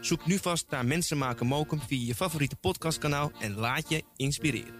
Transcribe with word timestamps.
Zoek 0.00 0.26
nu 0.26 0.38
vast 0.38 0.70
naar 0.70 0.86
Mensen 0.86 1.18
maken 1.18 1.46
mokum 1.46 1.80
via 1.80 2.06
je 2.06 2.14
favoriete 2.14 2.56
podcastkanaal... 2.56 3.32
en 3.40 3.54
laat 3.54 3.88
je 3.88 4.04
inspireren. 4.16 4.74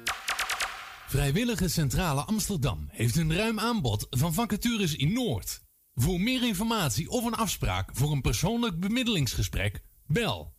Vrijwillige 1.08 1.68
Centrale 1.68 2.20
Amsterdam 2.20 2.88
heeft 2.88 3.16
een 3.16 3.34
ruim 3.34 3.58
aanbod 3.58 4.06
van 4.10 4.34
vacatures 4.34 4.96
in 4.96 5.12
Noord. 5.12 5.62
Voor 5.94 6.20
meer 6.20 6.46
informatie 6.46 7.08
of 7.08 7.24
een 7.24 7.34
afspraak 7.34 7.90
voor 7.92 8.12
een 8.12 8.20
persoonlijk 8.20 8.80
bemiddelingsgesprek, 8.80 9.82
bel 10.06 10.54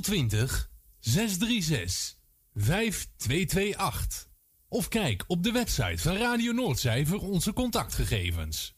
020 0.00 0.70
636 0.98 2.16
5228. 2.54 4.26
Of 4.68 4.88
kijk 4.88 5.24
op 5.26 5.42
de 5.42 5.52
website 5.52 6.02
van 6.02 6.16
Radio 6.16 6.52
Noordzij 6.52 7.06
voor 7.06 7.20
onze 7.20 7.52
contactgegevens. 7.52 8.76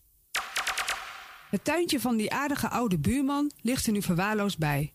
Het 1.50 1.64
tuintje 1.64 2.00
van 2.00 2.16
die 2.16 2.32
aardige 2.32 2.68
oude 2.68 2.98
buurman 2.98 3.50
ligt 3.60 3.86
er 3.86 3.92
nu 3.92 4.02
verwaarloosd 4.02 4.58
bij. 4.58 4.94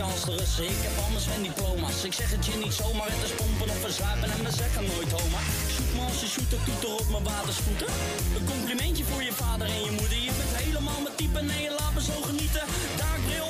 Ik 0.00 0.06
heb 0.06 1.04
anders 1.04 1.26
mijn 1.26 1.42
diploma's. 1.42 2.04
Ik 2.04 2.12
zeg 2.12 2.30
het 2.30 2.46
je 2.46 2.56
niet 2.64 2.72
zomaar, 2.72 3.10
het 3.10 3.22
is 3.28 3.34
pompen 3.40 3.68
of 3.68 3.80
verzuipen 3.80 4.30
en 4.30 4.44
we 4.44 4.52
zeggen 4.62 4.84
nooit 4.92 5.12
homa. 5.12 5.40
Shoot 5.72 5.92
me 5.94 6.00
als 6.10 6.20
je 6.20 6.28
shoot, 6.34 6.52
ik 6.52 6.64
toeter 6.64 6.92
op 7.02 7.08
mijn 7.14 7.24
watersvoeten. 7.24 7.86
Een 8.36 8.46
complimentje 8.52 9.04
voor 9.04 9.22
je 9.22 9.32
vader 9.32 9.66
en 9.66 9.80
je 9.86 9.92
moeder. 9.98 10.18
Je 10.28 10.32
bent 10.40 10.54
helemaal 10.64 11.00
mijn 11.04 11.16
type, 11.20 11.40
nee, 11.42 11.66
laat 11.78 11.92
me 11.94 12.02
zo 12.10 12.16
genieten. 12.30 12.64
Daakbril 13.00 13.49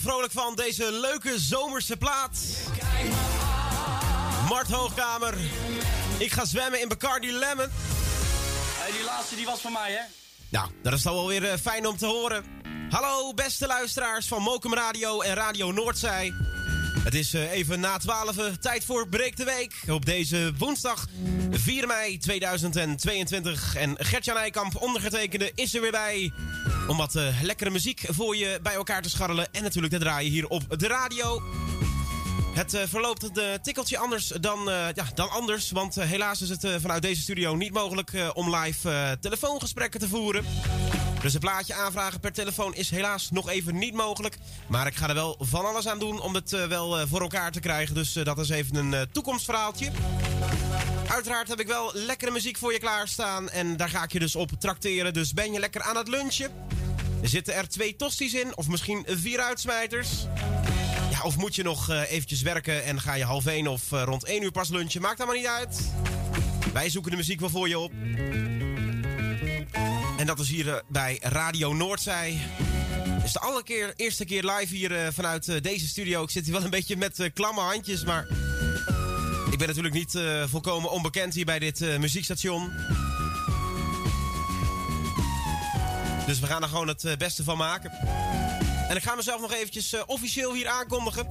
vrolijk 0.00 0.32
van, 0.32 0.54
deze 0.54 0.92
leuke 0.92 1.38
zomerse 1.38 1.96
plaat. 1.96 2.38
Mart 4.48 4.70
Hoogkamer. 4.70 5.34
Ik 6.18 6.32
ga 6.32 6.44
zwemmen 6.44 6.80
in 6.80 6.88
Bacardi 6.88 7.32
Lemon. 7.32 7.68
Hey, 8.78 8.92
die 8.92 9.04
laatste 9.04 9.36
die 9.36 9.44
was 9.44 9.60
van 9.60 9.72
mij, 9.72 9.92
hè? 9.92 10.00
Nou, 10.48 10.70
dat 10.82 10.92
is 10.92 11.02
dan 11.02 11.14
wel 11.14 11.26
weer 11.26 11.50
eh, 11.50 11.58
fijn 11.58 11.86
om 11.86 11.96
te 11.96 12.06
horen. 12.06 12.44
Hallo, 12.90 13.34
beste 13.34 13.66
luisteraars 13.66 14.26
van 14.26 14.42
Mokum 14.42 14.74
Radio 14.74 15.20
en 15.20 15.34
Radio 15.34 15.72
Noordzij. 15.72 16.32
Het 17.04 17.14
is 17.14 17.34
eh, 17.34 17.52
even 17.52 17.80
na 17.80 17.98
12, 17.98 18.36
tijd 18.60 18.84
voor 18.84 19.08
Breek 19.08 19.36
de 19.36 19.44
Week. 19.44 19.74
Op 19.88 20.06
deze 20.06 20.52
woensdag 20.58 21.06
4 21.62 21.86
mei 21.86 22.18
2022. 22.18 23.74
En 23.76 23.94
Gertjan 23.98 24.36
Eikamp, 24.36 24.76
ondergetekende, 24.76 25.52
is 25.54 25.74
er 25.74 25.80
weer 25.80 25.90
bij. 25.90 26.32
Om 26.88 26.96
wat 26.96 27.14
eh, 27.14 27.42
lekkere 27.42 27.70
muziek 27.70 28.04
voor 28.08 28.36
je 28.36 28.58
bij 28.62 28.74
elkaar 28.74 29.02
te 29.02 29.10
scharrelen. 29.10 29.52
En 29.52 29.62
natuurlijk 29.62 29.92
te 29.92 29.98
draaien 29.98 30.30
hier 30.30 30.48
op 30.48 30.78
de 30.78 30.86
radio. 30.86 31.42
Het 32.54 32.74
eh, 32.74 32.82
verloopt 32.88 33.22
een 33.22 33.34
eh, 33.34 33.54
tikkeltje 33.62 33.98
anders 33.98 34.26
dan, 34.26 34.58
ja, 34.94 35.04
dan 35.14 35.30
anders. 35.30 35.70
Want 35.70 35.94
helaas 35.94 36.40
is 36.40 36.48
het 36.48 36.66
vanuit 36.80 37.02
deze 37.02 37.22
studio 37.22 37.54
niet 37.54 37.72
mogelijk 37.72 38.12
om 38.32 38.56
live 38.56 39.16
telefoongesprekken 39.20 40.00
te 40.00 40.08
voeren. 40.08 40.44
Dus 41.22 41.34
een 41.34 41.40
plaatje 41.40 41.74
aanvragen 41.74 42.20
per 42.20 42.32
telefoon 42.32 42.74
is 42.74 42.90
helaas 42.90 43.30
nog 43.30 43.48
even 43.48 43.78
niet 43.78 43.94
mogelijk. 43.94 44.38
Maar 44.66 44.86
ik 44.86 44.94
ga 44.94 45.08
er 45.08 45.14
wel 45.14 45.36
van 45.40 45.64
alles 45.64 45.88
aan 45.88 45.98
doen 45.98 46.20
om 46.20 46.34
het 46.34 46.52
eh, 46.52 46.66
wel 46.66 46.98
eh, 46.98 47.06
voor 47.08 47.20
elkaar 47.20 47.52
te 47.52 47.60
krijgen. 47.60 47.94
Dus 47.94 48.16
eh, 48.16 48.24
dat 48.24 48.38
is 48.38 48.48
even 48.48 48.76
een 48.76 49.06
toekomstverhaaltje. 49.12 49.90
Uiteraard 51.08 51.48
heb 51.48 51.60
ik 51.60 51.66
wel 51.66 51.90
lekkere 51.94 52.30
muziek 52.30 52.58
voor 52.58 52.72
je 52.72 52.78
klaarstaan. 52.78 53.50
En 53.50 53.76
daar 53.76 53.88
ga 53.88 54.02
ik 54.02 54.12
je 54.12 54.18
dus 54.18 54.36
op 54.36 54.50
trakteren. 54.58 55.12
Dus 55.12 55.32
ben 55.32 55.52
je 55.52 55.58
lekker 55.58 55.82
aan 55.82 55.96
het 55.96 56.08
lunchen? 56.08 56.50
Zitten 57.22 57.54
er 57.54 57.68
twee 57.68 57.96
tosties 57.96 58.34
in? 58.34 58.56
Of 58.56 58.68
misschien 58.68 59.04
vier 59.08 59.40
uitsmijters? 59.40 60.08
Ja, 61.10 61.22
of 61.22 61.36
moet 61.36 61.54
je 61.54 61.62
nog 61.62 61.90
eventjes 61.90 62.42
werken 62.42 62.84
en 62.84 63.00
ga 63.00 63.14
je 63.14 63.24
half 63.24 63.46
één 63.46 63.66
of 63.66 63.90
rond 63.90 64.24
één 64.24 64.42
uur 64.42 64.52
pas 64.52 64.68
lunchen? 64.68 65.00
Maakt 65.00 65.18
allemaal 65.20 65.36
niet 65.36 65.46
uit. 65.46 65.90
Wij 66.72 66.90
zoeken 66.90 67.10
de 67.10 67.16
muziek 67.16 67.40
wel 67.40 67.50
voor 67.50 67.68
je 67.68 67.78
op. 67.78 67.92
En 70.22 70.28
dat 70.28 70.38
is 70.38 70.48
hier 70.48 70.68
eh, 70.68 70.80
bij 70.88 71.18
Radio 71.22 71.72
Noordzij. 71.72 72.38
Het 73.02 73.24
is 73.24 73.32
de 73.32 73.40
allereerste 73.40 73.92
eerste 73.96 74.24
keer 74.24 74.44
live 74.44 74.74
hier 74.74 74.96
eh, 74.96 75.12
vanuit 75.12 75.48
eh, 75.48 75.60
deze 75.60 75.88
studio. 75.88 76.22
Ik 76.22 76.30
zit 76.30 76.44
hier 76.44 76.52
wel 76.52 76.64
een 76.64 76.70
beetje 76.70 76.96
met 76.96 77.30
klamme 77.34 77.60
handjes, 77.60 78.04
maar... 78.04 78.26
Ik 79.50 79.58
ben 79.58 79.66
natuurlijk 79.66 79.94
niet 79.94 80.18
volkomen 80.50 80.90
onbekend 80.90 81.34
hier 81.34 81.44
bij 81.44 81.58
dit 81.58 81.98
muziekstation. 81.98 82.72
Dus 86.26 86.40
we 86.40 86.46
gaan 86.46 86.62
er 86.62 86.68
gewoon 86.68 86.88
het 86.88 87.14
beste 87.18 87.44
van 87.44 87.56
maken. 87.56 87.90
En 88.88 88.96
ik 88.96 89.02
ga 89.02 89.14
mezelf 89.14 89.40
nog 89.40 89.52
eventjes 89.52 90.04
officieel 90.06 90.54
hier 90.54 90.68
aankondigen. 90.68 91.26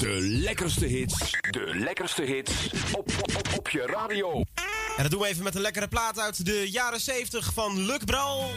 De 0.00 0.18
lekkerste 0.20 0.86
hits, 0.86 1.30
de 1.50 1.70
lekkerste 1.74 2.22
hits 2.22 2.52
op, 2.92 3.10
op, 3.22 3.48
op 3.56 3.68
je 3.68 3.86
radio. 3.86 4.44
En 4.96 5.02
dat 5.02 5.10
doen 5.10 5.20
we 5.20 5.26
even 5.26 5.44
met 5.44 5.54
een 5.54 5.60
lekkere 5.60 5.88
plaat 5.88 6.18
uit 6.18 6.44
de 6.44 6.70
jaren 6.70 7.00
70 7.00 7.52
van 7.54 7.86
Luc 7.86 7.98
Bral. 8.04 8.50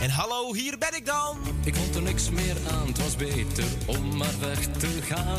En 0.00 0.10
hallo, 0.10 0.54
hier 0.54 0.78
ben 0.78 0.96
ik 0.96 1.06
dan. 1.06 1.38
Ik 1.64 1.74
vond 1.74 1.94
er 1.94 2.02
niks 2.02 2.30
meer 2.30 2.56
aan, 2.70 2.86
het 2.86 2.98
was 2.98 3.16
beter 3.16 3.64
om 3.86 4.16
maar 4.16 4.38
weg 4.40 4.66
te 4.66 5.02
gaan. 5.02 5.38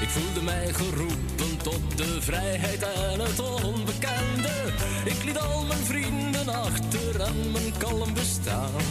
Ik 0.00 0.08
voelde 0.08 0.42
mij 0.42 0.72
geroepen 0.72 1.56
tot 1.62 1.96
de 1.96 2.22
vrijheid 2.22 2.82
en 2.82 3.20
het 3.20 3.40
onbekende. 3.40 4.52
Ik 5.04 5.24
liet 5.24 5.38
al 5.38 5.64
mijn 5.64 5.84
vrienden 5.84 6.48
achter 6.48 7.20
en 7.20 7.50
mijn 7.52 7.72
kalm 7.78 8.14
bestaan. 8.14 8.82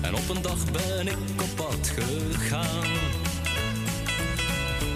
En 0.00 0.14
op 0.14 0.28
een 0.28 0.42
dag 0.42 0.70
ben 0.72 1.08
ik 1.08 1.42
op 1.42 1.56
pad 1.56 1.92
gegaan. 1.94 2.98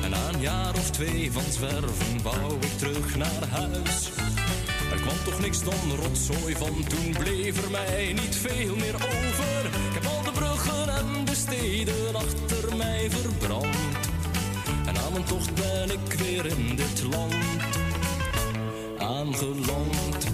En 0.03 0.11
na 0.11 0.29
een 0.33 0.41
jaar 0.41 0.75
of 0.75 0.91
twee 0.91 1.33
van 1.33 1.53
zwerven 1.53 2.23
wou 2.23 2.55
ik 2.61 2.79
terug 2.79 3.17
naar 3.17 3.49
huis. 3.51 4.11
Er 4.91 5.01
kwam 5.01 5.25
toch 5.25 5.41
niks 5.41 5.63
dan 5.63 5.97
rotzooi 6.03 6.55
van, 6.57 6.85
toen 6.89 7.15
bleef 7.19 7.65
er 7.65 7.71
mij 7.71 8.13
niet 8.13 8.37
veel 8.37 8.77
meer 8.77 8.95
over. 8.95 9.65
Ik 9.89 9.95
heb 9.95 10.05
al 10.05 10.23
de 10.23 10.31
bruggen 10.31 10.89
en 10.89 11.25
de 11.25 11.35
steden 11.35 12.15
achter 12.15 12.77
mij 12.77 13.11
verbrand. 13.11 13.77
En 14.87 14.97
aan 14.99 15.13
mijn 15.13 15.25
tocht 15.25 15.55
ben 15.55 15.91
ik 15.91 16.13
weer 16.13 16.47
in 16.47 16.77
dit 16.77 17.03
land 17.03 17.35
aangeland. 18.99 20.27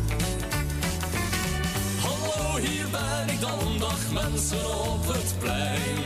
Hallo, 2.00 2.56
hier 2.56 2.86
ben 2.90 3.34
ik 3.34 3.40
dan, 3.40 3.78
dag 3.78 4.12
mensen 4.12 4.80
op 4.92 5.06
het 5.06 5.34
plein. 5.38 5.98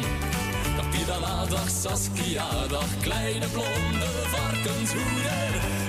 Dag 0.76 0.88
Pirala, 0.90 1.46
dag 1.46 1.70
Saskia, 1.70 2.66
dag 2.68 2.88
kleine 3.00 3.46
blonde 3.46 4.08
varkenshoeder. 4.32 5.83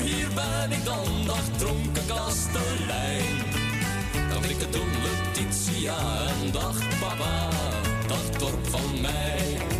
Hier 0.00 0.28
ben 0.34 0.72
ik 0.72 0.84
dan, 0.84 1.26
dag 1.26 1.44
dronken 1.56 2.06
kastelein. 2.06 3.38
Dag 4.28 4.46
dikke 4.46 4.70
doen 4.70 4.88
Letitia 5.02 5.96
en 6.26 6.50
dag 6.52 6.98
papa, 7.00 7.48
dag 8.06 8.38
dorp 8.38 8.66
van 8.66 9.00
mij. 9.00 9.71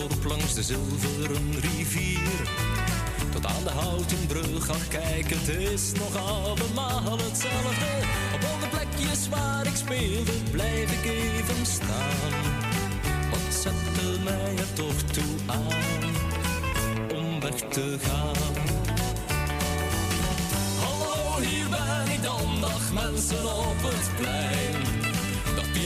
Dorp 0.00 0.24
langs 0.24 0.54
de 0.54 0.62
zilveren 0.62 1.60
rivier. 1.60 2.48
Tot 3.32 3.46
aan 3.46 3.64
de 3.64 3.70
houten 3.70 4.26
brug, 4.26 4.70
ach 4.70 4.88
kijk, 4.88 5.30
het 5.30 5.48
is 5.48 5.92
nog 5.92 6.16
allemaal 6.16 7.18
hetzelfde. 7.18 7.92
Op 8.34 8.42
al 8.50 8.58
de 8.60 8.68
plekjes 8.70 9.28
waar 9.28 9.66
ik 9.66 9.76
speelde, 9.76 10.32
blijf 10.50 10.92
ik 10.92 11.10
even 11.10 11.66
staan. 11.66 12.32
Wat 13.30 13.54
zette 13.62 14.22
mij 14.24 14.54
er 14.56 14.72
toch 14.72 15.02
toe 15.02 15.36
aan 15.46 16.14
om 17.18 17.40
weg 17.40 17.54
te 17.54 17.96
gaan? 18.00 18.54
Hallo, 20.82 21.40
hier 21.40 21.68
ben 21.68 22.12
ik 22.12 22.22
dan, 22.22 22.60
dag 22.60 22.92
mensen 22.92 23.44
op 23.44 23.82
het 23.82 24.16
plein. 24.16 24.89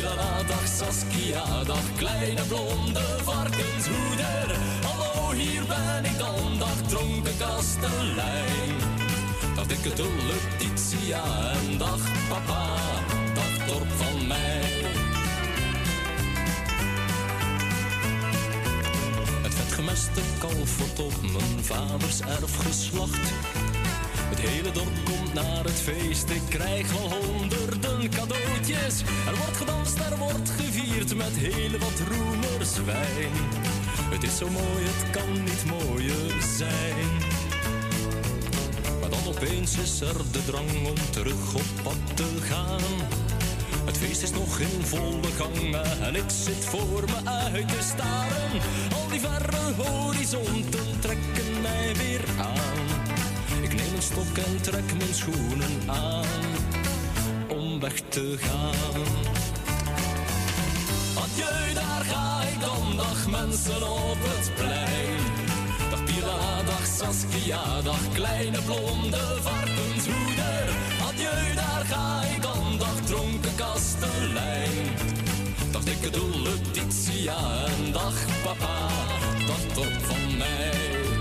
Dag 0.04 0.66
Saskia, 0.68 1.64
dag 1.64 1.84
kleine 1.96 2.42
blonde 2.48 3.00
varkenshoeder. 3.24 4.56
Hallo, 4.82 5.30
hier 5.32 5.64
ben 5.66 6.04
ik 6.04 6.18
dan, 6.18 6.58
dag 6.58 6.76
dronken 6.88 7.36
kastelein. 7.38 8.76
Dag 9.56 9.66
dikke 9.66 9.94
dolle 9.94 10.36
Titia 10.58 11.22
en 11.52 11.78
dag 11.78 12.00
papa, 12.28 12.74
dag 13.34 13.66
dorp 13.66 13.90
van 13.96 14.26
mij. 14.26 14.84
Het 19.42 19.54
vetgemeste 19.54 20.20
kalf 20.38 20.78
wordt 20.78 21.00
op 21.00 21.22
mijn 21.22 21.64
vaders 21.64 22.20
erf 22.20 22.56
geslacht. 22.56 23.32
Het 24.34 24.48
hele 24.48 24.70
dorp 24.70 25.04
komt 25.04 25.34
naar 25.34 25.64
het 25.64 25.80
feest, 25.82 26.30
ik 26.30 26.42
krijg 26.48 26.92
wel 26.92 27.10
honderden 27.12 28.10
cadeautjes. 28.10 29.00
Er 29.26 29.36
wordt 29.36 29.56
gedanst, 29.56 29.98
er 29.98 30.16
wordt 30.18 30.50
gevierd 30.50 31.16
met 31.16 31.36
heel 31.36 31.78
wat 31.78 32.00
roemerswijn. 32.08 33.32
Het 34.10 34.22
is 34.22 34.36
zo 34.36 34.48
mooi, 34.50 34.84
het 34.84 35.10
kan 35.10 35.32
niet 35.32 35.64
mooier 35.64 36.42
zijn. 36.56 37.08
Maar 39.00 39.10
dan 39.10 39.26
opeens 39.26 39.78
is 39.78 40.00
er 40.00 40.16
de 40.32 40.44
drang 40.44 40.86
om 40.86 41.10
terug 41.10 41.54
op 41.54 41.82
pad 41.82 42.16
te 42.16 42.28
gaan. 42.40 42.82
Het 43.84 43.98
feest 43.98 44.22
is 44.22 44.30
nog 44.30 44.58
in 44.58 44.82
volle 44.82 45.32
gang 45.36 45.76
en 46.00 46.14
ik 46.14 46.30
zit 46.44 46.64
voor 46.64 47.04
me 47.06 47.30
uit 47.30 47.68
te 47.68 47.82
staren. 47.94 48.50
Al 48.94 49.08
die 49.08 49.20
verre 49.20 49.82
horizonten 49.82 51.00
trekken 51.00 51.60
mij 51.62 51.94
weer 51.96 52.24
aan. 52.38 52.83
Stok 54.04 54.38
en 54.38 54.60
trek 54.60 54.94
mijn 54.98 55.14
schoenen 55.14 55.80
aan 55.86 56.24
om 57.48 57.80
weg 57.80 58.00
te 58.08 58.36
gaan. 58.38 59.04
Adieu, 61.22 61.74
daar 61.74 62.04
ga 62.04 62.42
ik 62.42 62.60
dan, 62.60 62.96
dag 62.96 63.28
mensen 63.28 63.82
op 63.92 64.16
het 64.18 64.54
plein. 64.54 65.22
Dag 65.90 66.04
Pila, 66.04 66.62
dag 66.66 66.86
Saskia, 66.86 67.82
dag 67.82 68.12
kleine 68.12 68.58
blonde 68.62 69.38
varkenshoeder. 69.40 70.64
Adieu, 71.08 71.54
daar 71.54 71.84
ga 71.84 72.22
ik 72.34 72.42
dan, 72.42 72.78
dag 72.78 73.00
dronken 73.04 73.54
kastelein. 73.54 74.86
Dag 75.70 75.84
dikke 75.84 76.10
dolle 76.10 76.60
Titia 76.70 77.66
en 77.66 77.92
dag 77.92 78.14
papa, 78.42 78.88
dag 79.46 79.74
top 79.74 79.92
van 80.02 80.36
mij. 80.36 81.13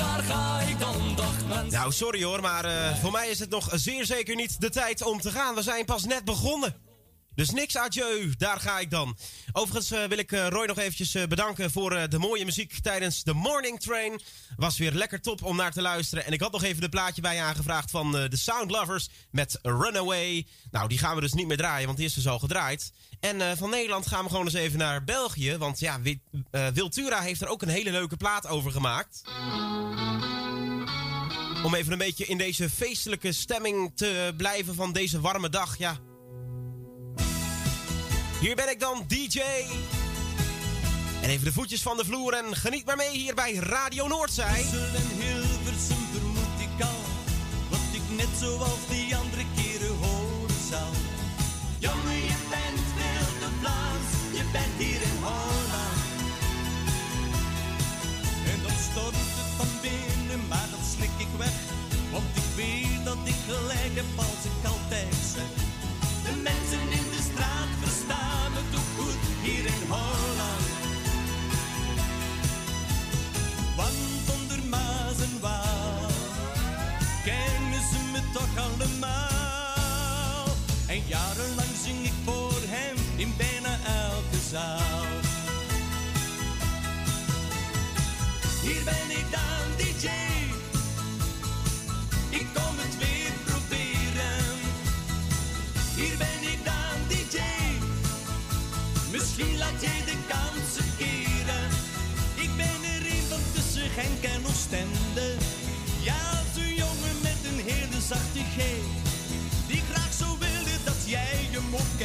Daar 0.00 0.22
ga 0.22 0.60
ik 0.60 0.78
dan, 0.78 1.14
mensen. 1.48 1.70
Nou, 1.70 1.92
sorry 1.92 2.22
hoor, 2.22 2.40
maar 2.40 2.64
eh, 2.64 2.96
voor 3.00 3.10
mij 3.10 3.28
is 3.28 3.38
het 3.38 3.50
nog 3.50 3.68
zeer 3.72 4.04
zeker 4.04 4.34
niet 4.34 4.60
de 4.60 4.70
tijd 4.70 5.02
om 5.02 5.20
te 5.20 5.30
gaan. 5.30 5.54
We 5.54 5.62
zijn 5.62 5.84
pas 5.84 6.04
net 6.04 6.24
begonnen. 6.24 6.74
Dus 7.40 7.50
niks 7.50 7.76
adieu, 7.76 8.34
daar 8.38 8.60
ga 8.60 8.78
ik 8.78 8.90
dan. 8.90 9.16
Overigens 9.52 9.90
eh, 9.90 10.04
wil 10.04 10.18
ik 10.18 10.32
eh, 10.32 10.48
Roy 10.48 10.66
nog 10.66 10.78
eventjes 10.78 11.14
eh, 11.14 11.26
bedanken 11.26 11.70
voor 11.70 12.08
de 12.08 12.18
mooie 12.18 12.44
muziek 12.44 12.78
tijdens 12.82 13.22
de 13.22 13.32
Morning 13.34 13.80
Train. 13.80 14.20
Was 14.56 14.78
weer 14.78 14.92
lekker 14.92 15.20
top 15.20 15.42
om 15.44 15.56
naar 15.56 15.72
te 15.72 15.80
luisteren. 15.82 16.24
En 16.24 16.32
ik 16.32 16.40
had 16.40 16.52
nog 16.52 16.62
even 16.62 16.80
de 16.80 16.88
plaatje 16.88 17.22
bij 17.22 17.34
je 17.34 17.40
aangevraagd 17.40 17.90
van 17.90 18.12
de 18.12 18.36
Sound 18.36 18.70
Lovers 18.70 19.08
met 19.30 19.58
Runaway. 19.62 20.46
Nou, 20.70 20.88
die 20.88 20.98
gaan 20.98 21.14
we 21.14 21.20
dus 21.20 21.32
niet 21.32 21.46
meer 21.46 21.56
draaien, 21.56 21.86
want 21.86 21.98
die 21.98 22.06
is 22.06 22.14
dus 22.14 22.28
al 22.28 22.38
gedraaid. 22.38 22.92
En 23.20 23.56
van 23.56 23.70
Nederland 23.70 24.06
gaan 24.06 24.24
we 24.24 24.30
gewoon 24.30 24.44
eens 24.44 24.54
even 24.54 24.78
naar 24.78 25.04
België. 25.04 25.56
Want 25.56 25.80
ja, 25.80 26.00
Wi- 26.00 26.20
Wiltura 26.74 27.20
heeft 27.20 27.40
er 27.40 27.48
ook 27.48 27.62
een 27.62 27.68
hele 27.68 27.90
leuke 27.90 28.16
plaat 28.16 28.46
over 28.46 28.72
gemaakt. 28.72 29.22
Om 31.64 31.74
even 31.74 31.92
een 31.92 31.98
beetje 31.98 32.26
in 32.26 32.38
deze 32.38 32.70
feestelijke 32.70 33.32
stemming 33.32 33.92
te 33.94 34.34
blijven 34.36 34.74
van 34.74 34.92
deze 34.92 35.20
warme 35.20 35.48
dag. 35.48 35.78
Ja, 35.78 35.98
hier 38.40 38.54
ben 38.56 38.70
ik 38.70 38.80
dan, 38.80 39.04
DJ. 39.06 39.40
En 41.22 41.28
even 41.28 41.44
de 41.44 41.52
voetjes 41.52 41.82
van 41.82 41.96
de 41.96 42.04
vloer 42.04 42.32
en 42.32 42.56
geniet 42.56 42.84
maar 42.86 42.96
mee 42.96 43.10
hier 43.10 43.34
bij 43.34 43.54
Radio 43.54 44.06
Noordzij. 44.06 44.64
en 45.00 45.08
Hilversum 45.20 46.04
vermoed 46.12 46.58
ik 46.58 46.84
al 46.84 47.00
Wat 47.68 47.88
ik 47.92 48.16
net 48.16 48.32
zoals 48.40 48.82
die 48.88 49.16
andere 49.16 49.44
keren 49.56 49.96
horen 49.96 50.60
zou 50.70 50.90
Jongen, 51.78 52.20
je 52.30 52.38
bent 52.50 52.80
veel 52.96 53.28
te 53.40 53.48
Vlaams 53.60 54.10
Je 54.38 54.44
bent 54.52 54.76
hier 54.78 55.02
in 55.10 55.18
Holland 55.22 56.02
En 58.52 58.62
dan 58.62 58.78
stormt 58.90 59.30
het 59.38 59.50
van 59.56 59.72
binnen 59.82 60.48
Maar 60.48 60.68
dat 60.70 60.84
slik 60.94 61.16
ik 61.26 61.32
weg 61.38 61.58
Want 62.12 62.36
ik 62.42 62.48
weet 62.56 63.04
dat 63.04 63.18
ik 63.24 63.38
gelijk 63.48 63.94
heb 64.00 64.10
hem 111.70 111.82
ook 111.82 112.00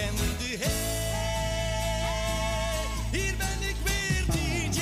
hier 3.12 3.36
ben 3.38 3.62
ik 3.70 3.76
weer 3.84 4.26
DJ. 4.28 4.80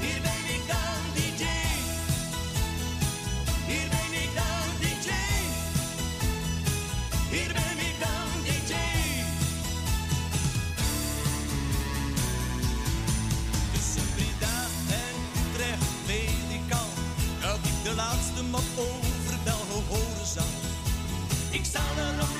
Hier 0.00 0.20
ben 0.20 0.44
ik 0.56 0.62
dan 0.66 1.00
DJ. 1.14 1.44
Hier 3.66 3.88
ben 3.88 4.12
ik 4.22 4.30
dan 4.34 4.68
DJ. 4.80 5.10
Hier 7.30 7.52
ben 7.52 7.78
ik 7.88 7.96
dan 8.00 8.42
DJ. 8.44 8.74
Tussen 13.72 14.06
Breda 14.14 14.56
en 14.88 15.16
Utrecht 15.42 15.82
weet 16.06 16.48
ik 16.58 16.72
al 16.72 16.90
dat 17.40 17.58
ik 17.62 17.84
de 17.84 17.94
laatste 17.94 18.42
map 18.50 18.70
over 18.76 19.36
Belgen 19.44 19.84
horen 19.88 20.26
zal. 20.34 20.52
Ik 21.50 21.64
sta 21.64 21.80
er 21.96 22.14
nog 22.14 22.31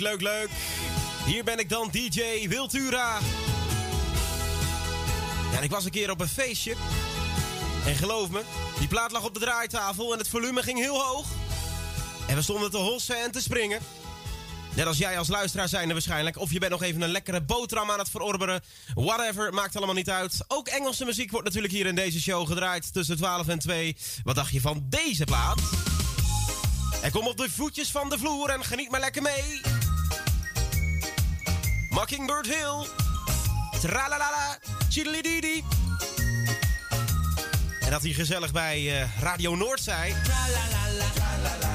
Leuk, 0.00 0.20
leuk. 0.20 0.48
Hier 1.26 1.44
ben 1.44 1.58
ik 1.58 1.68
dan, 1.68 1.88
DJ 1.90 2.48
Wiltura. 2.48 3.18
Ja, 5.50 5.56
en 5.56 5.62
ik 5.62 5.70
was 5.70 5.84
een 5.84 5.90
keer 5.90 6.10
op 6.10 6.20
een 6.20 6.28
feestje. 6.28 6.74
En 7.86 7.96
geloof 7.96 8.30
me, 8.30 8.42
die 8.78 8.88
plaat 8.88 9.12
lag 9.12 9.24
op 9.24 9.34
de 9.34 9.40
draaitafel 9.40 10.12
en 10.12 10.18
het 10.18 10.28
volume 10.28 10.62
ging 10.62 10.78
heel 10.78 11.02
hoog. 11.02 11.26
En 12.28 12.34
we 12.34 12.42
stonden 12.42 12.70
te 12.70 12.76
hossen 12.76 13.22
en 13.22 13.30
te 13.30 13.42
springen. 13.42 13.80
Net 14.74 14.86
als 14.86 14.98
jij 14.98 15.18
als 15.18 15.28
luisteraar 15.28 15.68
zijnde 15.68 15.92
waarschijnlijk. 15.92 16.38
Of 16.38 16.52
je 16.52 16.58
bent 16.58 16.72
nog 16.72 16.82
even 16.82 17.02
een 17.02 17.10
lekkere 17.10 17.40
boterham 17.40 17.90
aan 17.90 17.98
het 17.98 18.10
verorberen. 18.10 18.62
Whatever, 18.94 19.54
maakt 19.54 19.76
allemaal 19.76 19.94
niet 19.94 20.10
uit. 20.10 20.44
Ook 20.48 20.68
Engelse 20.68 21.04
muziek 21.04 21.30
wordt 21.30 21.46
natuurlijk 21.46 21.72
hier 21.72 21.86
in 21.86 21.94
deze 21.94 22.20
show 22.20 22.46
gedraaid 22.46 22.92
tussen 22.92 23.16
12 23.16 23.48
en 23.48 23.58
2. 23.58 23.96
Wat 24.24 24.34
dacht 24.34 24.52
je 24.52 24.60
van 24.60 24.86
deze 24.88 25.24
plaat? 25.24 25.60
En 27.02 27.10
kom 27.10 27.26
op 27.26 27.36
de 27.36 27.50
voetjes 27.50 27.90
van 27.90 28.08
de 28.08 28.18
vloer 28.18 28.50
en 28.50 28.64
geniet 28.64 28.90
maar 28.90 29.00
lekker 29.00 29.22
mee. 29.22 29.79
Mockingbird 31.90 32.46
Hill. 32.46 32.86
Tralalala. 33.80 34.58
Chiddelididi. 34.88 35.64
En 37.80 37.90
dat 37.90 38.02
hij 38.02 38.12
gezellig 38.12 38.52
bij 38.52 38.80
uh, 38.80 39.20
Radio. 39.20 39.56
Tralalala. 39.56 41.04
Tralalala. 41.14 41.69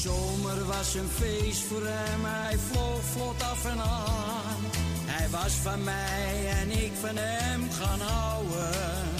Zomer 0.00 0.64
was 0.66 0.94
een 0.94 1.08
feest 1.08 1.62
voor 1.62 1.82
hem, 1.84 2.20
hij 2.24 2.58
vloog 2.70 3.02
vlot 3.12 3.42
af 3.42 3.64
en 3.64 3.80
aan. 3.80 4.60
Hij 5.06 5.28
was 5.28 5.52
van 5.52 5.84
mij 5.84 6.48
en 6.60 6.70
ik 6.70 6.92
van 7.00 7.16
hem 7.16 7.70
gaan 7.70 8.00
houden. 8.00 9.10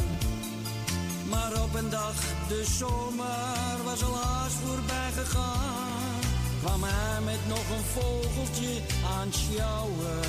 Maar 1.31 1.63
op 1.63 1.75
een 1.75 1.91
dag, 1.91 2.15
de 2.49 2.65
zomer 2.79 3.77
was 3.85 4.03
al 4.03 4.17
haast 4.17 4.57
voorbij 4.65 5.11
gegaan. 5.17 6.21
Kwam 6.63 6.83
hij 6.83 7.21
met 7.25 7.43
nog 7.49 7.67
een 7.77 7.87
vogeltje 7.97 8.75
aan 9.19 9.31
sjouwen. 9.33 10.21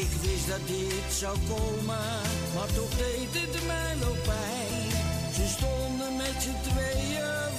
Ik 0.00 0.10
wist 0.22 0.48
dat 0.48 0.66
dit 0.66 1.08
zou 1.22 1.36
komen, 1.48 2.06
maar 2.54 2.70
toch 2.74 2.94
deed 2.96 3.32
het 3.40 3.66
mij 3.66 3.94
wel 3.98 4.16
pijn. 4.24 4.90
Ze 5.34 5.46
stonden 5.56 6.16
met 6.16 6.36
z'n 6.44 6.70
tweeën 6.70 7.51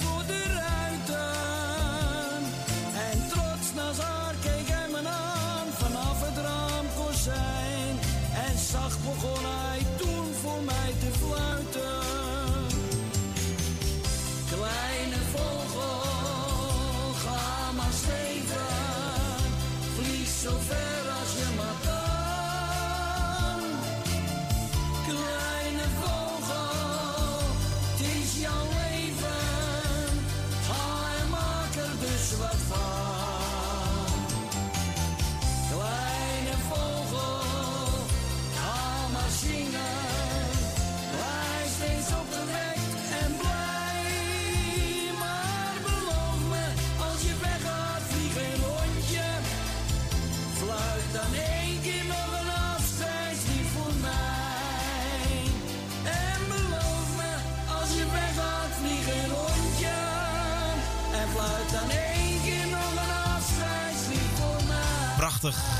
Prachtig. 65.44 65.73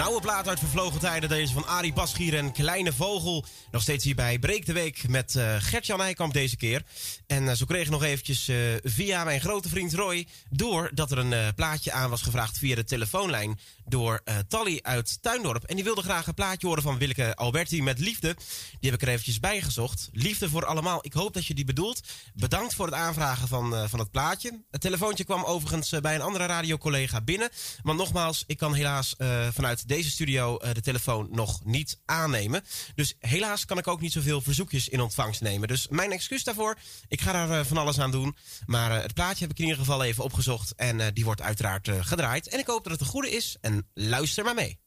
Een 0.00 0.20
plaat 0.20 0.48
uit 0.48 0.58
vervlogen 0.58 1.00
tijden. 1.00 1.28
Deze 1.28 1.52
van 1.52 1.66
Arie 1.66 1.92
Paschier 1.92 2.36
en 2.36 2.52
Kleine 2.52 2.92
Vogel. 2.92 3.44
Nog 3.70 3.82
steeds 3.82 4.04
hier 4.04 4.14
bij 4.14 4.38
Breek 4.38 4.66
de 4.66 4.72
Week 4.72 5.08
met 5.08 5.36
eh 5.36 5.56
Gert-Jan 5.58 5.98
Nijkamp 5.98 6.32
deze 6.32 6.56
keer. 6.56 6.82
En 7.26 7.48
eh, 7.48 7.54
zo 7.54 7.64
kreeg 7.64 7.84
ik 7.84 7.90
nog 7.90 8.02
eventjes 8.02 8.48
eh, 8.48 8.56
via 8.82 9.24
mijn 9.24 9.40
grote 9.40 9.68
vriend 9.68 9.92
Roy... 9.92 10.26
door 10.50 10.90
dat 10.94 11.10
er 11.10 11.18
een 11.18 11.54
plaatje 11.54 11.92
aan 11.92 12.10
was 12.10 12.22
gevraagd 12.22 12.58
via 12.58 12.74
de 12.74 12.84
telefoonlijn... 12.84 13.58
door 13.84 14.22
Tally 14.48 14.78
uit 14.82 15.22
Tuindorp. 15.22 15.64
En 15.64 15.74
die 15.74 15.84
wilde 15.84 16.02
graag 16.02 16.26
een 16.26 16.34
plaatje 16.34 16.66
horen 16.66 16.82
van 16.82 16.98
Willeke 16.98 17.36
Alberti 17.36 17.82
met 17.82 17.98
Liefde. 17.98 18.34
Die 18.80 18.90
heb 18.90 19.00
ik 19.00 19.02
er 19.02 19.12
eventjes 19.12 19.40
bij 19.40 19.60
gezocht. 19.60 20.08
Liefde 20.12 20.48
voor 20.48 20.66
allemaal. 20.66 20.98
Ik 21.02 21.12
hoop 21.12 21.34
dat 21.34 21.46
je 21.46 21.54
die 21.54 21.64
bedoelt. 21.64 22.00
Bedankt 22.34 22.74
voor 22.74 22.86
het 22.86 22.94
aanvragen 22.94 23.48
van, 23.48 23.88
van 23.88 23.98
het 23.98 24.10
plaatje. 24.10 24.62
Het 24.70 24.80
telefoontje 24.80 25.24
kwam 25.24 25.44
overigens 25.44 26.00
bij 26.00 26.14
een 26.14 26.20
andere 26.20 26.46
radiocollega 26.46 27.20
binnen. 27.20 27.50
Want 27.82 27.98
nogmaals, 27.98 28.44
ik 28.46 28.56
kan 28.56 28.74
helaas 28.74 29.14
vanuit 29.52 29.88
deze 29.90 30.10
studio 30.10 30.56
eh, 30.56 30.74
de 30.74 30.80
telefoon 30.80 31.28
nog 31.30 31.64
niet 31.64 32.00
aannemen. 32.04 32.62
Dus 32.94 33.14
helaas 33.18 33.64
kan 33.64 33.78
ik 33.78 33.86
ook 33.86 34.00
niet 34.00 34.12
zoveel 34.12 34.40
verzoekjes 34.40 34.88
in 34.88 35.00
ontvangst 35.00 35.40
nemen. 35.40 35.68
Dus 35.68 35.88
mijn 35.88 36.12
excuus 36.12 36.44
daarvoor. 36.44 36.78
Ik 37.08 37.20
ga 37.20 37.32
daar 37.32 37.50
eh, 37.50 37.64
van 37.64 37.76
alles 37.76 37.98
aan 37.98 38.10
doen. 38.10 38.36
Maar 38.66 38.90
eh, 38.96 39.02
het 39.02 39.14
plaatje 39.14 39.40
heb 39.40 39.50
ik 39.50 39.58
in 39.58 39.64
ieder 39.64 39.80
geval 39.80 40.04
even 40.04 40.24
opgezocht. 40.24 40.74
En 40.76 41.14
die 41.14 41.24
wordt 41.24 41.42
uiteraard 41.42 41.88
gedraaid. 42.00 42.48
En 42.48 42.58
ik 42.58 42.66
hoop 42.66 42.82
dat 42.82 42.92
het 42.92 43.00
een 43.00 43.06
goede 43.06 43.30
is. 43.30 43.56
En 43.60 43.88
luister 43.94 44.44
maar 44.44 44.54
mee. 44.54 44.78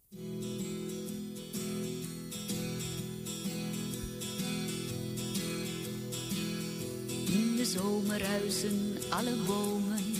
In 7.25 7.55
de 7.55 7.65
zomer 7.65 8.19
ruisen 8.19 8.97
alle 9.09 9.35
bomen, 9.47 10.15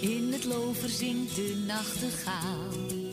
in 0.00 0.32
het 0.32 0.44
lover 0.44 0.88
zingt 0.88 1.34
de 1.34 1.64
nachtegaal. 1.66 3.05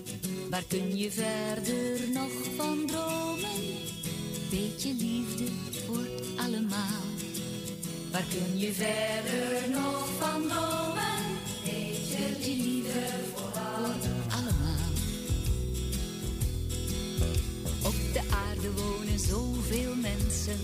Waar 0.50 0.64
kun 0.68 0.98
je 0.98 1.12
verder 1.12 2.10
nog 2.14 2.32
van 2.58 2.86
dromen? 2.88 3.62
Beetje 4.50 4.94
liefde 4.94 5.46
voor 5.86 6.08
allemaal. 6.38 7.04
Waar 8.12 8.26
kun 8.30 8.60
je 8.60 8.74
verder 8.74 9.70
nog 9.70 10.08
van 10.20 10.42
dromen? 10.48 11.24
Beetje 11.64 12.52
liefde 12.52 13.06
voor 13.34 13.52
allemaal. 14.30 14.90
Op 17.84 17.96
de 18.14 18.22
aarde 18.30 18.72
wonen 18.72 19.20
zoveel 19.20 19.96
mensen. 19.96 20.60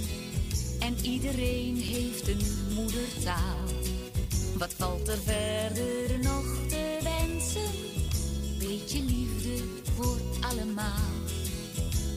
En 0.80 0.96
iedereen 1.02 1.78
heeft 1.78 2.28
een 2.28 2.74
moedertaal. 2.76 3.66
Wat 4.58 4.74
valt 4.74 5.08
er 5.08 5.20
verder 5.26 6.20
nog 6.20 6.69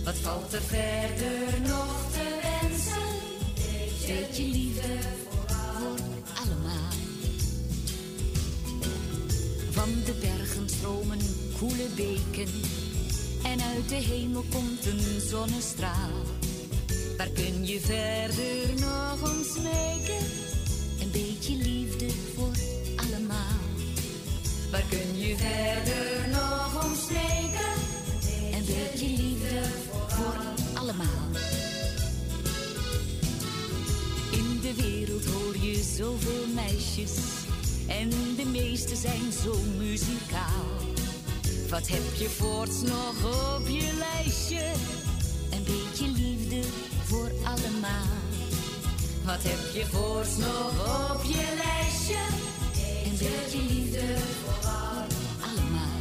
Wat 0.05 0.15
valt 0.15 0.53
er 0.53 0.63
verder 0.63 1.61
nog 1.61 2.11
te 2.13 2.39
wensen? 2.43 3.31
Beetje 4.07 4.45
liefde 4.45 4.99
voor 5.29 5.57
allemaal. 6.35 6.93
Van 9.71 9.89
de 10.05 10.13
bergen 10.21 10.69
stromen 10.69 11.19
koele 11.59 11.89
beken. 11.97 12.53
En 13.43 13.61
uit 13.61 13.89
de 13.89 13.95
hemel 13.95 14.45
komt 14.51 14.87
een 14.87 15.21
zonnestraal. 15.21 16.11
Waar 17.17 17.31
kun 17.31 17.67
je 17.67 17.81
verder 17.81 18.81
nog 18.81 19.31
om 19.31 19.45
smeken? 19.45 20.27
Een 21.01 21.11
beetje 21.11 21.55
liefde 21.55 22.09
voor 22.35 22.57
allemaal. 22.97 23.61
Waar 24.71 24.85
kun 24.91 25.19
je 25.19 25.37
verder 25.37 26.29
nog 26.29 26.85
om 26.85 26.95
smeken? 26.95 27.62
Wereld 34.77 35.25
hoor 35.25 35.57
je 35.57 35.83
zoveel 35.97 36.47
meisjes. 36.55 37.13
En 37.89 38.11
de 38.37 38.47
meeste 38.47 38.97
zijn 38.97 39.33
zo 39.45 39.55
muzikaal. 39.79 40.67
Wat 41.71 41.89
heb 41.89 42.15
je 42.15 42.29
voorts 42.29 42.83
nog 42.83 43.15
op 43.57 43.69
je 43.69 43.91
lijstje? 43.99 44.73
Een 45.51 45.65
beetje 45.65 46.23
liefde 46.23 46.69
voor 47.05 47.31
allemaal. 47.45 48.21
Wat 49.25 49.43
heb 49.43 49.75
je 49.75 49.87
voorts 49.87 50.37
nog 50.37 50.73
op 51.11 51.23
je 51.25 51.61
lijstje? 51.63 52.23
Een 53.05 53.19
beetje 53.19 53.75
liefde 53.75 54.17
voor 54.43 54.71
allemaal. 55.41 56.01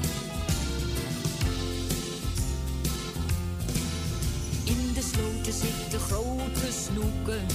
In 4.64 4.94
de 4.94 5.02
sloten 5.02 5.54
zitten 5.54 6.00
grote 6.00 6.72
snoeken. 6.72 7.46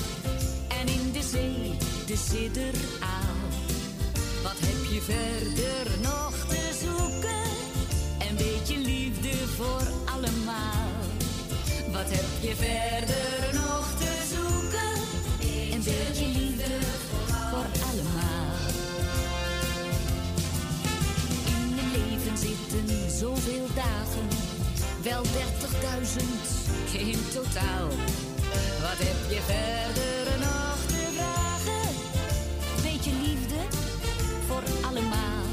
De 1.16 1.22
zee 1.22 1.76
de 2.06 2.16
sidderaal. 2.16 3.36
Wat 4.42 4.58
heb 4.58 4.92
je 4.92 5.00
verder 5.00 6.00
nog 6.02 6.34
te 6.48 6.62
zoeken? 6.84 7.44
Een 8.28 8.36
beetje 8.36 8.78
liefde 8.78 9.46
voor 9.56 9.82
allemaal. 10.14 10.92
Wat 11.92 12.10
heb 12.16 12.28
je 12.40 12.54
verder 12.56 13.60
nog 13.60 13.86
te 13.98 14.12
zoeken? 14.32 14.94
Een 15.72 15.84
beetje 15.84 16.26
liefde 16.38 16.72
voor 17.50 17.68
allemaal. 17.88 18.56
In 21.46 21.72
het 21.78 21.90
leven 21.96 22.38
zitten 22.38 23.10
zoveel 23.18 23.66
dagen, 23.74 24.28
wel 25.02 25.22
30.000 25.24 25.30
in 26.98 27.18
totaal. 27.32 27.88
Wat 28.80 28.98
heb 28.98 29.30
je 29.30 29.40
verder 29.46 30.38
nog 30.38 30.65
voor 34.56 34.86
allemaal. 34.88 35.44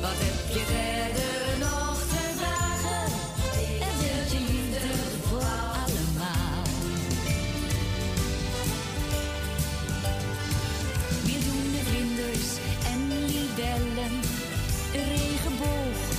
Wat 0.00 0.18
heb 0.24 0.54
je 0.54 0.62
verder 0.74 1.58
nog 1.58 1.98
te 2.12 2.24
vragen? 2.38 3.04
En 3.86 3.94
wil 4.02 4.22
je 4.32 4.40
liefde 4.50 4.86
voor 5.28 5.50
allemaal? 5.82 6.62
Weer 11.24 11.42
doen 11.48 11.66
de 11.76 11.82
vlinders 11.88 12.50
en 12.92 13.00
libellen, 13.26 14.14
regenboog 14.92 16.11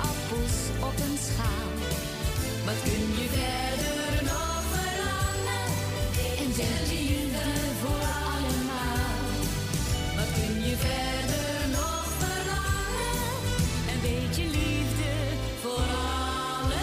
appels 0.00 0.56
op 0.88 0.96
een 1.06 1.18
schaal. 1.28 1.72
Wat 2.64 2.82
kun 2.82 3.04
je 3.20 3.28
verder 3.38 4.24
nog 4.24 4.62
verlangen? 4.74 5.66
En 6.38 6.50
liefde 6.92 7.46
voor 7.80 8.04
allemaal. 8.30 9.26
Wat 10.16 10.30
kun 10.34 10.54
je 10.68 10.76
verder 10.76 11.68
nog 11.68 12.04
verlangen? 12.18 13.22
Een 13.92 14.00
beetje 14.00 14.42
liefde 14.42 15.12
voor 15.62 15.88
allemaal. 16.06 16.82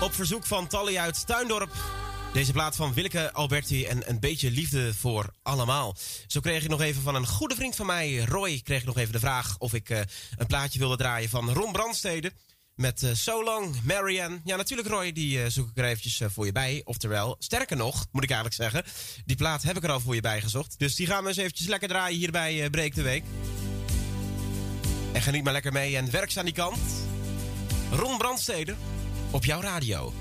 Op 0.00 0.14
verzoek 0.14 0.44
van 0.44 0.66
Tally 0.66 0.98
uit 0.98 1.26
Tuindorp. 1.26 1.89
Deze 2.32 2.52
plaat 2.52 2.76
van 2.76 2.94
Willeke 2.94 3.32
Alberti 3.32 3.84
en 3.84 4.08
een 4.08 4.20
beetje 4.20 4.50
liefde 4.50 4.94
voor 4.94 5.30
allemaal. 5.42 5.96
Zo 6.26 6.40
kreeg 6.40 6.62
ik 6.62 6.68
nog 6.68 6.80
even 6.80 7.02
van 7.02 7.14
een 7.14 7.26
goede 7.26 7.54
vriend 7.54 7.76
van 7.76 7.86
mij, 7.86 8.18
Roy, 8.18 8.60
kreeg 8.64 8.80
ik 8.80 8.86
nog 8.86 8.98
even 8.98 9.12
de 9.12 9.18
vraag 9.18 9.56
of 9.58 9.74
ik 9.74 9.90
eh, 9.90 10.00
een 10.36 10.46
plaatje 10.46 10.78
wilde 10.78 10.96
draaien 10.96 11.28
van 11.28 11.52
Ron 11.52 11.72
Brandstede. 11.72 12.32
Met 12.74 13.02
eh, 13.02 13.10
So 13.14 13.44
Long, 13.44 13.82
Marianne. 13.82 14.40
Ja, 14.44 14.56
natuurlijk 14.56 14.88
Roy, 14.88 15.12
die 15.12 15.42
eh, 15.42 15.50
zoek 15.50 15.68
ik 15.68 15.78
er 15.78 15.84
eventjes 15.84 16.20
voor 16.26 16.46
je 16.46 16.52
bij. 16.52 16.82
Oftewel, 16.84 17.36
sterker 17.38 17.76
nog, 17.76 18.06
moet 18.12 18.22
ik 18.22 18.30
eigenlijk 18.30 18.62
zeggen. 18.62 18.92
Die 19.24 19.36
plaat 19.36 19.62
heb 19.62 19.76
ik 19.76 19.84
er 19.84 19.90
al 19.90 20.00
voor 20.00 20.14
je 20.14 20.20
bij 20.20 20.40
gezocht. 20.40 20.78
Dus 20.78 20.94
die 20.94 21.06
gaan 21.06 21.22
we 21.22 21.28
eens 21.28 21.38
eventjes 21.38 21.66
lekker 21.66 21.88
draaien 21.88 22.18
hier 22.18 22.30
bij 22.30 22.70
Breek 22.70 22.94
de 22.94 23.02
Week. 23.02 23.24
En 25.12 25.22
geniet 25.22 25.44
maar 25.44 25.52
lekker 25.52 25.72
mee 25.72 25.96
en 25.96 26.10
werk 26.10 26.36
aan 26.36 26.44
die 26.44 26.54
kant. 26.54 26.78
Ron 27.92 28.18
Brandstede 28.18 28.74
op 29.30 29.44
jouw 29.44 29.60
radio. 29.60 30.12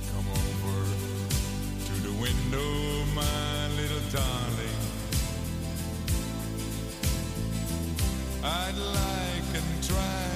Window, 2.22 3.06
my 3.16 3.68
little 3.78 4.04
darling. 4.12 4.80
I'd 8.44 8.76
like 8.76 9.56
and 9.56 9.84
try 9.84 10.29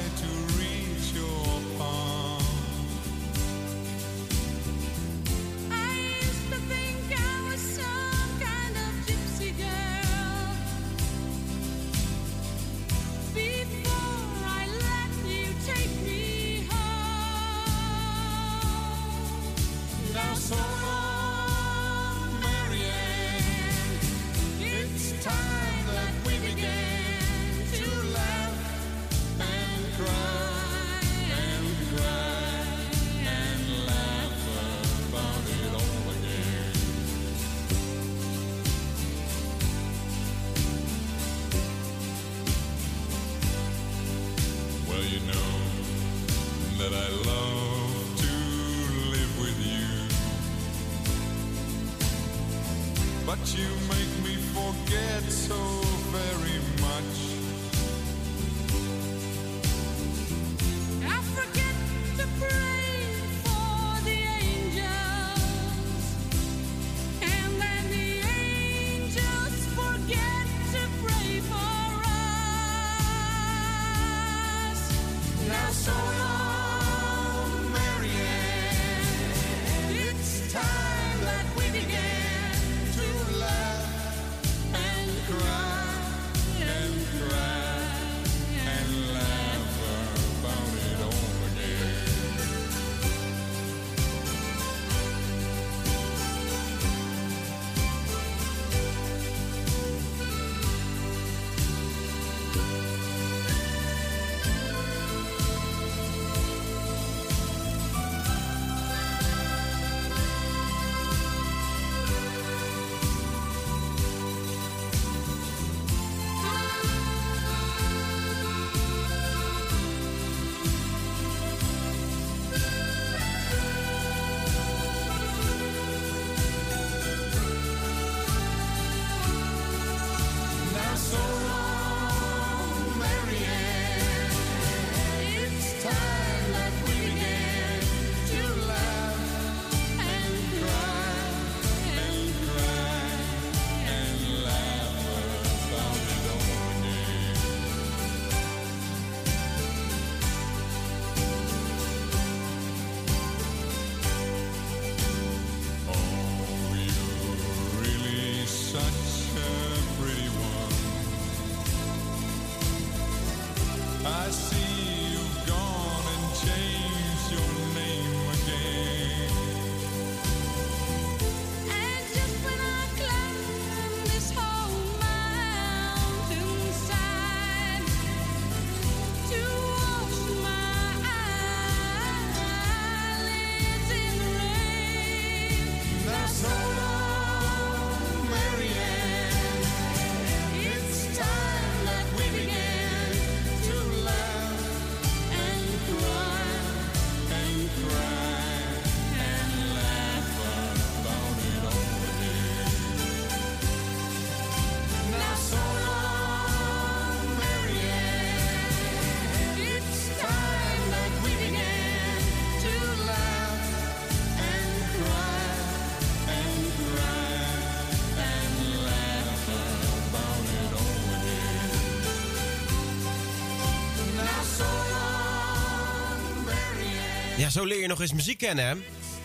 zo 227.54 227.66
leer 227.66 227.82
je 227.82 227.88
nog 227.88 228.02
eens 228.02 228.14
muziek 228.14 228.38
kennen, 228.38 228.66
hè? 228.66 228.76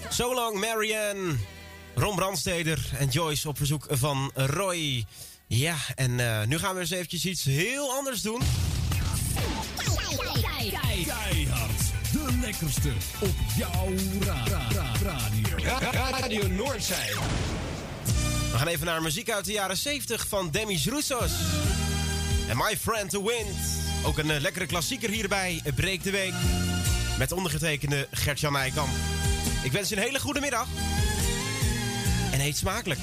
So 0.09 0.35
Long 0.35 0.61
Marianne, 0.61 1.35
Ron 1.95 2.15
Brandsteder 2.15 2.91
en 2.99 3.09
Joyce 3.09 3.49
op 3.49 3.57
verzoek 3.57 3.87
van 3.91 4.31
Roy. 4.35 5.05
Ja, 5.47 5.77
en 5.95 6.21
eh, 6.21 6.47
nu 6.47 6.59
gaan 6.59 6.75
we 6.75 6.81
eens 6.81 6.91
eventjes 6.91 7.25
iets 7.25 7.45
heel 7.45 7.93
anders 7.93 8.23
doen. 8.23 8.41
Keihard. 11.05 11.81
De 12.13 12.39
lekkerste 12.41 12.93
op 13.21 13.35
jouw 13.57 13.89
ra 14.21 14.45
ra 14.45 14.67
ra 14.73 14.93
radio. 15.03 15.57
Radio 16.11 16.49
Noordzij. 16.49 17.13
We 18.53 18.59
gaan 18.59 18.67
even 18.67 18.87
naar 18.87 19.03
muziek 19.03 19.31
uit 19.31 19.45
de 19.45 19.53
jaren 19.53 19.77
70 19.77 20.29
van 20.29 20.51
Demis 20.51 20.87
Roussos. 20.87 21.33
En 22.49 22.57
My 22.57 22.77
Friend 22.77 23.11
the 23.11 23.25
Wind. 23.25 23.57
Ook 24.05 24.19
een 24.19 24.31
eh, 24.31 24.41
lekkere 24.41 24.67
klassieker 24.67 25.11
hierbij. 25.11 25.63
Breek 25.75 26.03
de 26.03 26.11
Week. 26.11 26.35
Met 27.19 27.33
ondergetekende 27.33 28.09
Gert-Jan. 28.11 28.57
Ik 29.63 29.73
wens 29.73 29.89
je 29.89 29.97
een 29.97 30.03
hele 30.03 30.21
goede 30.21 30.41
middag. 30.41 30.67
En 32.33 32.41
eet 32.41 32.57
smakelijk. 32.57 33.01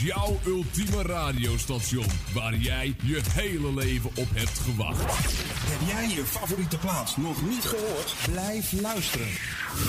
Is 0.00 0.06
jouw 0.06 0.38
ultieme 0.46 1.02
radiostation 1.02 2.04
waar 2.34 2.54
jij 2.54 2.94
je 3.04 3.20
hele 3.32 3.74
leven 3.74 4.10
op 4.16 4.28
hebt 4.34 4.58
gewacht. 4.58 5.00
Heb 5.00 5.88
jij 5.88 6.08
je 6.08 6.24
favoriete 6.24 6.78
plaats 6.78 7.16
nog 7.16 7.48
niet 7.48 7.64
gehoord? 7.64 8.14
Blijf 8.30 8.72
luisteren. 8.72 9.26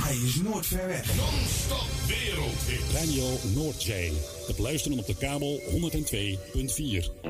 Hij 0.04 0.16
is 0.16 0.36
nooit 0.36 0.66
ver 0.66 0.88
weg. 0.88 1.16
Non-stop 1.16 1.88
wereldhit. 2.08 2.82
Radio 2.94 3.38
Noordzee. 3.56 4.14
Het 4.48 4.60
luisteren 4.60 4.98
op 4.98 5.06
de 5.06 5.16
kabel 5.16 5.60
102.4. 5.60 7.21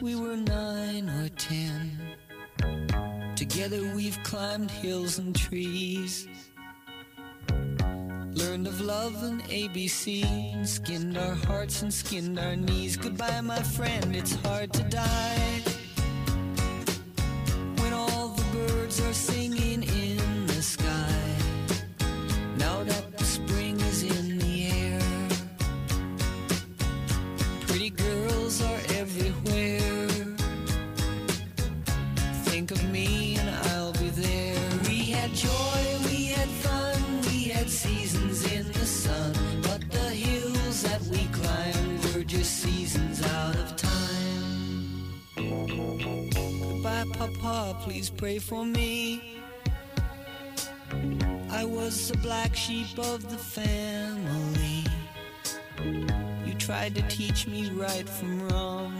we 0.00 0.14
were 0.14 0.36
nine 0.36 1.08
or 1.08 1.28
ten. 1.30 1.90
Together 3.36 3.92
we've 3.94 4.18
climbed 4.22 4.70
hills 4.70 5.18
and 5.18 5.34
trees. 5.36 6.26
Learned 8.32 8.66
of 8.66 8.80
love 8.80 9.22
and 9.22 9.42
ABC, 9.44 10.66
skinned 10.66 11.16
our 11.18 11.34
hearts 11.46 11.82
and 11.82 11.92
skinned 11.92 12.38
our 12.38 12.56
knees. 12.56 12.96
Goodbye, 12.96 13.40
my 13.40 13.62
friend, 13.62 14.16
it's 14.16 14.34
hard 14.46 14.72
to 14.72 14.82
die. 14.84 15.62
When 17.76 17.92
all 17.92 18.28
the 18.28 18.44
birds 18.52 19.00
are 19.00 19.12
singing 19.12 19.43
pray 48.24 48.38
for 48.38 48.64
me. 48.64 49.20
I 51.50 51.62
was 51.62 52.08
the 52.08 52.16
black 52.22 52.56
sheep 52.56 52.98
of 52.98 53.28
the 53.28 53.36
family. 53.36 54.82
You 56.46 56.54
tried 56.54 56.94
to 56.94 57.02
teach 57.02 57.46
me 57.46 57.68
right 57.72 58.08
from 58.08 58.48
wrong. 58.48 58.92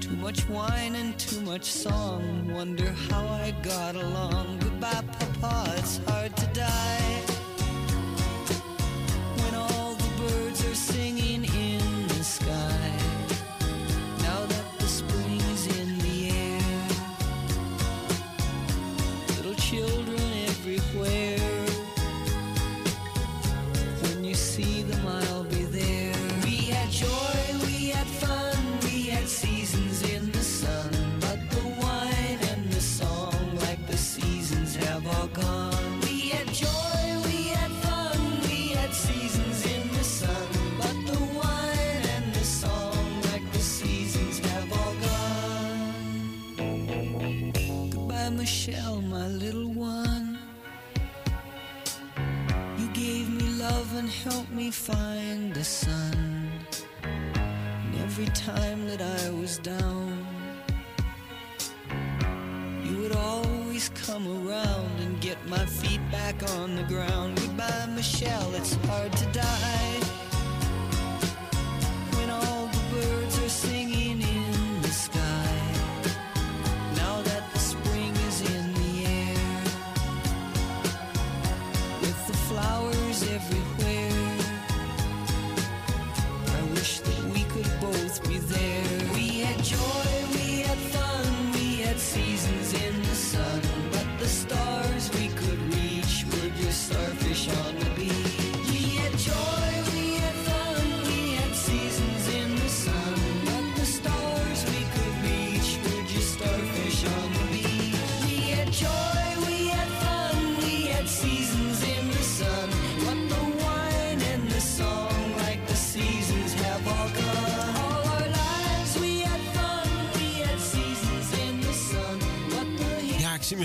Too 0.00 0.16
much 0.18 0.48
wine 0.48 0.94
and 0.94 1.18
too 1.18 1.40
much 1.40 1.64
song. 1.64 2.48
Wonder 2.54 2.92
how 3.10 3.26
I 3.26 3.52
got 3.60 3.96
along. 3.96 4.60
Goodbye, 4.60 5.02
Papa, 5.18 5.74
it's 5.78 5.98
hard 6.06 6.36
to 6.36 6.46
die. 6.54 7.27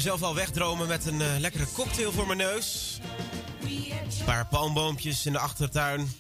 Mezelf 0.04 0.24
al 0.24 0.36
wegdromen 0.36 0.88
met 0.88 1.06
een 1.06 1.22
eh, 1.22 1.28
lekkere 1.40 1.66
cocktail 1.74 2.12
voor 2.12 2.26
mijn 2.26 2.38
neus. 2.38 3.00
Een 4.20 4.26
paar 4.26 4.48
palmboompjes 4.48 5.26
in 5.26 5.32
de 5.32 5.40
achtertuin. 5.40 6.12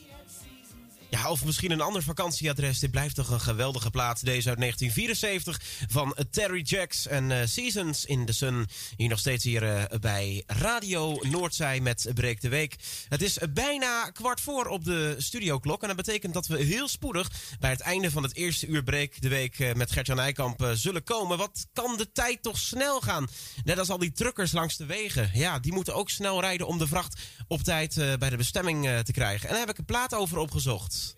Ja, 1.10 1.30
of 1.30 1.46
misschien 1.46 1.72
een 1.72 1.82
ander 1.82 2.04
vakantieadres. 2.04 2.80
Dit 2.80 2.92
blijft 2.92 3.16
toch 3.16 3.30
een 3.30 3.40
geweldige 3.40 3.90
plaat. 3.90 4.26
Deze 4.26 4.50
uit 4.50 4.60
1974 4.60 5.62
van 5.94 6.16
Terry 6.32 6.62
Jacks 6.62 7.08
en 7.08 7.32
eh, 7.32 7.46
Seasons 7.46 8.06
in 8.06 8.26
the 8.26 8.34
Sun. 8.34 8.68
Hier 8.98 9.10
nog 9.10 9.20
steeds 9.20 9.44
hier 9.44 9.64
eh, 9.64 10.00
bij 10.00 10.44
Radio 10.48 11.20
Noordzij 11.22 11.80
met 11.80 12.12
Breek 12.14 12.42
de 12.42 12.50
Week. 12.50 12.76
Het 13.10 13.22
is 13.22 13.38
bijna 13.54 14.10
kwart 14.10 14.42
voor 14.42 14.66
op 14.66 14.84
de 14.84 15.16
studioklok. 15.18 15.82
En 15.82 15.88
dat 15.88 15.98
betekent 15.98 16.34
dat 16.34 16.48
we 16.48 16.64
heel 16.64 16.88
spoedig 16.88 17.32
bij 17.60 17.70
het 17.70 17.80
einde 17.80 18.12
van 18.12 18.24
het 18.24 18.36
eerste 18.36 18.68
uur 18.68 18.84
Breek 18.84 19.22
de 19.22 19.28
Week 19.28 19.60
eh, 19.60 19.74
met 19.74 19.92
Gertjan 19.92 20.20
Eikamp 20.20 20.72
zullen 20.74 21.04
komen. 21.04 21.38
Wat 21.38 21.68
kan 21.74 21.98
de 21.98 22.12
tijd 22.12 22.42
toch 22.42 22.58
snel 22.58 23.02
gaan? 23.02 23.28
Net 23.64 23.80
als 23.80 23.90
al 23.90 23.98
die 23.98 24.12
truckers 24.12 24.52
langs 24.52 24.78
de 24.78 24.86
wegen. 24.86 25.30
Ja, 25.34 25.60
die 25.60 25.74
moeten 25.74 25.96
ook 25.96 26.10
snel 26.10 26.42
rijden 26.42 26.68
om 26.68 26.78
de 26.78 26.88
vracht 26.88 27.22
op 27.48 27.62
tijd 27.62 27.96
bij 28.20 28.30
de 28.30 28.38
bestemming 28.38 29.02
te 29.04 29.12
krijgen. 29.12 29.48
En 29.48 29.50
daar 29.50 29.66
heb 29.66 29.70
ik 29.70 29.78
een 29.78 29.86
plaat 29.86 30.14
over 30.14 30.38
opgezocht. 30.38 31.16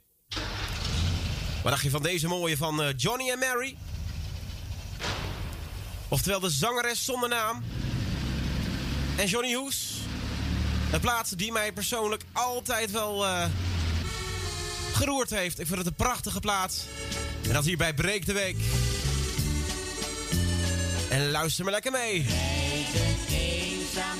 Wat 1.64 1.72
dacht 1.72 1.84
je 1.84 1.90
van 1.90 2.04
deze 2.04 2.28
mooie 2.28 2.58
van 2.58 2.94
Johnny 2.96 3.30
en 3.30 3.40
Mary? 3.40 3.78
Oftewel 6.16 6.40
de 6.40 6.50
zangeres 6.50 7.06
zonder 7.06 7.30
naam. 7.30 7.64
En 9.18 9.28
Johnny 9.28 9.54
Hoes. 9.54 9.94
Een 10.92 11.00
plaat 11.00 11.38
die 11.38 11.52
mij 11.52 11.72
persoonlijk 11.72 12.24
altijd 12.32 12.92
wel 12.92 13.26
eh, 13.26 13.46
geroerd 14.94 15.30
heeft. 15.30 15.60
Ik 15.60 15.66
vind 15.68 15.78
het 15.78 15.88
een 15.88 15.94
prachtige 15.96 16.40
plaat. 16.40 16.86
En 17.44 17.54
dat 17.54 17.66
hier 17.66 17.78
bij 17.78 17.94
Breek 17.94 18.26
de 18.26 18.34
Week. 18.34 18.58
En 21.10 21.32
luister 21.32 21.64
maar 21.64 21.74
lekker 21.74 21.92
mee. 21.92 22.26
Rijden 22.28 23.18
eenzaam 23.30 24.18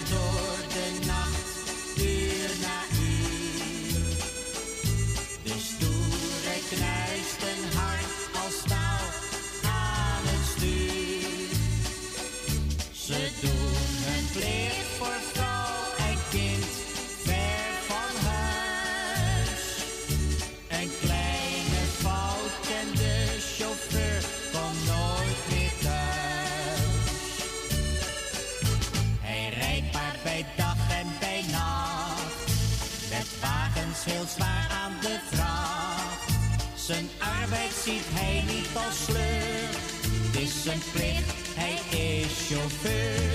zijn 40.66 40.82
plicht, 40.92 41.34
hij 41.56 42.00
is 42.00 42.48
chauffeur. 42.50 43.35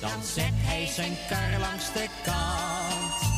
Dan 0.01 0.23
zet 0.35 0.55
hij 0.55 0.87
zijn 0.87 1.17
kar 1.29 1.61
langs 1.61 1.93
de 1.93 2.07
kant. 2.25 3.31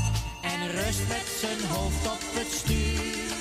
En 0.42 0.70
rust 0.70 1.08
met 1.08 1.26
zijn 1.40 1.70
hoofd 1.70 2.06
op 2.06 2.20
het 2.20 2.52
stuur. 2.52 3.33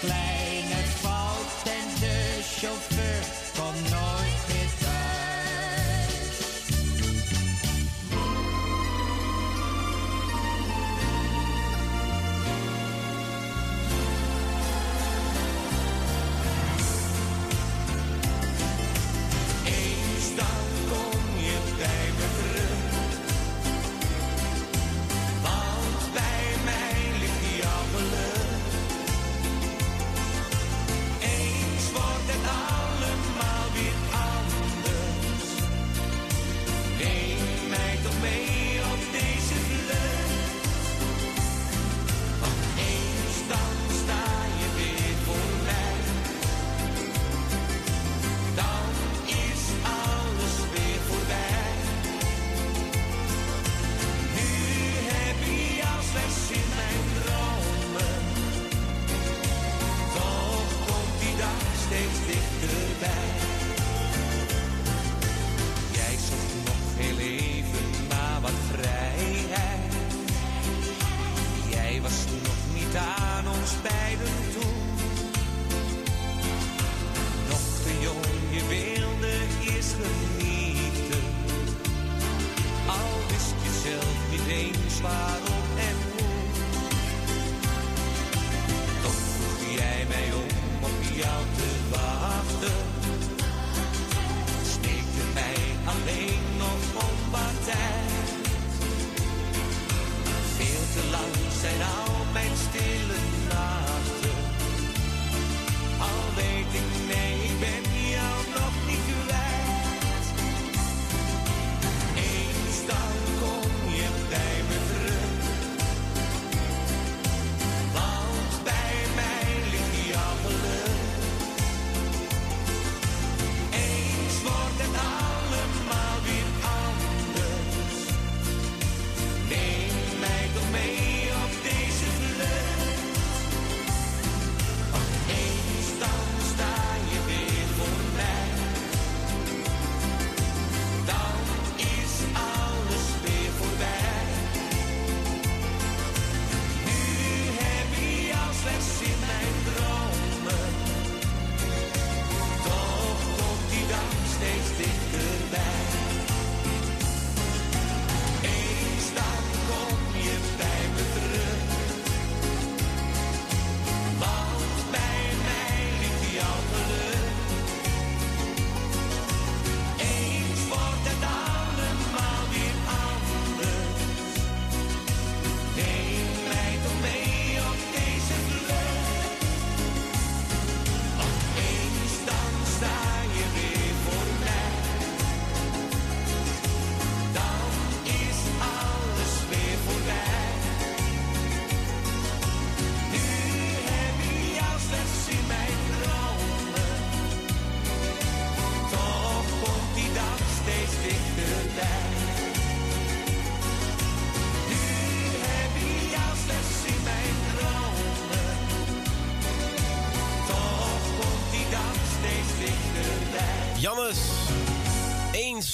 glad. 0.00 0.37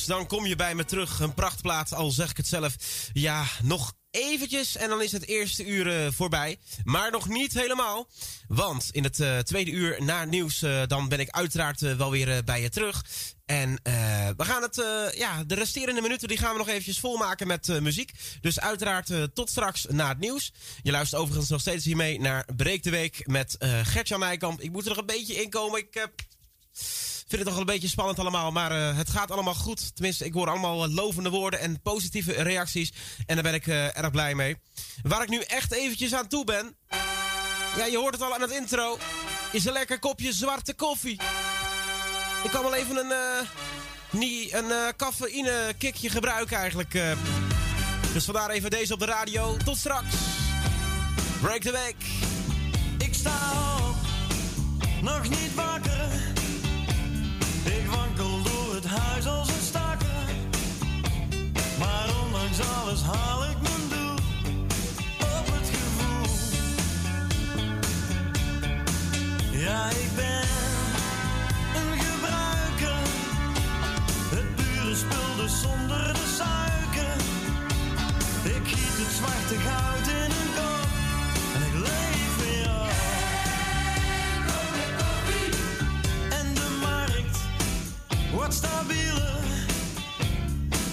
dan 0.07 0.26
kom 0.26 0.47
je 0.47 0.57
bij 0.57 0.74
me 0.74 0.85
terug. 0.85 1.20
Een 1.20 1.35
prachtplaat, 1.35 1.93
al 1.93 2.11
zeg 2.11 2.30
ik 2.30 2.37
het 2.37 2.47
zelf. 2.47 2.76
Ja, 3.12 3.45
nog 3.62 3.93
eventjes 4.14 4.76
en 4.76 4.89
dan 4.89 5.03
is 5.03 5.12
het 5.12 5.26
eerste 5.26 5.66
uur 5.66 6.05
eh, 6.05 6.12
voorbij. 6.12 6.59
Maar 6.85 7.11
nog 7.11 7.28
niet 7.28 7.55
helemaal. 7.55 8.09
Want 8.49 8.89
in 8.91 9.05
het 9.05 9.20
eh, 9.20 9.39
tweede 9.39 9.70
uur 9.70 10.05
na 10.05 10.24
nieuws, 10.24 10.62
eh, 10.62 10.82
dan 10.87 11.09
ben 11.09 11.20
ik 11.20 11.30
uiteraard 11.30 11.80
wel 11.80 12.11
weer 12.11 12.45
bij 12.45 12.61
je 12.61 12.68
terug. 12.68 13.05
En 13.47 13.80
we 14.37 14.45
gaan 14.45 14.62
het, 14.62 14.82
ja, 15.16 15.45
de 15.45 15.55
resterende 15.55 16.01
minuten 16.01 16.28
die 16.28 16.39
gaan 16.39 16.53
we 16.53 16.59
nog 16.59 16.68
eventjes 16.68 17.01
volmaken 17.01 17.47
met 17.47 17.80
muziek. 17.80 18.12
Dus 18.41 18.61
uiteraard 18.61 19.11
tot 19.35 19.51
straks 19.51 19.87
na 19.89 20.09
het 20.09 20.18
nieuws. 20.18 20.53
Je 20.82 20.91
luistert 20.91 21.20
overigens 21.20 21.51
nog 21.51 21.61
steeds 21.61 21.85
hiermee 21.85 22.20
naar 22.20 22.47
Breek 22.57 22.82
de 22.82 22.91
Week 22.91 23.26
met 23.26 23.57
Gertjan 23.82 24.20
Nijkamp. 24.20 24.61
Ik 24.61 24.72
moet 24.72 24.82
er 24.82 24.89
nog 24.89 24.99
een 24.99 25.07
beetje 25.07 25.43
in 25.43 25.51
komen. 25.51 25.78
Ik 25.78 25.95
heb 25.95 26.12
vind 27.27 27.41
het 27.41 27.45
toch 27.45 27.53
wel 27.53 27.61
een 27.61 27.81
beetje 27.81 27.89
spannend 27.89 28.18
allemaal. 28.18 28.53
Maar 28.53 28.70
eh, 28.70 28.97
het 28.97 29.11
gaat 29.11 29.31
allemaal 29.31 29.55
goed. 29.55 29.95
Tenminste, 29.95 30.25
ik 30.25 30.33
hoor 30.33 30.49
allemaal 30.49 30.85
eh, 30.85 30.93
lovende 30.93 31.31
woorden 31.31 31.61
en 31.61 31.81
positieve 31.83 32.33
reacties. 32.33 32.93
En 33.27 33.35
daar 33.35 33.45
ben 33.45 33.55
ik 33.55 33.66
eh, 33.66 33.99
erg 33.99 34.11
blij 34.11 34.35
mee. 34.35 34.57
Waar 35.03 35.22
ik 35.22 35.29
nu 35.29 35.41
echt 35.41 35.72
eventjes 35.72 36.14
aan 36.14 36.29
toe 36.29 36.45
ben. 36.45 36.77
Ja, 37.77 37.85
je 37.85 37.97
hoort 37.97 38.14
het 38.14 38.22
al 38.22 38.35
aan 38.35 38.41
het 38.41 38.51
intro. 38.51 38.99
Is 39.53 39.64
een 39.64 39.72
lekker 39.72 39.99
kopje 39.99 40.33
zwarte 40.33 40.75
koffie. 40.75 41.20
Ik 42.45 42.51
kan 42.51 42.62
wel 42.62 42.75
even 42.75 42.97
een, 42.97 43.12
nie, 44.11 44.57
een 44.57 44.70
eh 44.70 44.89
cafeïne 44.97 45.75
kickje 45.79 46.09
gebruiken 46.09 46.57
eigenlijk. 46.57 46.93
Dus 48.12 48.25
vandaar 48.25 48.51
even 48.51 48.70
deze 48.70 48.93
op 48.93 48.99
de 48.99 49.05
radio. 49.05 49.57
Tot 49.64 49.77
straks. 49.77 50.14
Break 51.41 51.61
the 51.61 51.72
week. 51.72 51.97
Ik 52.99 53.14
sta 53.14 53.39
op, 53.89 53.97
nog 55.03 55.29
niet 55.29 55.55
wakker. 55.55 56.43
Ik 57.64 57.86
wankel 57.90 58.42
door 58.42 58.74
het 58.74 58.86
huis 58.86 59.26
als 59.26 59.48
een 59.48 59.62
stakker. 59.62 60.08
Maar 61.78 62.08
ondanks 62.24 62.60
alles 62.60 63.02
haal 63.02 63.44
ik 63.44 63.56
mijn 63.62 63.88
doel 63.88 64.14
op 65.38 65.46
het 65.56 65.68
gevoel. 65.76 66.26
Ja, 69.60 69.88
ik 69.88 70.10
ben 70.14 70.48
een 71.80 71.98
gebruiker. 71.98 73.02
Het 74.34 74.54
pure 74.56 74.94
spul 74.94 75.36
dus 75.36 75.60
zonder 75.60 76.12
de 76.12 76.26
suiker. 76.36 77.16
Ik 78.56 78.66
giet 78.68 78.96
het 79.02 79.12
zwarte 79.16 79.56
goud 79.68 80.06
in 80.08 80.30
een 80.40 80.53
stabieler. 88.53 89.42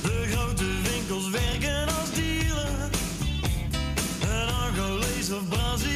De 0.02 0.28
grote 0.32 0.66
winkels 0.84 1.30
werken 1.30 1.88
als 2.00 2.12
dealer. 2.14 2.90
Een 4.22 4.54
Angolees 4.54 5.32
of 5.32 5.48
Braziliaan 5.50 5.91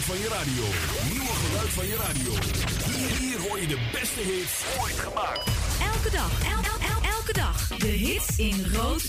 van 0.00 0.18
je 0.18 0.28
radio. 0.28 0.64
Nieuwe 1.10 1.34
geluid 1.44 1.68
van 1.68 1.86
je 1.86 1.96
radio. 1.96 2.32
Hier, 2.86 3.16
hier 3.18 3.38
hoor 3.48 3.60
je 3.60 3.66
de 3.66 3.78
beste 3.92 4.20
hits 4.20 4.52
ooit 4.80 4.98
gemaakt. 4.98 5.46
Elke 5.94 6.10
dag, 6.10 6.30
el, 6.42 6.58
el, 6.72 6.88
el- 6.88 7.10
elke 7.16 7.32
dag. 7.32 7.68
De 7.78 7.86
hits 7.86 8.36
in 8.36 8.66
rood, 8.74 8.99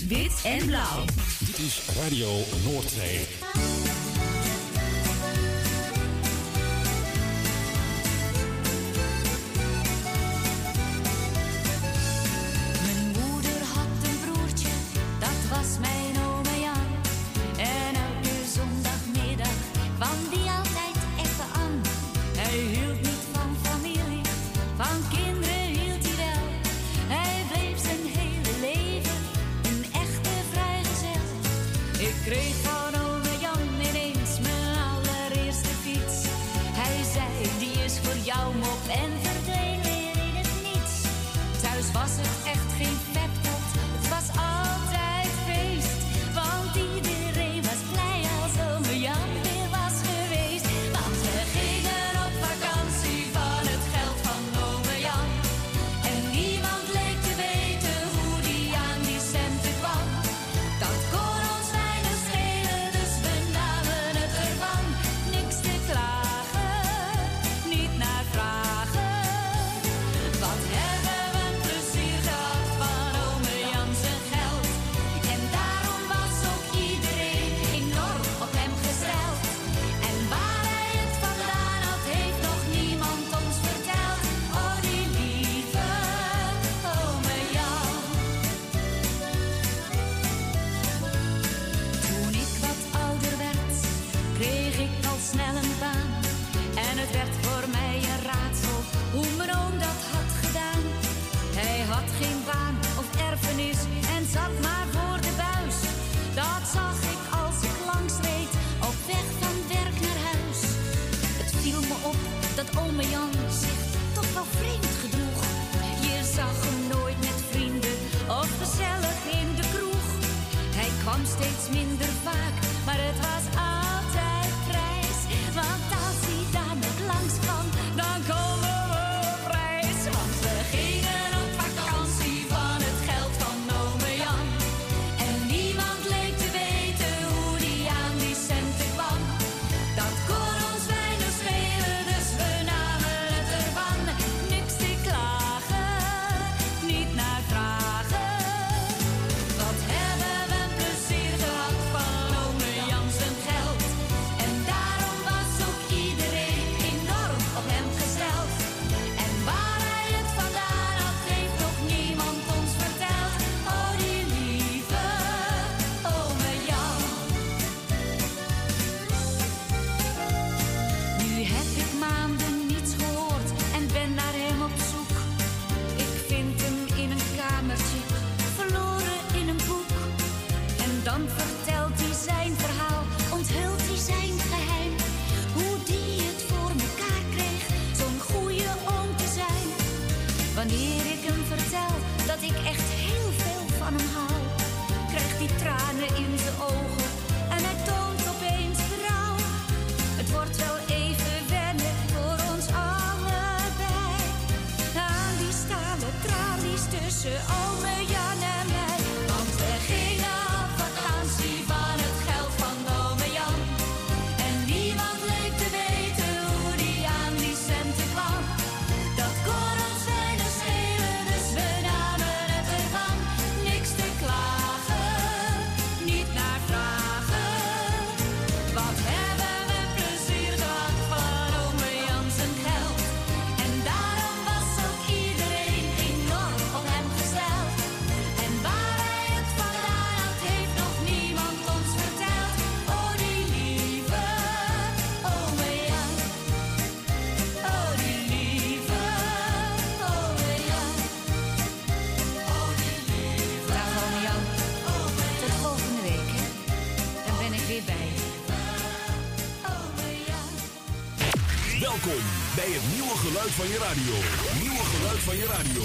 geluid 263.42 263.54
van 263.54 263.68
je 263.68 263.78
radio. 263.78 264.14
Nieuwe 264.60 264.84
geluid 264.84 265.18
van 265.18 265.36
je 265.36 265.46
radio. 265.46 265.82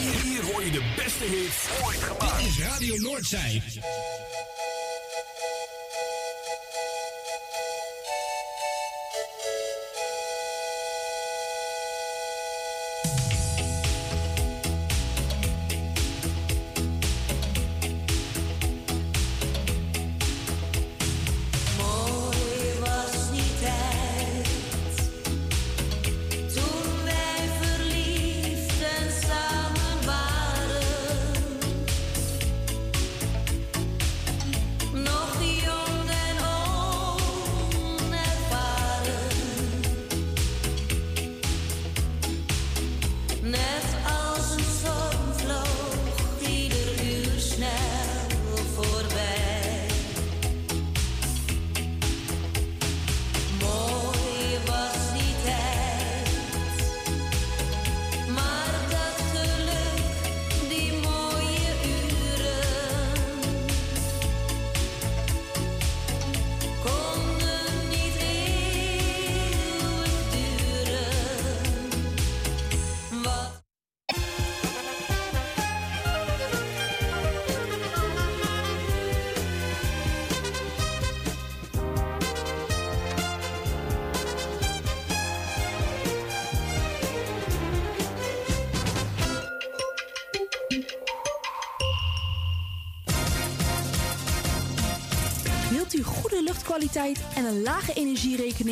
Hier, 0.00 0.20
hier 0.22 0.44
hoor 0.52 0.64
je 0.64 0.70
de 0.70 0.92
beste 0.96 1.24
hits 1.24 1.84
ooit 1.84 2.02
gemaakt. 2.02 2.38
Dit 2.38 2.46
is 2.46 2.58
Radio 2.58 2.96
Noordzij. 2.96 3.62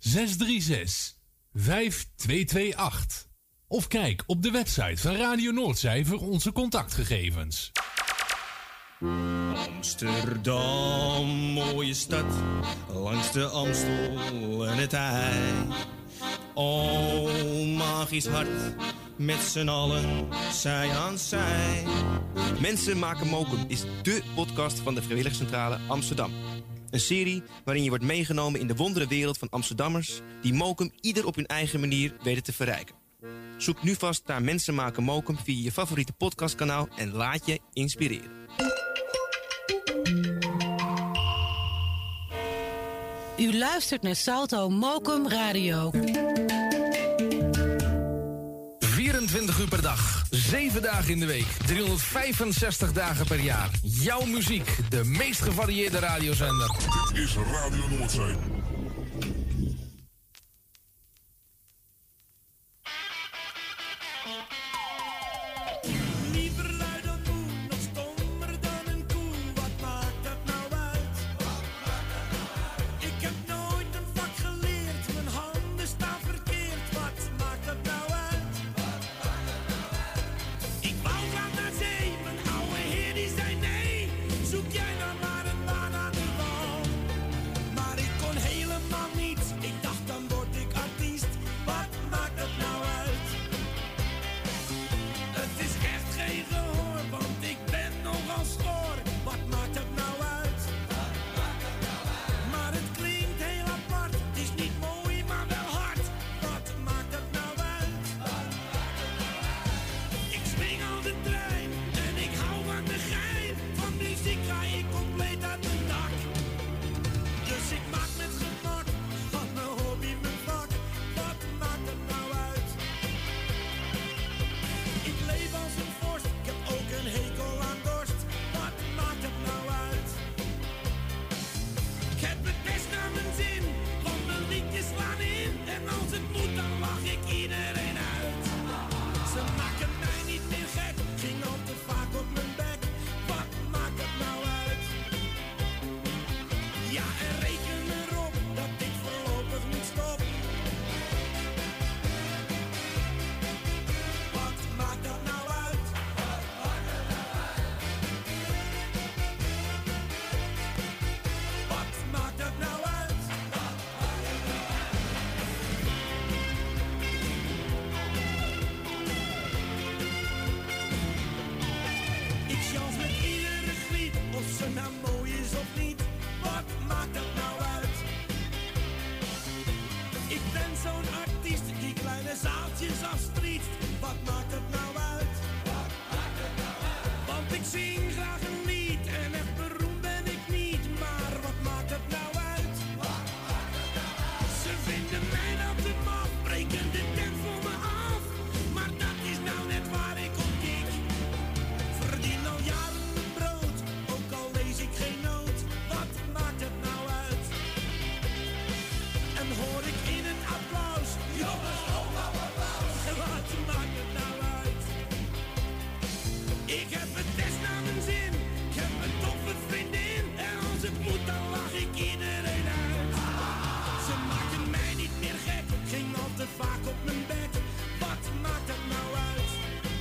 636 0.00 1.18
5228. 1.54 3.28
Of 3.66 3.86
kijk 3.86 4.22
op 4.26 4.42
de 4.42 4.50
website 4.50 4.96
van 4.96 5.14
Radio 5.14 5.50
Noordzij 5.50 6.04
voor 6.04 6.20
onze 6.20 6.52
contactgegevens. 6.52 7.72
Amsterdam, 9.54 11.26
mooie 11.52 11.94
stad, 11.94 12.34
langs 12.92 13.32
de 13.32 13.44
Amstel 13.44 14.66
en 14.66 14.76
het 14.76 14.92
IJ. 14.92 15.52
Oh, 16.54 17.76
magisch 17.76 18.26
hart, 18.26 18.74
met 19.16 19.38
z'n 19.38 19.68
allen, 19.68 20.28
zij 20.52 20.90
aan 20.90 21.18
zij. 21.18 21.84
Mensen 22.60 22.98
maken 22.98 23.26
mokum 23.26 23.64
is 23.68 23.84
dé 24.02 24.20
podcast 24.34 24.78
van 24.78 24.94
de 24.94 25.02
Vrijwilligcentrale 25.02 25.78
Amsterdam. 25.88 26.32
Een 26.90 27.00
serie 27.00 27.42
waarin 27.64 27.82
je 27.82 27.88
wordt 27.88 28.04
meegenomen 28.04 28.60
in 28.60 28.66
de 28.66 28.74
wondere 28.74 29.06
wereld 29.06 29.38
van 29.38 29.48
Amsterdammers... 29.50 30.20
die 30.42 30.54
mokum 30.54 30.92
ieder 31.00 31.26
op 31.26 31.34
hun 31.34 31.46
eigen 31.46 31.80
manier 31.80 32.16
weten 32.22 32.42
te 32.42 32.52
verrijken. 32.52 32.94
Zoek 33.56 33.82
nu 33.82 33.94
vast 33.94 34.22
naar 34.26 34.42
Mensen 34.42 34.74
maken 34.74 35.02
mokum 35.02 35.36
via 35.44 35.62
je 35.62 35.72
favoriete 35.72 36.12
podcastkanaal... 36.12 36.88
en 36.96 37.12
laat 37.12 37.46
je 37.46 37.60
inspireren. 37.72 38.30
U 43.38 43.58
luistert 43.58 44.02
naar 44.02 44.16
Salto 44.16 44.68
Mokum 44.68 45.28
Radio. 45.28 45.90
24 48.78 49.58
uur 49.58 49.68
per 49.68 49.82
dag, 49.82 50.19
7 50.30 50.82
dagen 50.82 51.10
in 51.10 51.20
de 51.20 51.26
week, 51.26 51.46
365 51.66 52.92
dagen 52.92 53.26
per 53.26 53.40
jaar. 53.40 53.70
Jouw 53.82 54.24
muziek, 54.24 54.76
de 54.88 55.04
meest 55.04 55.42
gevarieerde 55.42 55.98
radiozender. 55.98 56.70
Dit 57.12 57.22
is 57.22 57.34
Radio 57.34 57.88
Noordzee. 57.88 58.34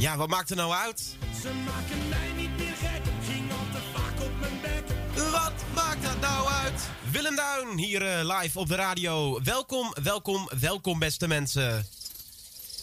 Ja, 0.10 0.18
wat 0.18 0.28
maakt 0.30 0.50
er 0.50 0.56
nou 0.56 0.74
uit? 0.74 1.16
Ze 1.42 1.50
maken 1.66 2.10
mij 2.10 2.32
niet 2.38 2.58
meer 2.58 2.76
gek, 2.76 3.02
ging 3.28 3.52
al 3.52 3.66
te 3.72 3.80
vaak 3.94 4.22
op 4.22 4.40
mijn 4.40 4.62
bek. 4.62 4.98
Wat 5.32 5.54
maakt 5.74 6.04
dat 6.04 6.20
nou 6.22 6.48
uit? 6.48 6.90
Willem 7.12 7.36
Duin 7.36 7.78
hier 7.78 8.06
eh, 8.08 8.40
live 8.40 8.60
op 8.60 8.68
de 8.68 8.76
radio. 8.76 9.40
Welkom, 9.44 9.94
welkom, 10.04 10.50
welkom 10.60 11.00
beste 11.00 11.28
mensen. 11.28 11.86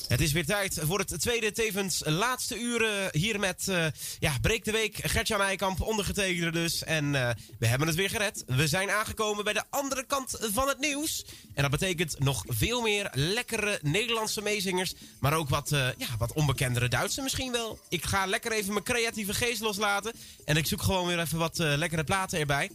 Het 0.08 0.20
is 0.20 0.32
weer 0.32 0.46
tijd 0.46 0.78
voor 0.82 0.98
het 0.98 1.20
tweede, 1.20 1.52
tevens 1.52 2.02
laatste 2.04 2.58
uren 2.58 3.08
hier 3.12 3.40
met 3.40 3.68
eh, 3.68 3.86
ja, 4.18 4.32
Breek 4.40 4.64
de 4.64 4.70
Week. 4.70 4.96
Gertjan 5.02 5.38
Nijkamp, 5.38 5.80
ondergetekende 5.80 6.50
dus. 6.50 6.84
En 6.84 7.14
eh, 7.14 7.30
we 7.58 7.66
hebben 7.66 7.86
het 7.86 7.96
weer 7.96 8.10
gered. 8.10 8.44
We 8.46 8.68
zijn 8.68 8.90
aangekomen 8.90 9.44
bij 9.44 9.52
de 9.52 9.62
andere 9.70 10.04
kant 10.06 10.36
van 10.40 10.68
het 10.68 10.78
nieuws. 10.78 11.24
En 11.54 11.62
dat 11.62 11.70
betekent 11.70 12.18
nog 12.18 12.44
veel 12.46 12.80
meer 12.80 13.10
lekkere 13.12 13.78
Nederlandse 13.82 14.42
meezingers. 14.42 14.94
Maar 15.20 15.34
ook 15.34 15.48
wat, 15.48 15.72
eh, 15.72 15.88
ja, 15.98 16.06
wat 16.18 16.32
onbekendere 16.32 16.88
Duitse 16.88 17.22
misschien 17.22 17.52
wel. 17.52 17.78
Ik 17.88 18.04
ga 18.04 18.26
lekker 18.26 18.52
even 18.52 18.72
mijn 18.72 18.84
creatieve 18.84 19.34
geest 19.34 19.60
loslaten. 19.60 20.12
En 20.44 20.56
ik 20.56 20.66
zoek 20.66 20.82
gewoon 20.82 21.06
weer 21.06 21.20
even 21.20 21.38
wat 21.38 21.58
lekkere 21.58 22.04
platen 22.04 22.38
erbij. 22.38 22.70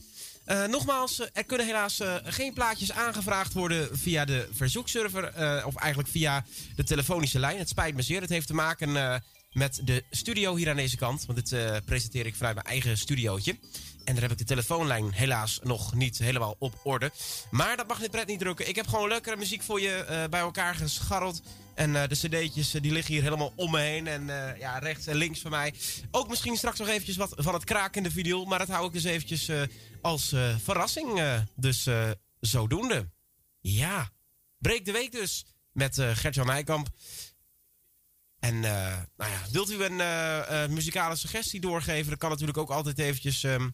Uh, 0.51 0.65
nogmaals, 0.65 1.19
uh, 1.19 1.27
er 1.33 1.43
kunnen 1.43 1.65
helaas 1.65 1.99
uh, 1.99 2.15
geen 2.23 2.53
plaatjes 2.53 2.91
aangevraagd 2.91 3.53
worden 3.53 3.97
via 3.97 4.25
de 4.25 4.47
verzoekserver. 4.51 5.25
of 5.65 5.75
eigenlijk 5.75 6.09
via 6.09 6.45
de 6.75 6.83
telefonische 6.83 7.39
lijn. 7.39 7.57
Het 7.57 7.69
spijt 7.69 7.95
me 7.95 8.01
zeer. 8.01 8.21
Het 8.21 8.29
heeft 8.29 8.47
te 8.47 8.53
maken 8.53 9.21
met 9.51 9.81
de 9.83 10.03
studio 10.09 10.55
hier 10.55 10.69
aan 10.69 10.75
deze 10.75 10.97
kant. 10.97 11.25
Want 11.25 11.49
dit 11.49 11.85
presenteer 11.85 12.25
ik 12.25 12.35
vanuit 12.35 12.55
mijn 12.55 12.67
eigen 12.67 12.97
studiootje. 12.97 13.57
En 14.03 14.13
daar 14.13 14.21
heb 14.21 14.31
ik 14.31 14.37
de 14.37 14.43
telefoonlijn 14.43 15.11
helaas 15.11 15.59
nog 15.63 15.93
niet 15.93 16.17
helemaal 16.17 16.55
op 16.59 16.79
orde. 16.83 17.11
Maar 17.51 17.77
dat 17.77 17.87
mag 17.87 17.99
dit 17.99 18.11
pret 18.11 18.27
niet 18.27 18.39
drukken. 18.39 18.67
Ik 18.67 18.75
heb 18.75 18.87
gewoon 18.87 19.09
lekkere 19.09 19.37
muziek 19.37 19.61
voor 19.61 19.81
je 19.81 20.27
bij 20.29 20.39
elkaar 20.39 20.75
gescharreld. 20.75 21.41
En 21.73 21.89
uh, 21.89 22.07
de 22.07 22.15
cd'tjes 22.15 22.71
die 22.71 22.91
liggen 22.91 23.13
hier 23.13 23.23
helemaal 23.23 23.53
om 23.55 23.71
me 23.71 23.79
heen. 23.79 24.07
En 24.07 24.27
uh, 24.27 24.59
ja, 24.59 24.77
rechts 24.77 25.07
en 25.07 25.15
links 25.15 25.39
van 25.39 25.51
mij. 25.51 25.73
Ook 26.11 26.29
misschien 26.29 26.57
straks 26.57 26.79
nog 26.79 26.87
eventjes 26.87 27.15
wat 27.15 27.33
van 27.35 27.53
het 27.53 27.63
krakende 27.63 28.11
vinyl. 28.11 28.45
Maar 28.45 28.59
dat 28.59 28.67
hou 28.67 28.87
ik 28.87 28.93
dus 28.93 29.03
eventjes 29.03 29.49
uh, 29.49 29.61
als 30.01 30.35
verrassing. 30.63 31.21
dus 31.55 31.87
zodoende. 32.39 33.09
Ja, 33.59 34.09
breek 34.57 34.85
de 34.85 34.91
week 34.91 35.11
dus. 35.11 35.45
Met 35.71 35.95
Gertjan 36.13 36.45
Nijkamp. 36.45 36.87
En 38.39 38.59
nou 38.59 39.07
ja, 39.17 39.41
wilt 39.51 39.71
u 39.71 39.83
een 39.83 40.73
muzikale 40.73 41.15
suggestie 41.15 41.61
doorgeven? 41.61 42.09
Dat 42.09 42.19
kan 42.19 42.29
natuurlijk 42.29 42.57
ook 42.57 42.69
altijd 42.69 42.99
eventjes 42.99 43.43
um, 43.43 43.73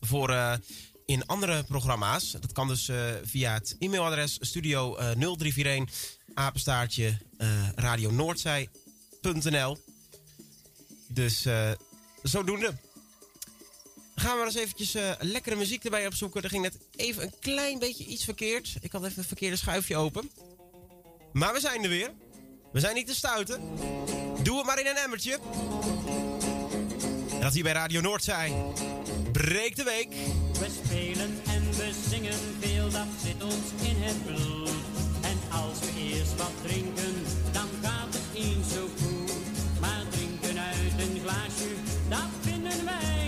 voor 0.00 0.58
in 1.06 1.26
andere 1.26 1.62
programma's. 1.62 2.30
Dat 2.30 2.52
kan 2.52 2.68
dus 2.68 2.88
uh, 2.88 2.96
via 3.24 3.52
het 3.52 3.76
e-mailadres 3.78 4.36
studio 4.40 4.98
uh, 4.98 5.10
0341 5.10 6.18
apenstaartje 6.34 7.18
uh, 7.38 7.68
radionoordzij.nl. 7.74 9.78
Dus 11.06 11.46
zodoende. 12.22 12.74
Gaan 14.14 14.38
we 14.38 14.44
eens 14.44 14.54
eventjes 14.54 14.96
lekkere 15.18 15.56
muziek 15.56 15.84
erbij 15.84 16.06
opzoeken. 16.06 16.42
Er 16.42 16.48
ging 16.48 16.62
net 16.62 16.78
even 16.96 17.22
een 17.22 17.34
klein 17.40 17.78
beetje 17.78 18.04
iets 18.04 18.24
verkeerd. 18.24 18.76
Ik 18.80 18.92
had 18.92 19.04
even 19.04 19.16
het 19.16 19.26
verkeerde 19.26 19.56
schuifje 19.56 19.96
open. 19.96 20.30
Maar 21.32 21.52
we 21.52 21.60
zijn 21.60 21.82
er 21.82 21.88
weer. 21.88 22.10
We 22.72 22.80
zijn 22.80 22.94
niet 22.94 23.06
te 23.06 23.14
stuiten. 23.14 23.60
Doe 24.42 24.56
het 24.56 24.66
maar 24.66 24.80
in 24.80 24.86
een 24.86 24.96
emmertje. 24.96 25.38
Dat 27.40 27.52
hier 27.52 27.62
bij 27.62 27.72
Radio 27.72 28.00
Noordzij. 28.00 28.52
Breek 29.32 29.76
de 29.76 29.84
week. 29.84 30.14
We 30.60 30.68
spelen 30.84 31.32
en 31.46 31.62
we 31.70 31.90
zingen 32.10 32.38
veel, 32.60 32.90
dat 32.90 33.10
zit 33.24 33.42
ons 33.42 33.88
in 33.88 33.96
het 34.02 34.26
bloed. 34.26 34.70
En 35.20 35.38
als 35.60 35.78
we 35.80 35.90
eerst 36.10 36.36
wat 36.36 36.52
drinken, 36.62 37.14
dan 37.52 37.68
gaat 37.82 38.12
het 38.14 38.28
eens 38.34 38.72
zo 38.72 38.88
goed. 39.00 39.32
Maar 39.80 40.02
drinken 40.10 40.58
uit 40.58 40.94
een 41.04 41.20
glaasje, 41.22 41.70
dat 42.08 42.30
vinden 42.40 42.84
wij 42.84 43.23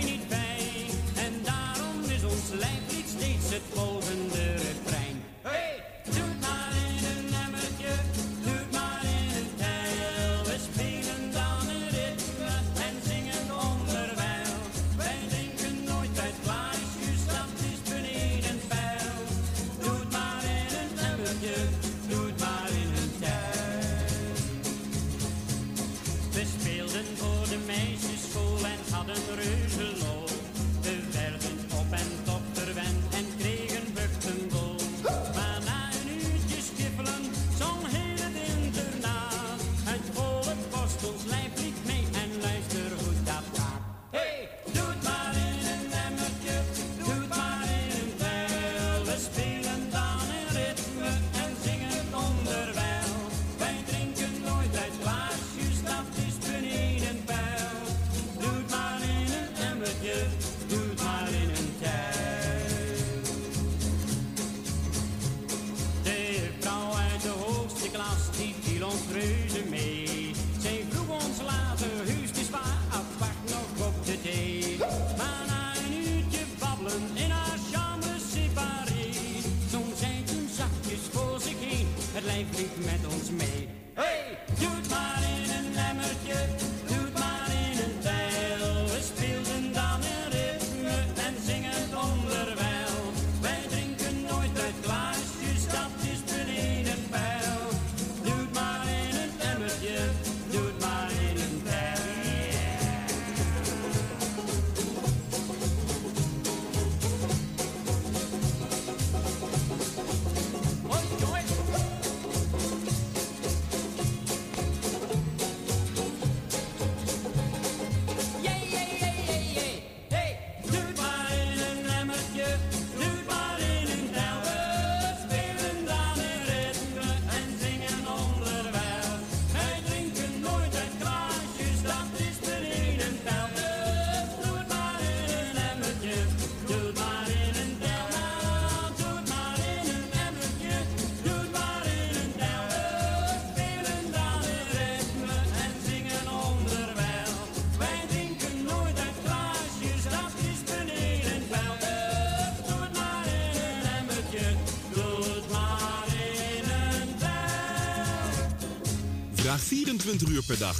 ons 83.05 83.31
mee. 83.31 83.56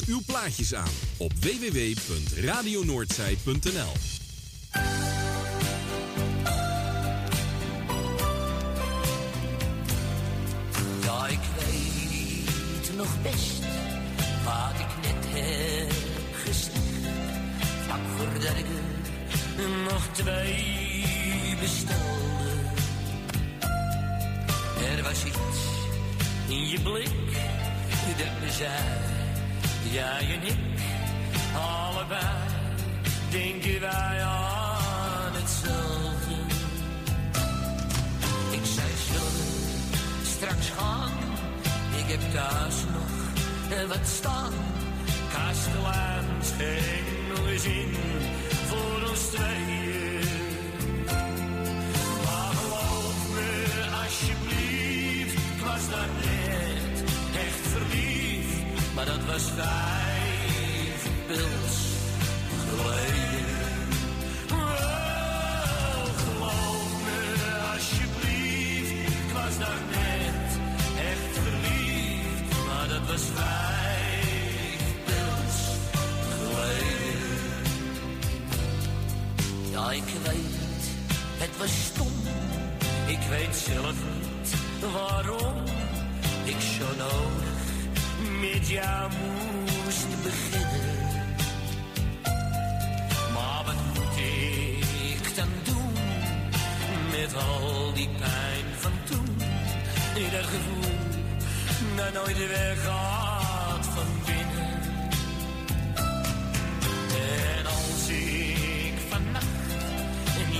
uw 0.08 0.22
plaatjes 0.26 0.74
aan 0.74 0.94
op 1.18 1.34
www.radionoordzij.nl 1.34 4.17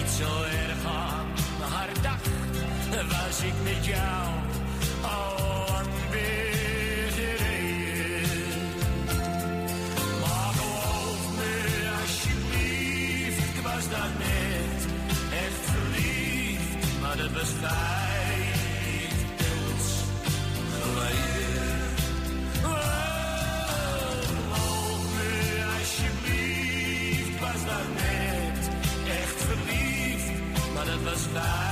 zo 0.10 0.44
erg 0.44 0.86
aan 0.86 1.28
haar 1.72 1.90
dacht, 2.02 2.30
was 3.08 3.42
ik 3.42 3.54
met 3.64 3.86
jou 3.86 4.28
al 5.02 5.66
lang 5.70 5.88
weer 6.12 7.12
gereden. 7.12 8.60
Maar 10.22 10.54
geloof 10.58 11.36
me 11.38 11.90
alsjeblieft, 12.02 13.38
ik 13.38 13.62
was 13.64 13.90
daar 13.90 14.12
net 14.18 14.86
echt 15.32 15.72
verliefd, 15.72 17.02
maar 17.02 17.18
dat 17.18 17.32
was 17.32 17.50
fijn. 17.62 18.07
I. 31.40 31.67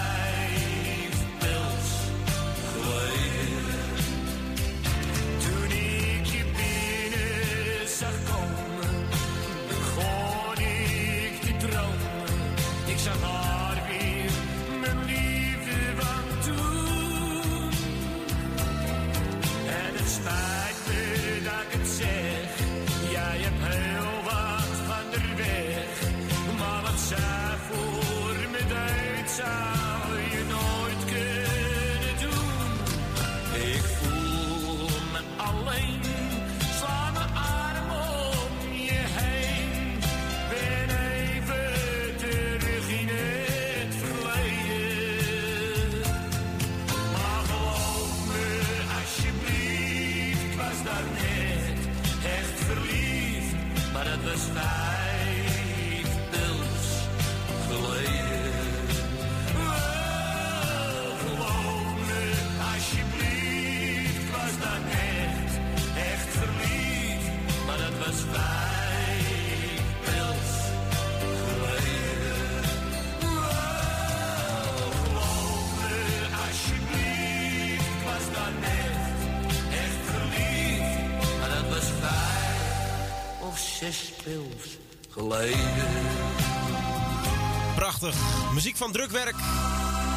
Prachtig. 87.76 88.16
Muziek 88.54 88.78
van 88.78 88.92
drukwerk. 88.92 89.36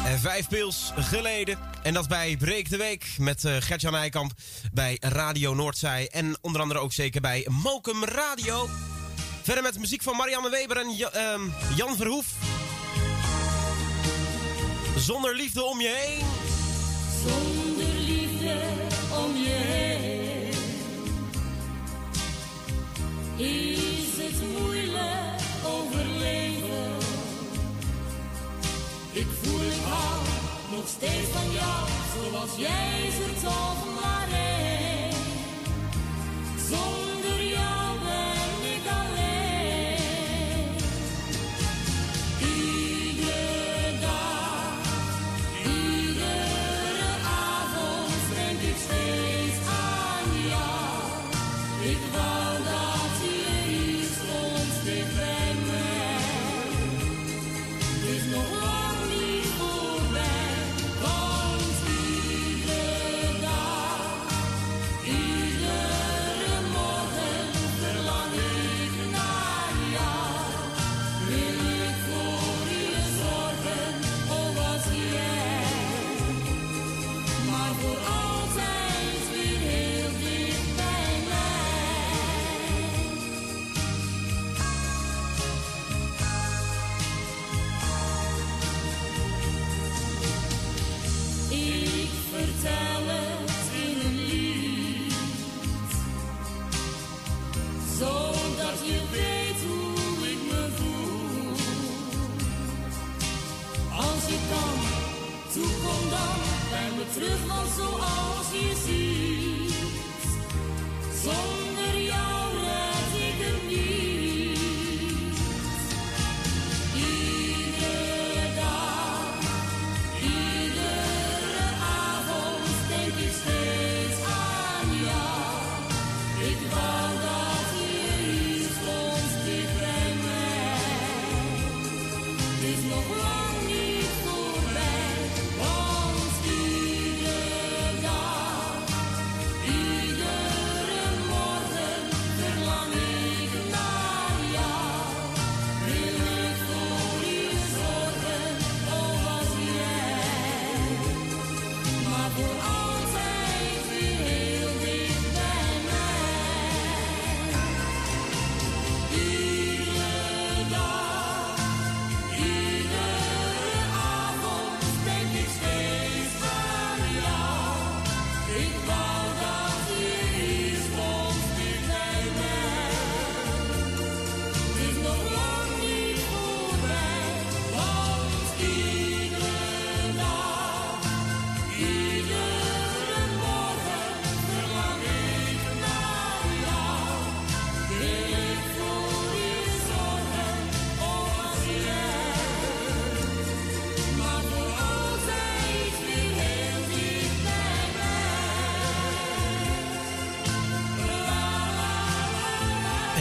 En 0.05 0.19
vijf 0.19 0.47
pils 0.47 0.91
geleden. 0.95 1.57
En 1.83 1.93
dat 1.93 2.07
bij 2.07 2.37
Breek 2.37 2.69
de 2.69 2.77
Week 2.77 3.05
met 3.17 3.45
eh, 3.45 3.55
Gertjan 3.59 3.95
Eikamp 3.95 4.31
bij 4.73 4.97
Radio 4.99 5.53
Noordzij. 5.53 6.09
En 6.11 6.37
onder 6.41 6.61
andere 6.61 6.79
ook 6.79 6.93
zeker 6.93 7.21
bij 7.21 7.47
Mokum 7.49 8.03
Radio. 8.03 8.69
Verder 9.43 9.63
met 9.63 9.79
muziek 9.79 10.01
van 10.01 10.15
Marianne 10.15 10.49
Weber 10.49 10.77
en 10.77 11.11
ehm, 11.11 11.41
Jan 11.75 11.95
Verhoef. 11.95 12.25
Zonder 14.97 15.35
liefde 15.35 15.63
om 15.63 15.81
je 15.81 15.95
heen. 15.97 16.25
Zonder 17.25 17.99
liefde 17.99 18.55
om 19.23 19.35
je 19.35 19.49
heen. 19.49 19.89
steeds 30.95 31.29
van 31.33 31.51
jou, 31.51 31.87
zoals 32.13 32.51
jij 32.57 33.11
zoekt 33.17 33.45
over 33.45 33.91
maar 34.01 34.27
één. 34.31 34.69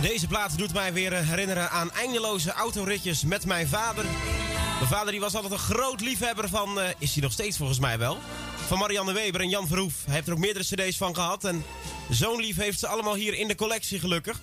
Deze 0.00 0.26
plaat 0.26 0.58
doet 0.58 0.72
mij 0.72 0.92
weer 0.92 1.12
eh, 1.12 1.28
herinneren 1.28 1.70
aan 1.70 1.92
eindeloze 1.92 2.52
autoritjes 2.52 3.24
met 3.24 3.46
mijn 3.46 3.68
vader. 3.68 4.04
Mijn 4.04 4.88
vader 4.88 5.10
die 5.10 5.20
was 5.20 5.34
altijd 5.34 5.52
een 5.52 5.58
groot 5.58 6.00
liefhebber 6.00 6.48
van, 6.48 6.80
eh, 6.80 6.88
is 6.98 7.12
hij 7.12 7.22
nog 7.22 7.32
steeds 7.32 7.56
volgens 7.56 7.78
mij 7.78 7.98
wel, 7.98 8.18
van 8.66 8.78
Marianne 8.78 9.12
Weber 9.12 9.40
en 9.40 9.48
Jan 9.48 9.66
Verhoef. 9.66 10.04
Hij 10.04 10.14
heeft 10.14 10.26
er 10.26 10.32
ook 10.32 10.38
meerdere 10.38 10.64
cd's 10.64 10.96
van 10.96 11.14
gehad 11.14 11.44
en 11.44 11.64
zo'n 12.10 12.40
lief 12.40 12.56
heeft 12.56 12.78
ze 12.78 12.86
allemaal 12.86 13.14
hier 13.14 13.34
in 13.34 13.48
de 13.48 13.54
collectie 13.54 13.98
gelukkig. 13.98 14.40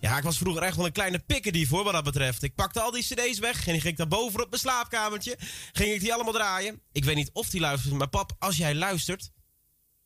Ja, 0.00 0.16
ik 0.16 0.22
was 0.22 0.38
vroeger 0.38 0.62
echt 0.62 0.76
wel 0.76 0.86
een 0.86 0.92
kleine 0.92 1.18
pikkerdief 1.18 1.68
voor 1.68 1.84
wat 1.84 1.92
dat 1.92 2.04
betreft. 2.04 2.42
Ik 2.42 2.54
pakte 2.54 2.80
al 2.80 2.90
die 2.90 3.02
cd's 3.02 3.38
weg 3.38 3.66
en 3.66 3.80
ging 3.80 3.84
ik 3.84 3.96
daar 3.96 4.08
boven 4.08 4.42
op 4.42 4.48
mijn 4.50 4.60
slaapkamertje. 4.60 5.38
Ging 5.72 5.92
ik 5.92 6.00
die 6.00 6.14
allemaal 6.14 6.32
draaien. 6.32 6.80
Ik 6.92 7.04
weet 7.04 7.16
niet 7.16 7.30
of 7.32 7.50
die 7.50 7.60
luistert, 7.60 7.94
maar 7.94 8.08
pap, 8.08 8.32
als 8.38 8.56
jij 8.56 8.74
luistert, 8.74 9.30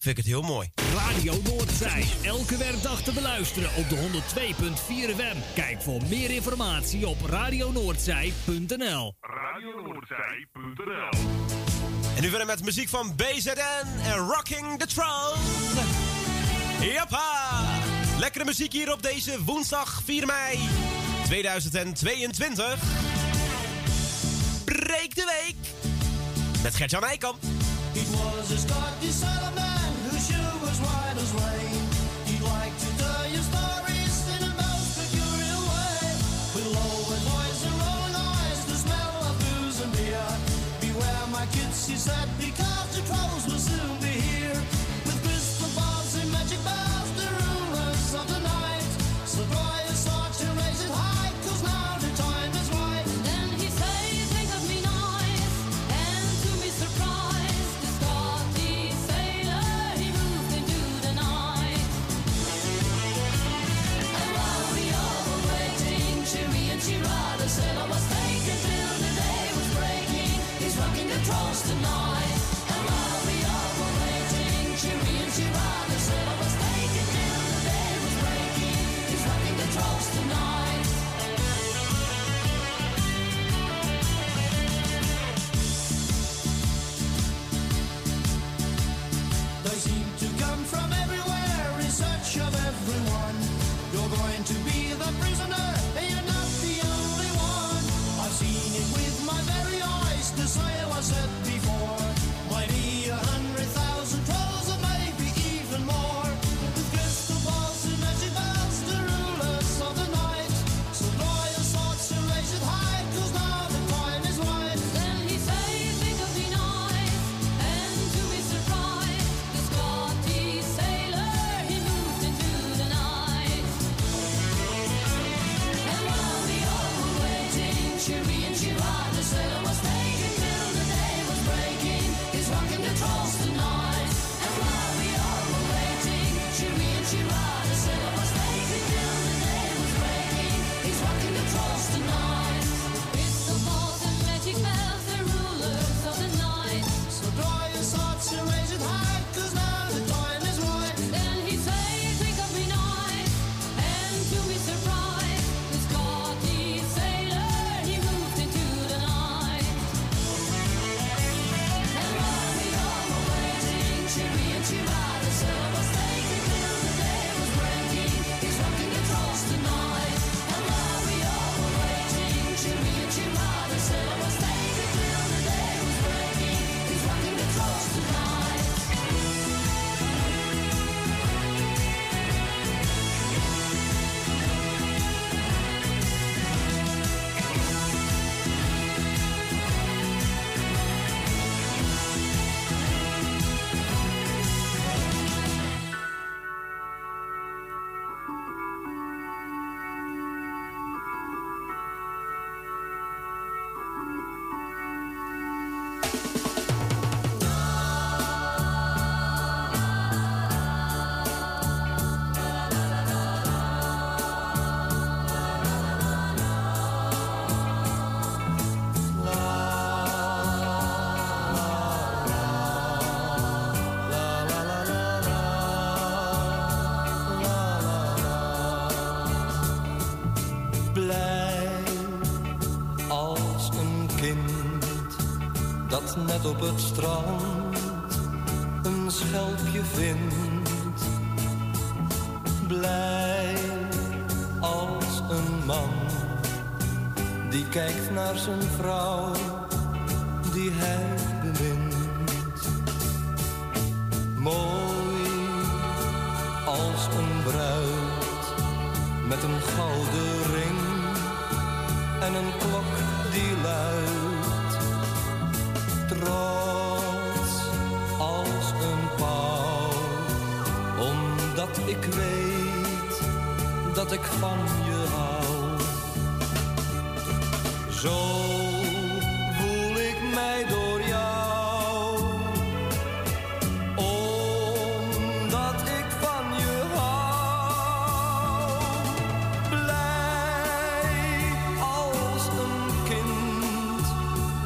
vind 0.06 0.18
ik 0.18 0.24
het 0.24 0.34
heel 0.34 0.42
mooi. 0.54 0.70
Radio 0.94 1.40
Noordzij, 1.44 2.04
elke 2.22 2.56
werkdag 2.56 3.02
te 3.02 3.12
beluisteren 3.12 3.70
op 3.76 3.88
de 3.88 3.96
102.4 3.96 4.00
FM. 5.16 5.36
Kijk 5.54 5.82
voor 5.82 6.00
meer 6.08 6.30
informatie 6.30 7.06
op 7.06 7.16
radionoordzij.nl. 7.24 9.14
RadioNoordzij.nl 9.20 11.18
En 12.16 12.22
nu 12.22 12.28
verder 12.28 12.46
met 12.46 12.64
muziek 12.64 12.88
van 12.88 13.16
BZN 13.16 13.86
en 14.04 14.16
Rocking 14.16 14.78
the 14.78 14.86
Throne. 14.86 15.36
Jappa! 16.92 17.60
Lekkere 18.18 18.44
muziek 18.44 18.72
hier 18.72 18.92
op 18.92 19.02
deze 19.02 19.44
woensdag 19.44 20.02
4 20.04 20.26
mei 20.26 20.58
2022. 21.24 22.78
Breek 24.64 25.14
de 25.14 25.42
week 25.44 25.56
met 26.62 26.74
Gert-Jan 26.74 27.04
Eikamp. 27.04 27.42
It 27.92 28.08
was 28.08 28.52
a 28.52 28.56
Scottish 28.56 29.65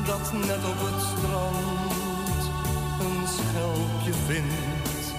dat 0.07 0.33
net 0.33 0.65
op 0.65 0.79
het 0.79 1.03
strand 1.03 2.43
een 3.01 3.29
schelpje 3.29 4.13
vindt. 4.27 5.15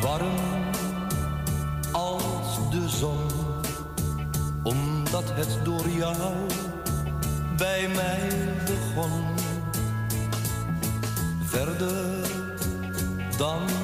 Warm 0.00 0.36
als 1.92 2.70
de 2.70 2.88
zon, 2.88 3.18
omdat 4.62 5.24
het 5.34 5.64
door 5.64 5.88
jou 5.88 6.16
bij 7.56 7.88
mij 7.94 8.28
begon. 8.66 9.37
Dan 13.38 13.77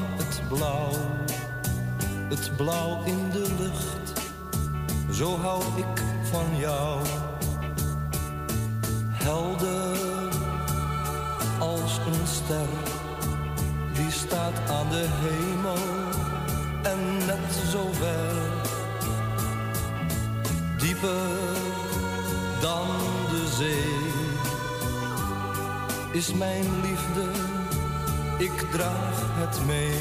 draag 28.74 29.18
het 29.40 29.66
mee. 29.66 29.98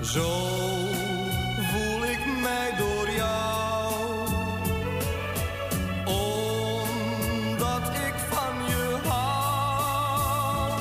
Zo 0.00 0.30
voel 1.70 2.04
ik 2.04 2.22
mij 2.42 2.74
door 2.78 3.10
jou, 3.10 3.94
omdat 6.04 7.88
ik 8.08 8.14
van 8.30 8.54
je 8.68 8.98
hou. 9.08 10.72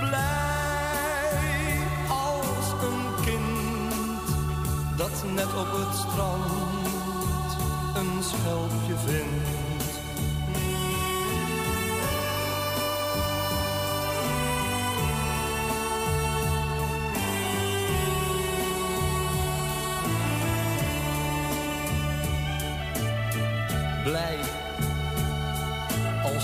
Blij 0.00 1.78
als 2.08 2.68
een 2.82 3.24
kind 3.24 4.26
dat 4.96 5.24
net 5.34 5.54
op 5.56 5.70
het 5.72 5.96
strand 5.96 7.50
een 7.96 8.22
schelpje 8.22 8.96
vindt. 9.06 9.43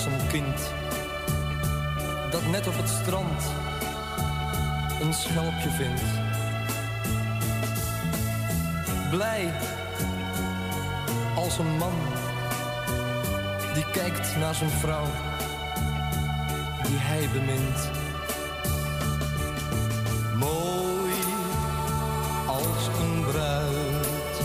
Als 0.05 0.13
een 0.13 0.27
kind 0.27 0.71
dat 2.31 2.45
net 2.45 2.67
op 2.67 2.77
het 2.77 2.89
strand 2.89 3.43
een 5.01 5.13
schelpje 5.13 5.69
vindt. 5.69 6.01
Blij 9.09 9.53
als 11.35 11.57
een 11.57 11.77
man 11.77 11.93
die 13.73 13.85
kijkt 13.91 14.37
naar 14.37 14.55
zijn 14.55 14.69
vrouw 14.69 15.05
die 16.83 16.97
hij 16.97 17.29
bemint. 17.33 17.89
Mooi 20.35 21.13
als 22.47 22.87
een 22.99 23.23
bruid 23.31 24.41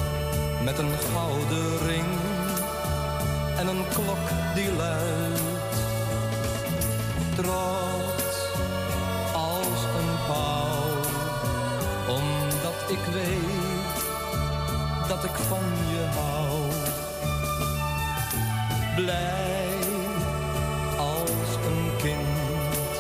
met 0.65 0.79
een 0.79 0.93
gouden 1.13 1.87
ring 1.87 2.07
en 3.59 3.67
een 3.67 3.85
klok 3.89 4.55
die 4.55 4.73
luidt. 4.73 5.26
Trots 7.37 8.37
als 9.33 9.81
een 9.99 10.13
pauw, 10.27 10.97
omdat 12.09 12.91
ik 12.91 13.05
weet 13.13 13.99
dat 15.09 15.25
ik 15.25 15.37
van 15.49 15.65
je 15.91 16.05
hou. 16.19 16.71
Blij 18.95 19.79
als 20.99 21.51
een 21.67 21.91
kind 21.97 22.93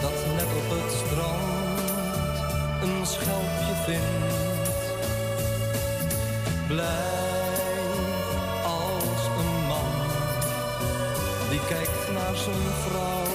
dat 0.00 0.12
net 0.36 0.50
op 0.56 0.68
het 0.76 0.92
strand 0.92 2.36
een 2.82 3.06
schelpje 3.06 3.74
vindt. 3.84 4.80
Blij 6.66 7.80
als 8.64 9.26
een 9.38 9.66
man 9.66 9.92
die 11.50 11.60
kijkt 11.68 12.12
naar 12.12 12.36
zijn 12.36 12.72
vrouw 12.86 13.29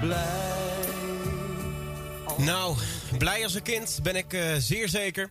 Blij. 0.00 0.46
Nou, 2.36 2.76
blij 3.18 3.42
als 3.42 3.54
een 3.54 3.62
kind 3.62 3.98
ben 4.02 4.16
ik 4.16 4.32
eh, 4.32 4.54
zeer 4.58 4.88
zeker. 4.88 5.30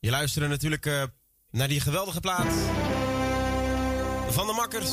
Je 0.00 0.10
luisterde 0.10 0.48
natuurlijk 0.48 0.86
eh, 0.86 1.02
naar 1.50 1.68
die 1.68 1.80
geweldige 1.80 2.20
plaat 2.20 2.52
van 4.28 4.46
de 4.46 4.52
Makkers. 4.52 4.90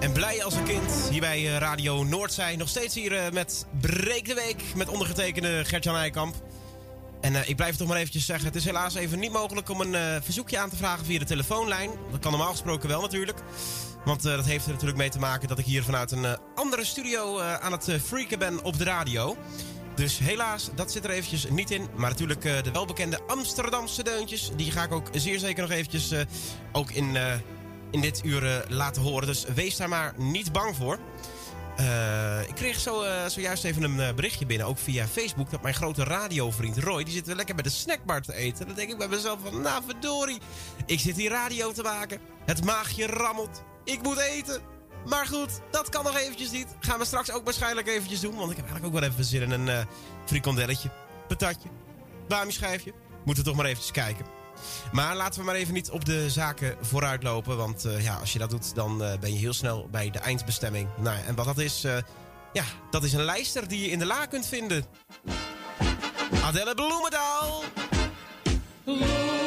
En 0.00 0.12
blij 0.12 0.44
als 0.44 0.54
een 0.54 0.64
kind 0.64 0.92
hier 1.10 1.20
bij 1.20 1.46
eh, 1.46 1.58
Radio 1.58 2.04
Noordzij. 2.04 2.56
Nog 2.56 2.68
steeds 2.68 2.94
hier 2.94 3.32
met 3.32 3.66
Breek 3.80 4.24
de 4.24 4.34
Week 4.34 4.62
met 4.74 4.88
ondergetekende 4.88 5.64
Gert-Jan 5.64 5.96
Eikamp. 5.96 6.34
En 7.20 7.48
ik 7.48 7.56
blijf 7.56 7.76
toch 7.76 7.88
maar 7.88 7.96
eventjes 7.96 8.26
zeggen, 8.26 8.46
het 8.46 8.56
is 8.56 8.64
helaas 8.64 8.94
even 8.94 9.18
niet 9.18 9.32
mogelijk 9.32 9.68
om 9.68 9.80
een 9.80 10.22
verzoekje 10.22 10.58
aan 10.58 10.70
te 10.70 10.76
vragen 10.76 11.04
via 11.04 11.18
de 11.18 11.24
telefoonlijn. 11.24 11.90
Dat 12.10 12.20
kan 12.20 12.30
normaal 12.30 12.50
gesproken 12.50 12.88
wel 12.88 13.00
natuurlijk. 13.00 13.38
Want 14.06 14.24
eh, 14.24 14.36
dat 14.36 14.44
heeft 14.44 14.64
er 14.64 14.70
natuurlijk 14.70 14.98
mee 14.98 15.10
te 15.10 15.18
maken 15.18 15.48
dat 15.48 15.58
ik 15.58 15.64
hier 15.64 15.82
vanuit 15.82 16.10
een 16.10 16.24
eh, 16.24 16.32
andere 16.54 16.84
studio 16.84 17.38
eh, 17.38 17.54
aan 17.54 17.72
het 17.72 17.90
freaken 18.04 18.38
ben 18.38 18.64
op 18.64 18.78
de 18.78 18.84
radio. 18.84 19.36
Dus 19.94 20.18
helaas, 20.18 20.70
dat 20.74 20.92
zit 20.92 21.04
er 21.04 21.10
eventjes 21.10 21.48
niet 21.50 21.70
in. 21.70 21.88
Maar 21.96 22.10
natuurlijk 22.10 22.42
de 22.42 22.70
welbekende 22.72 23.20
Amsterdamse 23.26 24.02
deuntjes. 24.02 24.50
Die 24.56 24.70
ga 24.70 24.82
ik 24.82 24.92
ook 24.92 25.08
zeer 25.12 25.38
zeker 25.38 25.62
nog 25.62 25.70
eventjes 25.70 26.12
ook 26.72 26.90
in, 26.90 27.16
in 27.90 28.00
dit 28.00 28.20
uur 28.24 28.64
laten 28.68 29.02
horen. 29.02 29.26
Dus 29.26 29.44
wees 29.54 29.76
daar 29.76 29.88
maar 29.88 30.14
niet 30.16 30.52
bang 30.52 30.76
voor. 30.76 30.98
Ik 32.48 32.54
kreeg 32.54 32.80
zo, 32.80 33.04
zojuist 33.28 33.64
even 33.64 33.82
een 33.82 34.14
berichtje 34.14 34.46
binnen, 34.46 34.66
ook 34.66 34.78
via 34.78 35.06
Facebook... 35.06 35.50
dat 35.50 35.62
mijn 35.62 35.74
grote 35.74 36.04
radiovriend 36.04 36.78
Roy, 36.78 37.04
die 37.04 37.14
zit 37.14 37.26
lekker 37.26 37.54
bij 37.54 37.64
de 37.64 37.70
snackbar 37.70 38.22
te 38.22 38.34
eten. 38.34 38.66
Dan 38.66 38.76
denk 38.76 38.90
ik 38.90 38.98
bij 38.98 39.08
mezelf 39.08 39.38
van, 39.44 39.60
nou 39.60 39.82
verdorie, 39.86 40.40
ik 40.86 41.00
zit 41.00 41.16
hier 41.16 41.30
radio 41.30 41.72
te 41.72 41.82
maken. 41.82 42.20
Het 42.44 42.64
maagje 42.64 43.06
rammelt, 43.06 43.62
ik 43.86 44.02
moet 44.02 44.18
eten. 44.18 44.60
Maar 45.06 45.26
goed, 45.26 45.60
dat 45.70 45.88
kan 45.88 46.04
nog 46.04 46.16
eventjes 46.16 46.50
niet. 46.50 46.66
Gaan 46.80 46.98
we 46.98 47.04
straks 47.04 47.30
ook 47.30 47.44
waarschijnlijk 47.44 47.88
eventjes 47.88 48.20
doen. 48.20 48.36
Want 48.36 48.50
ik 48.50 48.56
heb 48.56 48.66
eigenlijk 48.66 48.94
ook 48.94 49.00
wel 49.00 49.10
even 49.10 49.24
zin 49.24 49.42
in 49.42 49.50
een 49.50 49.68
eh 49.68 49.84
frikandelletje, 50.24 50.90
patatje, 51.28 51.68
bami 52.28 52.52
schijfje. 52.52 52.92
Moeten 53.24 53.44
we 53.44 53.48
toch 53.50 53.58
maar 53.58 53.66
eventjes 53.66 53.92
kijken. 53.92 54.26
Maar 54.92 55.16
laten 55.16 55.40
we 55.40 55.46
maar 55.46 55.54
even 55.54 55.74
niet 55.74 55.90
op 55.90 56.04
de 56.04 56.30
zaken 56.30 56.76
vooruitlopen. 56.80 57.56
Want 57.56 57.84
eh, 57.84 58.02
ja, 58.02 58.16
als 58.16 58.32
je 58.32 58.38
dat 58.38 58.50
doet, 58.50 58.74
dan 58.74 59.04
eh, 59.04 59.18
ben 59.18 59.32
je 59.32 59.38
heel 59.38 59.52
snel 59.52 59.88
bij 59.90 60.10
de 60.10 60.18
eindbestemming. 60.18 60.88
Nou, 60.96 61.18
en 61.26 61.34
wat 61.34 61.44
dat 61.44 61.58
is, 61.58 61.80
ja, 62.52 62.64
dat 62.90 63.04
is 63.04 63.12
een 63.12 63.24
lijster 63.24 63.68
die 63.68 63.80
je 63.80 63.90
in 63.90 63.98
de 63.98 64.06
la 64.06 64.26
kunt 64.26 64.46
vinden. 64.46 64.84
Adelle 66.44 66.74
Bloemendaal. 66.74 67.62
de 68.84 69.45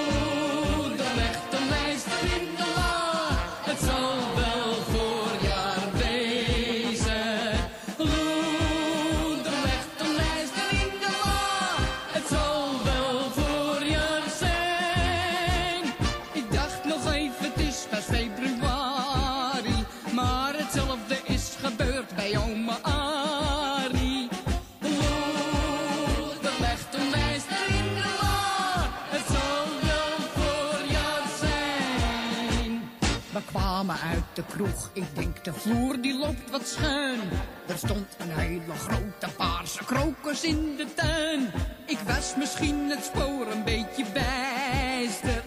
de 34.39 34.45
kroeg, 34.53 34.89
ik 34.93 35.15
denk 35.15 35.43
de 35.43 35.53
vloer 35.53 36.01
die 36.01 36.17
loopt 36.17 36.49
wat 36.51 36.67
schuin. 36.67 37.19
Er 37.67 37.77
stond 37.77 38.15
een 38.17 38.31
hele 38.31 38.73
grote 38.73 39.35
paarse 39.37 39.83
krokus 39.85 40.43
in 40.43 40.75
de 40.77 40.93
tuin. 40.95 41.51
Ik 41.85 41.99
was 41.99 42.33
misschien 42.37 42.89
het 42.89 43.03
spoor 43.03 43.51
een 43.51 43.63
beetje 43.63 44.05
bijster. 44.13 45.43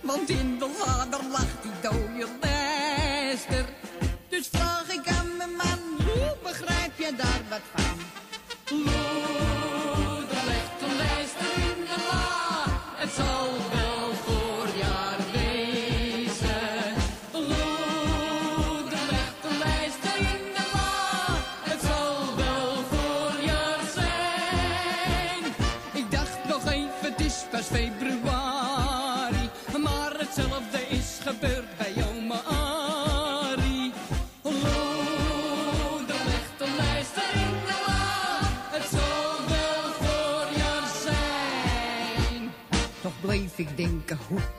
Want 0.00 0.28
in 0.28 0.58
de 0.58 0.82
lader 0.86 1.20
lag 1.30 1.49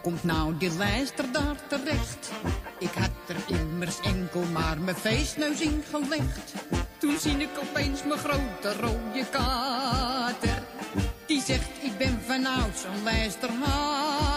komt 0.01 0.23
nou 0.23 0.57
die 0.57 0.77
lijster 0.77 1.31
daar 1.31 1.55
terecht? 1.67 2.31
Ik 2.79 2.93
had 2.93 3.09
er 3.27 3.57
immers 3.59 3.99
enkel 3.99 4.43
maar 4.51 4.79
mijn 4.79 4.95
feestneus 4.95 5.61
in 5.61 5.83
gelegd. 5.89 6.53
Toen 6.97 7.17
zie 7.19 7.37
ik 7.37 7.49
opeens 7.59 8.03
mijn 8.03 8.19
grote 8.19 8.73
rode 8.79 9.25
kater. 9.31 10.63
Die 11.25 11.41
zegt, 11.41 11.69
ik 11.81 11.97
ben 11.97 12.21
vanouds 12.27 12.83
een 12.83 13.03
lijsterhater. 13.03 14.30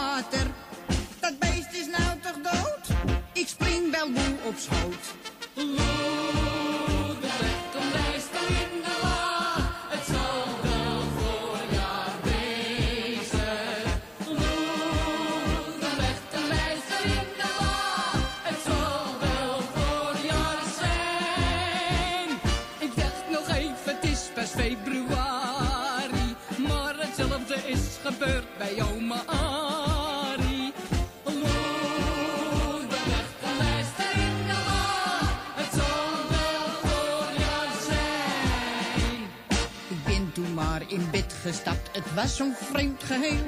Was 42.24 42.36
zo'n 42.36 42.55
vreemd 42.55 43.02
geheel. 43.02 43.44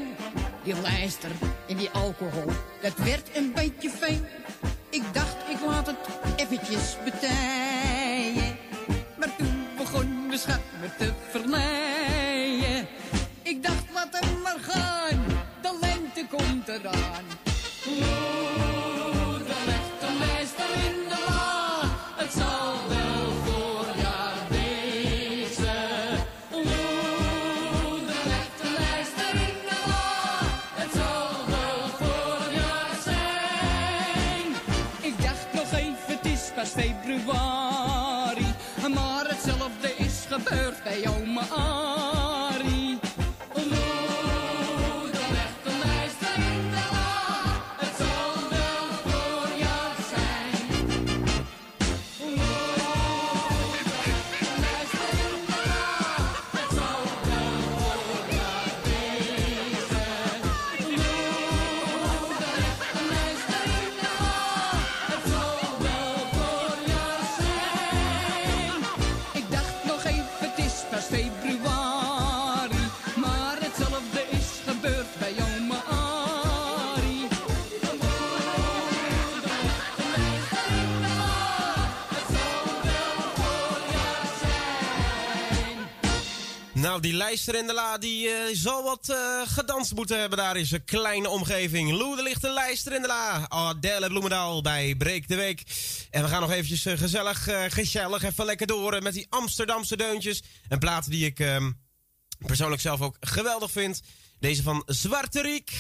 Die 0.63 0.75
lijster 0.81 1.31
en 1.67 1.77
die 1.77 1.91
alcohol, 1.91 2.53
Die 87.01 87.13
lijster 87.13 87.55
in 87.55 87.67
de 87.67 87.73
la, 87.73 87.99
die 87.99 88.29
eh, 88.29 88.37
zal 88.53 88.83
wat 88.83 89.09
eh, 89.09 89.41
gedanst 89.47 89.95
moeten 89.95 90.21
hebben 90.21 90.39
daar 90.39 90.57
in 90.57 90.67
zijn 90.67 90.85
kleine 90.85 91.29
omgeving. 91.29 91.91
Er 92.01 92.23
ligt 92.23 92.45
een 92.45 92.53
lijster 92.53 92.93
in 92.93 93.03
de 93.03 93.07
la. 93.07 93.49
Adele 93.49 94.09
Bloemendaal 94.09 94.63
bij 94.63 94.95
Breek 94.99 95.29
de 95.29 95.35
Week. 95.35 95.63
En 96.11 96.23
we 96.23 96.29
gaan 96.29 96.41
nog 96.41 96.51
eventjes 96.51 96.87
eh, 96.87 96.99
gezellig, 96.99 97.49
gezellig, 97.69 98.23
even 98.23 98.45
lekker 98.45 98.67
door 98.67 99.03
met 99.03 99.13
die 99.13 99.27
Amsterdamse 99.29 99.97
deuntjes. 99.97 100.43
Een 100.69 100.79
plaat 100.79 101.11
die 101.11 101.27
ik 101.27 101.41
ehm, 101.41 101.71
persoonlijk 102.47 102.83
zelf 102.83 103.01
ook 103.01 103.17
geweldig 103.21 103.71
vind. 103.71 104.01
Deze 104.39 104.63
van 104.63 104.83
Zwarte 104.87 105.43
Riek. 105.43 105.73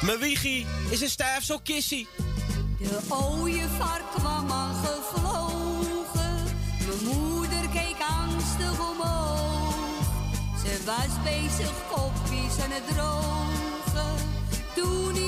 Mijn 0.00 0.18
wiegie 0.18 0.66
is 0.90 1.00
een 1.00 1.10
stijf 1.10 1.44
zo 1.44 1.58
kissie. 1.58 2.08
De 2.78 2.98
ooievaar 3.08 3.98
kwam 3.98 4.05
was 10.86 11.22
bezig 11.24 11.72
kopjes 11.90 12.60
aan 12.64 12.70
het 12.70 12.86
drogen. 12.88 14.16
Toen 14.74 15.25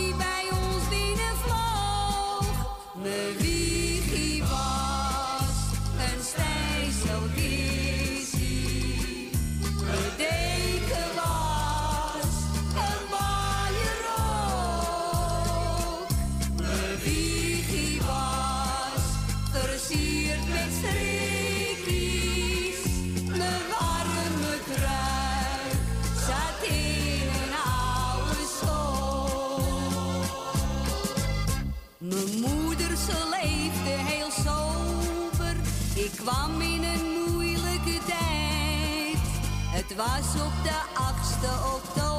kwam 36.29 36.61
in 36.61 36.85
een 36.85 37.33
moeilijke 37.33 37.99
tijd. 38.07 39.19
Het 39.71 39.97
was 39.97 40.43
op 40.43 40.53
de 40.63 40.79
8e 40.95 41.75
oktober. 41.75 42.18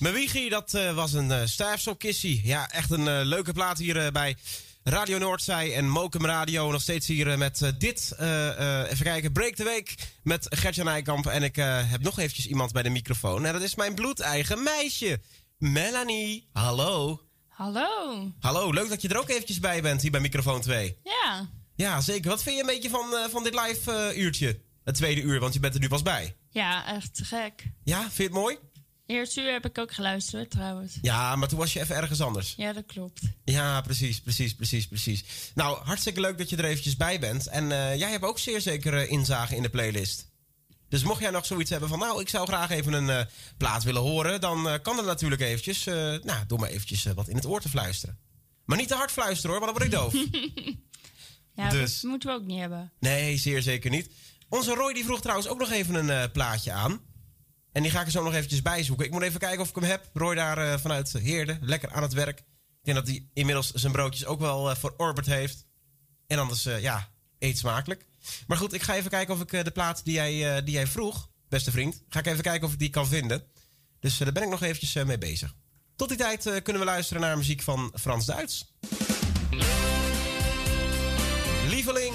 Mijn 0.00 0.14
wiegie, 0.14 0.50
dat 0.50 0.74
eh, 0.74 0.94
was 0.94 1.12
een 1.12 1.30
uh, 1.30 1.40
stijfselkissie. 1.44 2.40
Ja, 2.44 2.70
echt 2.70 2.90
een 2.90 3.08
eh, 3.08 3.20
leuke 3.22 3.52
plaat 3.52 3.78
hier 3.78 4.12
bij 4.12 4.36
Radio 4.82 5.18
Noordzij 5.18 5.74
en 5.74 5.88
Mokum 5.88 6.24
Radio. 6.24 6.70
Nog 6.70 6.80
steeds 6.80 7.06
hier 7.06 7.38
met 7.38 7.72
dit, 7.78 8.14
even 8.88 9.04
kijken, 9.04 9.32
Break 9.32 9.54
the 9.54 9.64
Week 9.64 9.94
met 10.22 10.46
Gertjan 10.48 10.84
Nijkamp. 10.84 11.26
En 11.26 11.42
ik 11.42 11.56
heb 11.56 12.00
nog 12.02 12.18
eventjes 12.18 12.46
iemand 12.46 12.72
bij 12.72 12.82
de 12.82 12.90
microfoon. 12.90 13.44
En 13.44 13.52
dat 13.52 13.62
is 13.62 13.74
mijn 13.74 13.94
bloedeigen 13.94 14.62
meisje, 14.62 15.20
Melanie. 15.58 16.48
Hallo. 16.52 17.20
Hallo. 17.48 18.32
Hallo, 18.38 18.72
leuk 18.72 18.88
dat 18.88 19.02
je 19.02 19.08
er 19.08 19.18
ook 19.18 19.28
eventjes 19.28 19.58
bij 19.58 19.82
bent 19.82 20.02
hier 20.02 20.10
bij 20.10 20.20
microfoon 20.20 20.60
2. 20.60 20.96
Ja. 21.04 21.48
Ja, 21.74 22.00
zeker. 22.00 22.30
Wat 22.30 22.42
vind 22.42 22.54
je 22.56 22.60
een 22.60 22.66
beetje 22.66 22.90
van, 22.90 23.30
van 23.30 23.42
dit 23.42 23.54
live 23.54 24.12
uurtje? 24.16 24.60
Het 24.84 24.94
tweede 24.94 25.20
uur, 25.20 25.40
want 25.40 25.54
je 25.54 25.60
bent 25.60 25.74
er 25.74 25.80
nu 25.80 25.88
pas 25.88 26.02
bij. 26.02 26.36
Ja, 26.50 26.86
echt 26.86 27.20
gek. 27.22 27.64
Ja, 27.84 28.00
vind 28.00 28.16
je 28.16 28.22
het 28.22 28.32
mooi? 28.32 28.58
Eerste 29.10 29.40
uur 29.42 29.52
heb 29.52 29.64
ik 29.66 29.78
ook 29.78 29.92
geluisterd 29.92 30.50
trouwens. 30.50 30.98
Ja, 31.02 31.36
maar 31.36 31.48
toen 31.48 31.58
was 31.58 31.72
je 31.72 31.80
even 31.80 31.96
ergens 31.96 32.20
anders. 32.20 32.54
Ja, 32.56 32.72
dat 32.72 32.86
klopt. 32.86 33.20
Ja, 33.44 33.80
precies, 33.80 34.20
precies, 34.20 34.54
precies, 34.54 34.86
precies. 34.88 35.24
Nou, 35.54 35.84
hartstikke 35.84 36.20
leuk 36.20 36.38
dat 36.38 36.50
je 36.50 36.56
er 36.56 36.64
eventjes 36.64 36.96
bij 36.96 37.20
bent. 37.20 37.46
En 37.46 37.72
eh, 37.72 37.96
jij 37.98 38.10
hebt 38.10 38.24
ook 38.24 38.38
zeer 38.38 38.60
zeker 38.60 39.08
inzage 39.08 39.56
in 39.56 39.62
de 39.62 39.68
playlist. 39.70 40.28
Dus 40.88 41.02
mocht 41.02 41.20
jij 41.20 41.30
nog 41.30 41.46
zoiets 41.46 41.70
hebben 41.70 41.88
van... 41.88 41.98
nou, 41.98 42.20
ik 42.20 42.28
zou 42.28 42.46
graag 42.46 42.70
even 42.70 42.92
een 42.92 43.10
eh, 43.10 43.24
plaat 43.56 43.82
willen 43.82 44.02
horen... 44.02 44.40
dan 44.40 44.68
eh, 44.68 44.74
kan 44.82 44.96
dat 44.96 45.04
natuurlijk 45.04 45.40
eventjes... 45.40 45.86
eh, 45.86 45.94
nou, 46.22 46.46
doe 46.46 46.58
maar 46.58 46.68
eventjes 46.68 47.04
wat 47.04 47.28
in 47.28 47.36
het 47.36 47.46
oor 47.46 47.60
te 47.60 47.68
fluisteren. 47.68 48.18
Maar 48.64 48.78
niet 48.78 48.88
te 48.88 48.94
hard 48.94 49.10
fluisteren 49.10 49.56
hoor, 49.56 49.66
want 49.66 49.78
dan 49.78 49.88
word 49.90 50.12
ik 50.12 50.22
doof. 50.22 50.24
Ja, 51.54 51.68
Dus. 51.70 52.00
dat 52.00 52.10
moeten 52.10 52.28
we 52.28 52.34
ook 52.34 52.46
niet 52.46 52.60
hebben. 52.60 52.92
nee, 53.00 53.36
zeer 53.36 53.62
zeker 53.62 53.90
niet. 53.90 54.10
Onze 54.48 54.74
Roy 54.74 54.92
die 54.92 55.04
vroeg 55.04 55.20
trouwens 55.20 55.48
ook 55.48 55.58
nog 55.58 55.70
even 55.70 56.08
een 56.08 56.30
plaatje 56.30 56.72
aan. 56.72 57.00
En 57.72 57.82
die 57.82 57.90
ga 57.90 58.00
ik 58.00 58.06
er 58.06 58.12
zo 58.12 58.22
nog 58.22 58.34
eventjes 58.34 58.62
bijzoeken. 58.62 59.06
Ik 59.06 59.12
moet 59.12 59.22
even 59.22 59.40
kijken 59.40 59.60
of 59.60 59.68
ik 59.68 59.74
hem 59.74 59.84
heb. 59.84 60.10
Roy 60.12 60.34
daar 60.34 60.58
eh, 60.58 60.78
vanuit 60.78 61.12
Heerde, 61.12 61.58
lekker 61.60 61.92
aan 61.92 62.02
het 62.02 62.12
werk. 62.12 62.38
Ik 62.38 62.44
denk 62.82 62.96
dat 62.96 63.06
hij 63.06 63.28
inmiddels 63.34 63.70
zijn 63.70 63.92
broodjes 63.92 64.26
ook 64.26 64.40
wel 64.40 64.70
eh, 64.70 64.76
voor 64.76 64.94
Orbit 64.96 65.26
heeft. 65.26 65.66
En 66.26 66.38
anders, 66.38 66.66
eh, 66.66 66.80
ja, 66.80 67.08
eet 67.38 67.58
smakelijk. 67.58 68.06
Maar 68.46 68.56
goed, 68.56 68.72
ik 68.72 68.82
ga 68.82 68.94
even 68.94 69.10
kijken 69.10 69.34
of 69.34 69.40
ik 69.40 69.52
eh, 69.52 69.64
de 69.64 69.70
plaat 69.70 70.04
die 70.04 70.14
jij, 70.14 70.56
eh, 70.56 70.64
die 70.64 70.74
jij 70.74 70.86
vroeg, 70.86 71.28
beste 71.48 71.70
vriend... 71.70 72.02
ga 72.08 72.18
ik 72.18 72.26
even 72.26 72.42
kijken 72.42 72.66
of 72.66 72.72
ik 72.72 72.78
die 72.78 72.90
kan 72.90 73.06
vinden. 73.06 73.44
Dus 74.00 74.12
eh, 74.12 74.20
daar 74.20 74.32
ben 74.32 74.42
ik 74.42 74.48
nog 74.48 74.62
eventjes 74.62 74.94
eh, 74.94 75.04
mee 75.04 75.18
bezig. 75.18 75.54
Tot 75.96 76.08
die 76.08 76.18
tijd 76.18 76.46
eh, 76.46 76.62
kunnen 76.62 76.82
we 76.82 76.88
luisteren 76.88 77.22
naar 77.22 77.36
muziek 77.36 77.62
van 77.62 77.92
Frans 78.00 78.26
Duits. 78.26 78.74
Lieveling, 81.68 82.14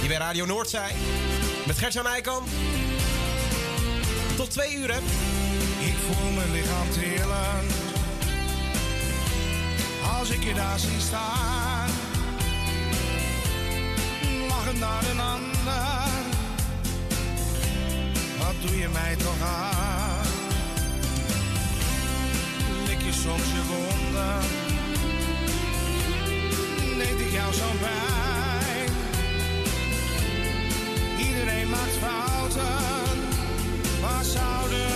die 0.00 0.08
bij 0.08 0.16
Radio 0.16 0.46
Noordzij. 0.46 0.92
Met 1.66 1.78
Gertjan 1.78 2.04
Nijkamp. 2.04 2.48
Tot 4.40 4.50
twee 4.50 4.74
uur, 4.74 4.92
hè? 4.92 4.98
Ik 5.86 5.94
voel 6.06 6.30
mijn 6.30 6.52
lichaam 6.52 6.90
trillen 6.90 7.66
als 10.18 10.30
ik 10.30 10.42
je 10.44 10.54
daar 10.54 10.78
zie 10.78 11.00
staan. 11.00 11.90
Lachend 14.48 14.78
naar 14.78 15.04
een 15.10 15.20
ander, 15.20 16.08
wat 18.38 18.54
doe 18.60 18.78
je 18.78 18.88
mij 18.88 19.16
toch 19.16 19.42
aan? 19.42 20.26
Lik 22.86 23.00
je 23.00 23.12
soms 23.12 23.44
je 23.54 23.62
wonden, 23.68 24.40
deed 26.98 27.26
ik 27.26 27.32
jou 27.32 27.54
zo'n 27.54 27.78
pijn? 27.78 28.92
Iedereen 31.26 31.68
maakt 31.68 31.96
fouten. 32.00 32.99
Waar 34.40 34.58
zouden 34.58 34.89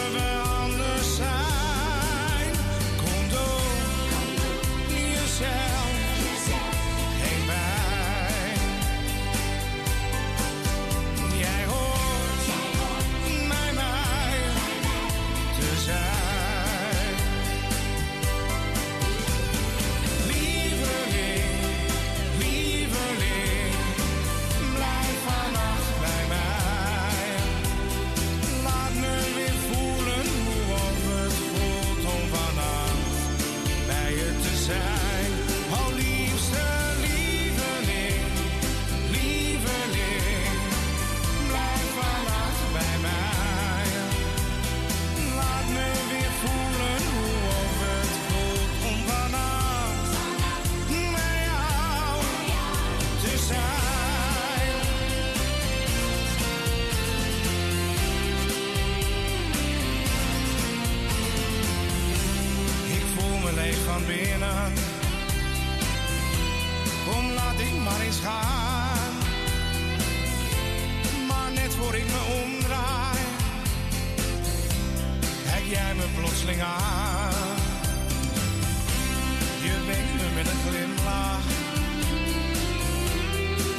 Je 79.63 79.85
wenkt 79.87 80.13
me 80.15 80.35
met 80.35 80.47
een 80.47 80.61
glimlach 80.69 81.47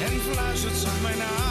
en 0.04 0.20
fluistert 0.20 0.76
zacht 0.76 1.02
mij 1.02 1.14
na. 1.16 1.45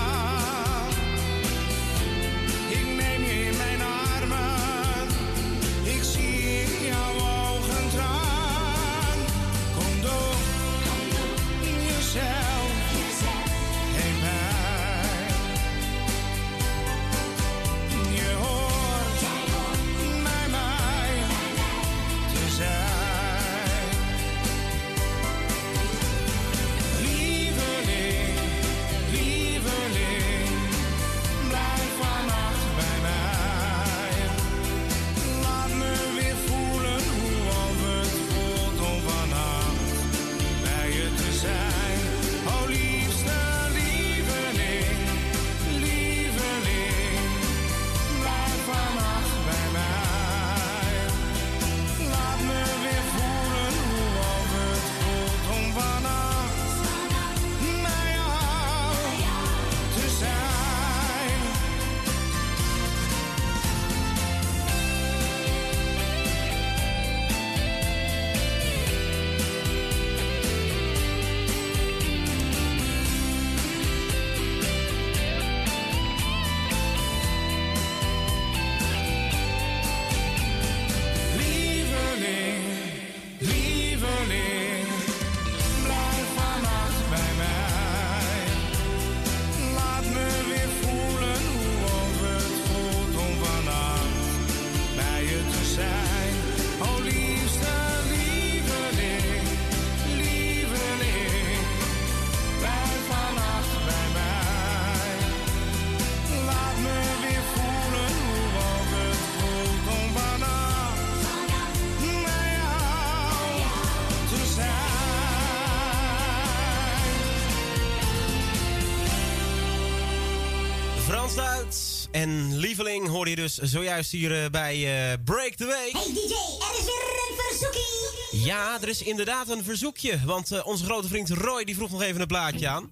En 122.15 122.57
Lieveling 122.57 123.07
hoorde 123.07 123.29
je 123.29 123.35
dus 123.35 123.57
zojuist 123.57 124.11
hier 124.11 124.43
eh, 124.43 124.49
bij 124.49 124.75
eh, 124.75 125.17
Break 125.23 125.53
the 125.53 125.65
Week. 125.65 125.91
Hey 125.91 126.13
DJ, 126.13 126.33
er 126.33 126.77
is 126.79 126.85
weer 126.85 127.29
een 127.29 127.35
verzoekie. 127.37 128.45
Ja, 128.45 128.81
er 128.81 128.87
is 128.87 129.01
inderdaad 129.01 129.49
een 129.49 129.63
verzoekje. 129.63 130.19
Want 130.25 130.51
eh, 130.51 130.67
onze 130.67 130.83
grote 130.83 131.07
vriend 131.07 131.29
Roy 131.29 131.63
die 131.63 131.75
vroeg 131.75 131.91
nog 131.91 132.01
even 132.01 132.21
een 132.21 132.27
plaatje 132.27 132.67
aan. 132.67 132.91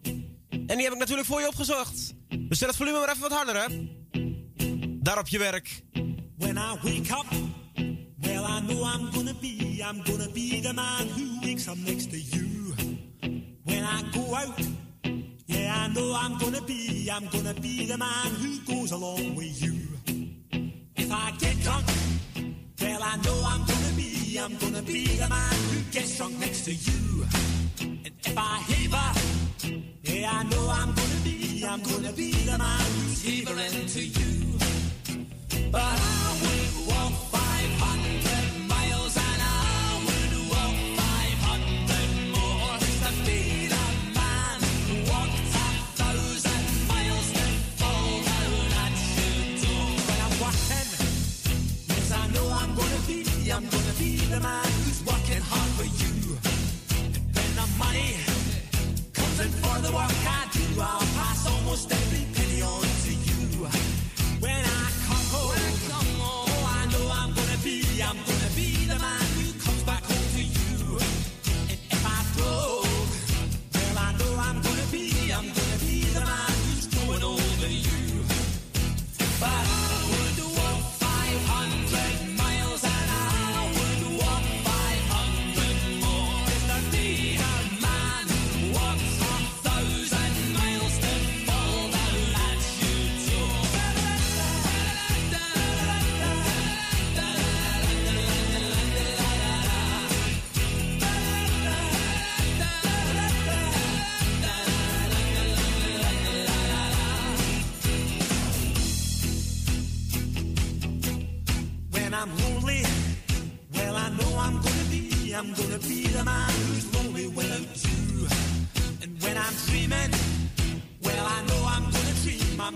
En 0.49 0.75
die 0.75 0.83
heb 0.83 0.93
ik 0.93 0.97
natuurlijk 0.97 1.27
voor 1.27 1.39
je 1.39 1.47
opgezocht. 1.47 2.13
Dus 2.27 2.57
zet 2.57 2.67
het 2.67 2.77
volume 2.77 2.99
maar 2.99 3.09
even 3.09 3.21
wat 3.21 3.31
harder, 3.31 3.55
hè. 3.61 3.87
Daar 4.87 5.19
op 5.19 5.27
je 5.27 5.37
werk. 5.37 5.81
When 6.37 6.57
I 6.57 6.77
wake 6.81 7.11
up, 7.11 7.25
well, 8.17 8.43
I 8.43 8.59
know 8.65 8.95
I'm 8.95 9.11
gonna 9.13 9.33
be, 9.41 9.57
I'm 9.89 10.05
gonna 10.05 10.29
be 10.33 10.59
the 10.61 10.73
man 10.73 11.07
who 11.07 11.39
wakes 11.41 11.67
up 11.67 11.77
next 11.77 12.09
to 12.09 12.17
you. 12.17 12.73
When 13.63 13.83
I 13.83 14.17
go 14.17 14.35
out, 14.35 14.59
I 15.73 15.87
know 15.87 16.15
I'm 16.15 16.37
gonna 16.37 16.61
be, 16.61 17.09
I'm 17.11 17.27
gonna 17.27 17.53
be 17.53 17.85
the 17.85 17.97
man 17.97 18.31
who 18.41 18.59
goes 18.71 18.91
along 18.91 19.35
with 19.35 19.61
you. 19.61 19.75
If 20.95 21.11
I 21.11 21.31
get 21.39 21.59
drunk, 21.61 21.85
well, 22.81 23.01
I 23.01 23.15
know 23.17 23.43
I'm 23.45 23.65
gonna 23.65 23.93
be, 23.95 24.37
I'm 24.39 24.55
gonna 24.57 24.81
be 24.81 25.05
the 25.17 25.27
man 25.27 25.53
who 25.69 25.81
gets 25.91 26.17
drunk 26.17 26.39
next 26.39 26.65
to 26.65 26.73
you. 26.73 27.25
And 27.81 28.11
if 28.23 28.37
I 28.37 28.57
heaver, 28.67 29.09
yeah, 30.03 30.31
I 30.31 30.43
know 30.43 30.69
I'm 30.69 30.93
gonna 30.93 31.21
be, 31.23 31.65
I'm 31.67 31.81
gonna 31.81 32.13
be 32.13 32.31
the 32.31 32.57
man 32.57 32.85
who's 32.95 33.23
heavering 33.23 33.87
to 33.87 34.01
you. 34.01 34.59
But 35.71 35.81
I 35.81 36.37
would 36.41 36.87
walk 36.87 37.13
500 37.31 38.52
man 54.43 54.65
who's 54.83 55.01
working 55.05 55.41
hard 55.41 55.71
for 55.79 55.87
you. 56.01 56.35
And 56.99 57.15
when 57.35 57.49
the 57.59 57.67
money 57.79 58.11
comes 59.13 59.39
in 59.39 59.51
for 59.63 59.77
the 59.85 59.91
work 59.95 60.11
I 60.27 60.43
do, 60.51 60.65
I'll 60.81 61.07
pass 61.15 61.47
almost 61.49 61.89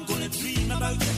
gonna 0.07 0.29
dream 0.29 0.71
about 0.71 0.97
the 0.99 1.16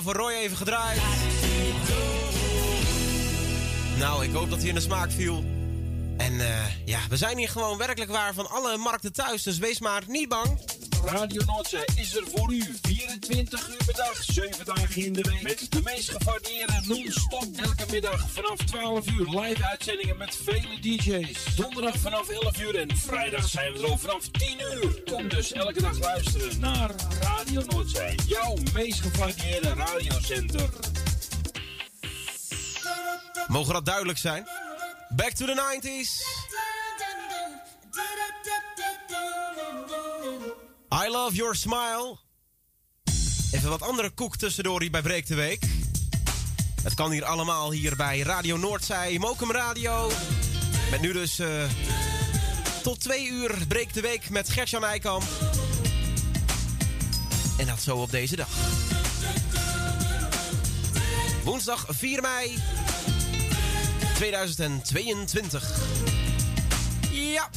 Speciaal 0.00 0.22
voor 0.22 0.30
Roy 0.30 0.42
even 0.42 0.56
gedraaid. 0.56 1.00
Nou, 3.98 4.24
ik 4.24 4.32
hoop 4.32 4.50
dat 4.50 4.58
hij 4.58 4.68
in 4.68 4.74
de 4.74 4.80
smaak 4.80 5.10
viel. 5.10 5.44
En 6.16 6.40
eh, 6.40 6.84
ja, 6.84 6.98
we 7.08 7.16
zijn 7.16 7.38
hier 7.38 7.48
gewoon 7.48 7.78
werkelijk 7.78 8.10
waar 8.10 8.34
van 8.34 8.50
alle 8.50 8.76
markten 8.76 9.12
thuis. 9.12 9.42
Dus 9.42 9.58
wees 9.58 9.80
maar 9.80 10.02
niet 10.06 10.28
bang. 10.28 10.58
Radio 11.04 11.44
Noordzee 11.44 11.84
is 11.94 12.16
er 12.16 12.24
voor 12.34 12.52
u 12.52 12.78
24 12.82 13.68
uur 13.68 13.84
per 13.84 13.94
dag, 13.94 14.24
7 14.24 14.64
dagen 14.64 15.04
in 15.04 15.12
de 15.12 15.22
week. 15.22 15.42
Met 15.42 15.66
de 15.70 15.80
meest 15.84 16.10
gevarieerde 16.10 16.80
non-stop 16.86 17.46
elke 17.56 17.84
middag 17.90 18.30
vanaf 18.30 18.56
12 18.56 19.10
uur. 19.10 19.40
Live 19.40 19.66
uitzendingen 19.66 20.16
met 20.16 20.38
vele 20.42 20.80
DJ's. 20.80 21.54
Donderdag 21.56 21.96
vanaf 21.96 22.28
11 22.28 22.60
uur 22.60 22.78
en 22.78 22.96
vrijdag 22.96 23.48
zijn 23.48 23.72
we 23.72 23.78
er 23.78 23.90
ook 23.90 23.98
vanaf 23.98 24.28
10 24.28 24.60
uur. 24.60 25.02
Kom 25.02 25.28
dus 25.28 25.52
elke 25.52 25.80
dag 25.80 25.98
luisteren 25.98 26.60
naar 26.60 26.90
Radio 27.20 27.62
Noordzee. 27.66 28.14
Jouw 28.26 28.56
meest 28.74 29.00
gevarieerde 29.00 29.74
radiocenter. 29.74 30.68
Mogen 33.46 33.72
dat 33.72 33.84
duidelijk 33.84 34.18
zijn? 34.18 34.48
Back 35.08 35.30
to 35.30 35.46
the 35.46 35.78
90s. 35.80 36.39
I 40.92 41.08
love 41.08 41.34
your 41.36 41.54
smile. 41.54 42.16
Even 43.52 43.68
wat 43.68 43.82
andere 43.82 44.10
koek 44.10 44.36
tussendoor 44.36 44.80
hier 44.80 44.90
bij 44.90 45.02
Breek 45.02 45.26
de 45.26 45.34
Week. 45.34 45.62
Het 46.82 46.94
kan 46.94 47.10
hier 47.10 47.24
allemaal 47.24 47.70
hier 47.70 47.96
bij 47.96 48.20
Radio 48.20 48.56
Noordzij, 48.56 49.18
Mokum 49.18 49.52
Radio. 49.52 50.10
Met 50.90 51.00
nu 51.00 51.12
dus 51.12 51.38
eh, 51.38 51.62
tot 52.82 53.00
twee 53.00 53.26
uur 53.26 53.66
Breek 53.68 53.94
de 53.94 54.00
Week 54.00 54.30
met 54.30 54.48
Gertjan 54.48 54.84
Eikamp. 54.84 55.22
En 57.58 57.66
dat 57.66 57.82
zo 57.82 57.96
op 57.96 58.10
deze 58.10 58.36
dag. 58.36 58.48
Woensdag 61.44 61.86
4 61.88 62.22
mei 62.22 62.58
2022. 64.14 65.80
Ja. 67.10 67.48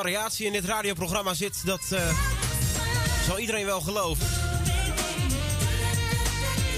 Variatie 0.00 0.46
in 0.46 0.52
dit 0.52 0.64
radioprogramma 0.64 1.34
zit, 1.34 1.66
dat 1.66 1.92
eh, 1.92 2.18
zal 3.26 3.38
iedereen 3.38 3.64
wel 3.64 3.80
geloven. 3.80 4.26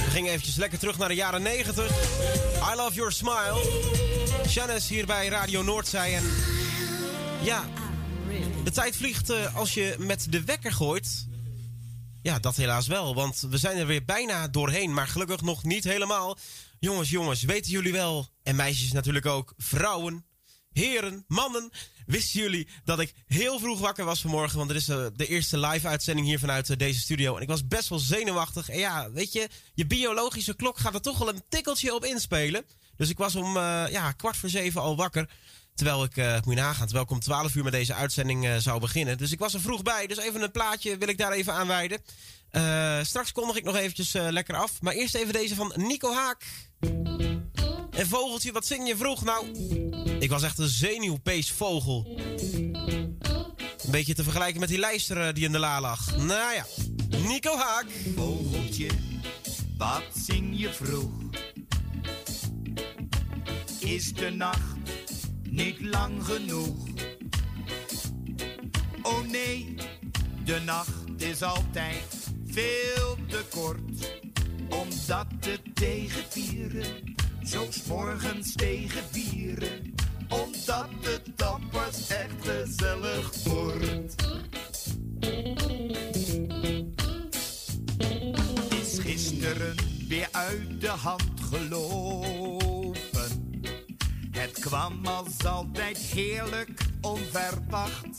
We 0.04 0.10
gingen 0.10 0.30
eventjes 0.30 0.56
lekker 0.56 0.78
terug 0.78 0.98
naar 0.98 1.08
de 1.08 1.14
jaren 1.14 1.42
90. 1.42 1.90
I 2.72 2.76
Love 2.76 2.94
Your 2.94 3.12
Smile. 3.12 3.82
Janice 4.48 4.94
hier 4.94 5.06
bij 5.06 5.28
Radio 5.28 5.62
Noordzij. 5.62 6.16
En 6.16 6.24
ja, 7.42 7.68
de 8.64 8.70
tijd 8.70 8.96
vliegt 8.96 9.30
eh, 9.30 9.56
als 9.56 9.74
je 9.74 9.94
met 9.98 10.26
de 10.30 10.44
wekker 10.44 10.72
gooit. 10.72 11.26
Ja, 12.22 12.38
dat 12.38 12.56
helaas 12.56 12.86
wel, 12.86 13.14
want 13.14 13.46
we 13.50 13.58
zijn 13.58 13.78
er 13.78 13.86
weer 13.86 14.04
bijna 14.04 14.48
doorheen. 14.48 14.94
Maar 14.94 15.08
gelukkig 15.08 15.40
nog 15.40 15.64
niet 15.64 15.84
helemaal. 15.84 16.38
Jongens, 16.78 17.10
jongens, 17.10 17.42
weten 17.42 17.70
jullie 17.70 17.92
wel, 17.92 18.28
en 18.42 18.56
meisjes 18.56 18.92
natuurlijk 18.92 19.26
ook, 19.26 19.54
vrouwen, 19.56 20.24
heren, 20.72 21.24
mannen... 21.28 21.70
Wisten 22.12 22.40
jullie 22.40 22.68
dat 22.84 23.00
ik 23.00 23.12
heel 23.26 23.58
vroeg 23.58 23.80
wakker 23.80 24.04
was 24.04 24.20
vanmorgen? 24.20 24.58
Want 24.58 24.70
er 24.70 24.76
is 24.76 24.88
eh, 24.88 25.06
de 25.16 25.26
eerste 25.26 25.58
live-uitzending 25.58 26.26
hier 26.26 26.38
vanuit 26.38 26.70
eh, 26.70 26.76
deze 26.76 27.00
studio. 27.00 27.36
En 27.36 27.42
ik 27.42 27.48
was 27.48 27.66
best 27.66 27.88
wel 27.88 27.98
zenuwachtig. 27.98 28.68
En 28.68 28.78
ja, 28.78 29.10
weet 29.10 29.32
je, 29.32 29.48
je 29.74 29.86
biologische 29.86 30.56
klok 30.56 30.78
gaat 30.78 30.94
er 30.94 31.00
toch 31.00 31.18
wel 31.18 31.28
een 31.28 31.42
tikkeltje 31.48 31.94
op 31.94 32.04
inspelen. 32.04 32.64
Dus 32.96 33.08
ik 33.08 33.18
was 33.18 33.34
om 33.34 33.56
eh, 33.56 33.84
ja, 33.90 34.12
kwart 34.12 34.36
voor 34.36 34.48
zeven 34.48 34.80
al 34.80 34.96
wakker. 34.96 35.28
Terwijl 35.74 36.04
ik, 36.04 36.16
eh, 36.16 36.32
moet 36.32 36.54
je 36.54 36.60
nagaan, 36.60 36.84
terwijl 36.84 37.04
ik 37.04 37.10
om 37.10 37.20
12 37.20 37.54
uur 37.54 37.64
met 37.64 37.72
deze 37.72 37.94
uitzending 37.94 38.48
zou 38.58 38.80
beginnen. 38.80 39.18
Dus 39.18 39.32
ik 39.32 39.38
was 39.38 39.54
er 39.54 39.60
vroeg 39.60 39.82
bij. 39.82 40.06
Dus 40.06 40.18
even 40.18 40.42
een 40.42 40.50
plaatje 40.50 40.98
wil 40.98 41.08
ik 41.08 41.18
daar 41.18 41.32
even 41.32 41.52
aan 41.52 41.66
wijden. 41.66 42.00
Straks 43.06 43.32
kondig 43.32 43.56
ik 43.56 43.64
nog 43.64 43.76
eventjes 43.76 44.12
lekker 44.12 44.56
af. 44.56 44.80
Maar 44.80 44.94
eerst 44.94 45.14
even 45.14 45.32
deze 45.32 45.54
van 45.54 45.72
Nico 45.76 46.12
Haak. 46.14 46.44
En 47.92 48.06
vogeltje, 48.06 48.52
wat 48.52 48.66
zing 48.66 48.88
je 48.88 48.96
vroeg? 48.96 49.24
Nou, 49.24 49.46
ik 50.18 50.30
was 50.30 50.42
echt 50.42 50.58
een 50.58 50.68
zenuwpeesvogel. 50.68 52.06
Een 53.82 53.90
beetje 53.90 54.14
te 54.14 54.22
vergelijken 54.22 54.60
met 54.60 54.68
die 54.68 54.78
lijster 54.78 55.26
eh, 55.26 55.34
die 55.34 55.44
in 55.44 55.52
de 55.52 55.58
la 55.58 55.80
lag. 55.80 56.16
Nou 56.16 56.54
ja, 56.54 56.66
Nico 57.26 57.56
Haak. 57.56 57.86
Vogeltje, 58.16 58.88
wat 59.78 60.02
zing 60.24 60.60
je 60.60 60.72
vroeg? 60.72 61.10
Is 63.78 64.12
de 64.12 64.30
nacht 64.30 64.76
niet 65.50 65.80
lang 65.80 66.24
genoeg? 66.24 66.76
Oh 69.02 69.20
nee, 69.20 69.74
de 70.44 70.60
nacht 70.64 71.22
is 71.22 71.42
altijd 71.42 72.02
veel 72.46 73.16
te 73.28 73.44
kort. 73.50 74.20
Omdat 74.68 75.26
het 75.40 75.60
tegen 75.74 76.24
vieren, 76.28 77.14
zo 77.52 77.66
's 77.70 77.82
morgens 77.86 78.52
tegen 78.52 79.02
vieren. 79.10 79.94
Omdat 80.28 80.88
het 81.00 81.22
dan 81.36 81.62
pas 81.70 82.08
echt 82.08 82.48
gezellig 82.48 83.44
wordt. 83.44 84.14
Is 88.70 88.98
gisteren 88.98 89.74
weer 90.08 90.28
uit 90.30 90.80
de 90.80 90.88
hand 90.88 91.40
gelopen. 91.50 93.30
Het 94.30 94.58
kwam 94.60 95.06
als 95.06 95.44
altijd 95.44 95.98
heerlijk 95.98 96.80
onverwacht. 97.00 98.16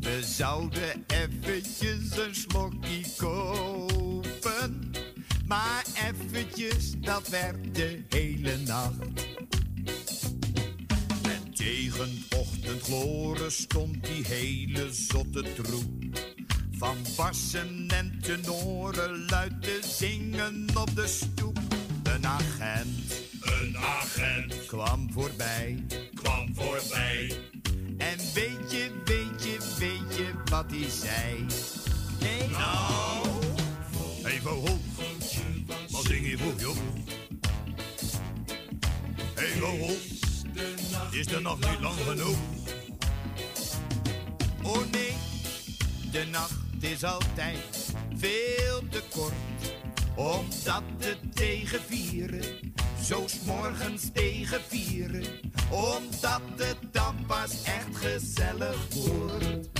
We 0.00 0.18
zouden 0.22 1.04
eventjes 1.06 2.16
een 2.16 2.34
slokje 2.34 3.04
kopen. 3.16 4.89
Maar 5.50 5.84
eventjes, 6.08 6.92
dat 7.00 7.28
werd 7.28 7.74
de 7.74 8.02
hele 8.08 8.56
nacht. 8.56 9.26
En 11.22 11.54
tegen 11.54 12.24
ochtendgloren 12.36 13.52
stond 13.52 14.04
die 14.04 14.26
hele 14.26 14.92
zotte 14.92 15.42
troep. 15.54 16.18
Van 16.70 16.96
bassen 17.16 17.86
en 17.88 18.18
tenoren 18.22 19.24
luid 19.28 19.62
te 19.62 19.78
zingen 19.98 20.66
op 20.74 20.96
de 20.96 21.06
stoep. 21.06 21.58
Een 22.02 22.26
agent, 22.26 23.12
een 23.40 23.76
agent, 23.76 24.66
kwam 24.66 25.12
voorbij, 25.12 25.84
kwam 26.14 26.54
voorbij. 26.54 27.38
En 27.98 28.18
weet 28.34 28.70
je, 28.70 28.90
weet 29.04 29.44
je, 29.44 29.56
weet 29.78 30.16
je 30.16 30.32
wat 30.44 30.70
hij 30.70 30.90
zei? 30.90 31.46
Nee? 32.20 32.48
Nou, 32.48 33.30
vogel, 34.42 34.78
joh? 36.40 36.76
Hey 39.34 39.48
vogel, 39.48 39.96
is 41.10 41.26
de 41.26 41.40
nacht 41.40 41.70
niet 41.70 41.80
lang 41.80 41.94
genoeg? 41.94 42.36
Oh 44.62 44.90
nee, 44.90 45.12
de 46.10 46.26
nacht 46.30 46.52
is 46.80 47.04
altijd 47.04 47.58
veel 48.16 48.82
te 48.90 49.02
kort. 49.10 49.34
Omdat 50.14 50.82
het 50.98 51.36
tegen 51.36 51.80
vieren, 51.88 52.44
zo 53.04 53.24
morgens 53.46 54.10
tegen 54.12 54.60
vieren. 54.68 55.24
Omdat 55.70 56.42
het 56.56 56.78
dan 56.92 57.14
pas 57.26 57.62
echt 57.62 57.96
gezellig 57.96 58.86
wordt. 58.94 59.79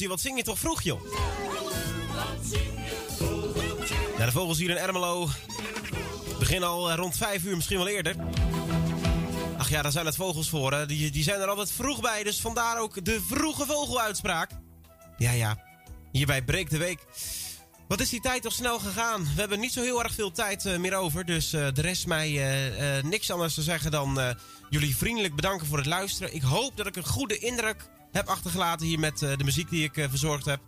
Vogeltje, 0.00 0.08
wat 0.08 0.20
zing 0.20 0.36
je 0.36 0.44
toch 0.44 0.58
vroeg, 0.58 0.82
joh? 0.82 1.00
Ja, 4.18 4.26
de 4.26 4.32
vogels 4.32 4.58
hier 4.58 4.70
in 4.70 4.76
Ermelo 4.76 5.28
beginnen 6.38 6.68
al 6.68 6.90
eh, 6.90 6.96
rond 6.96 7.16
5 7.16 7.44
uur, 7.44 7.56
misschien 7.56 7.78
wel 7.78 7.88
eerder. 7.88 8.16
Ach 9.58 9.70
ja, 9.70 9.82
daar 9.82 9.92
zijn 9.92 10.06
het 10.06 10.16
vogels 10.16 10.48
voor. 10.48 10.72
Hè. 10.72 10.86
Die, 10.86 11.10
die 11.10 11.22
zijn 11.22 11.40
er 11.40 11.48
altijd 11.48 11.72
vroeg 11.72 12.00
bij, 12.00 12.22
dus 12.22 12.40
vandaar 12.40 12.78
ook 12.78 13.04
de 13.04 13.20
vroege 13.28 13.66
vogeluitspraak. 13.66 14.50
Ja, 15.16 15.30
ja. 15.30 15.58
Hierbij 16.12 16.42
breekt 16.42 16.70
de 16.70 16.78
week. 16.78 17.06
Wat 17.88 18.00
is 18.00 18.08
die 18.08 18.20
tijd 18.20 18.42
toch 18.42 18.52
snel 18.52 18.78
gegaan? 18.78 19.22
We 19.22 19.40
hebben 19.40 19.60
niet 19.60 19.72
zo 19.72 19.82
heel 19.82 20.02
erg 20.02 20.14
veel 20.14 20.32
tijd 20.32 20.66
eh, 20.66 20.78
meer 20.78 20.94
over. 20.94 21.24
Dus 21.24 21.52
eh, 21.52 21.66
de 21.74 21.80
rest 21.80 22.06
mij 22.06 22.28
niks 23.02 23.30
anders 23.30 23.54
te 23.54 23.62
zeggen 23.62 23.90
dan 23.90 24.36
jullie 24.70 24.96
vriendelijk 24.96 25.34
bedanken 25.34 25.66
voor 25.66 25.78
het 25.78 25.86
luisteren. 25.86 26.34
Ik 26.34 26.42
hoop 26.42 26.76
dat 26.76 26.86
ik 26.86 26.96
een 26.96 27.06
goede 27.06 27.38
indruk 27.38 27.88
heb 28.12 28.28
achtergelaten 28.28 28.86
hier 28.86 28.98
met 28.98 29.22
eh, 29.22 29.36
de 29.36 29.44
muziek 29.44 29.70
die 29.70 29.84
ik 29.84 29.96
eh, 29.96 30.08
verzorgd 30.08 30.44
heb. 30.44 30.60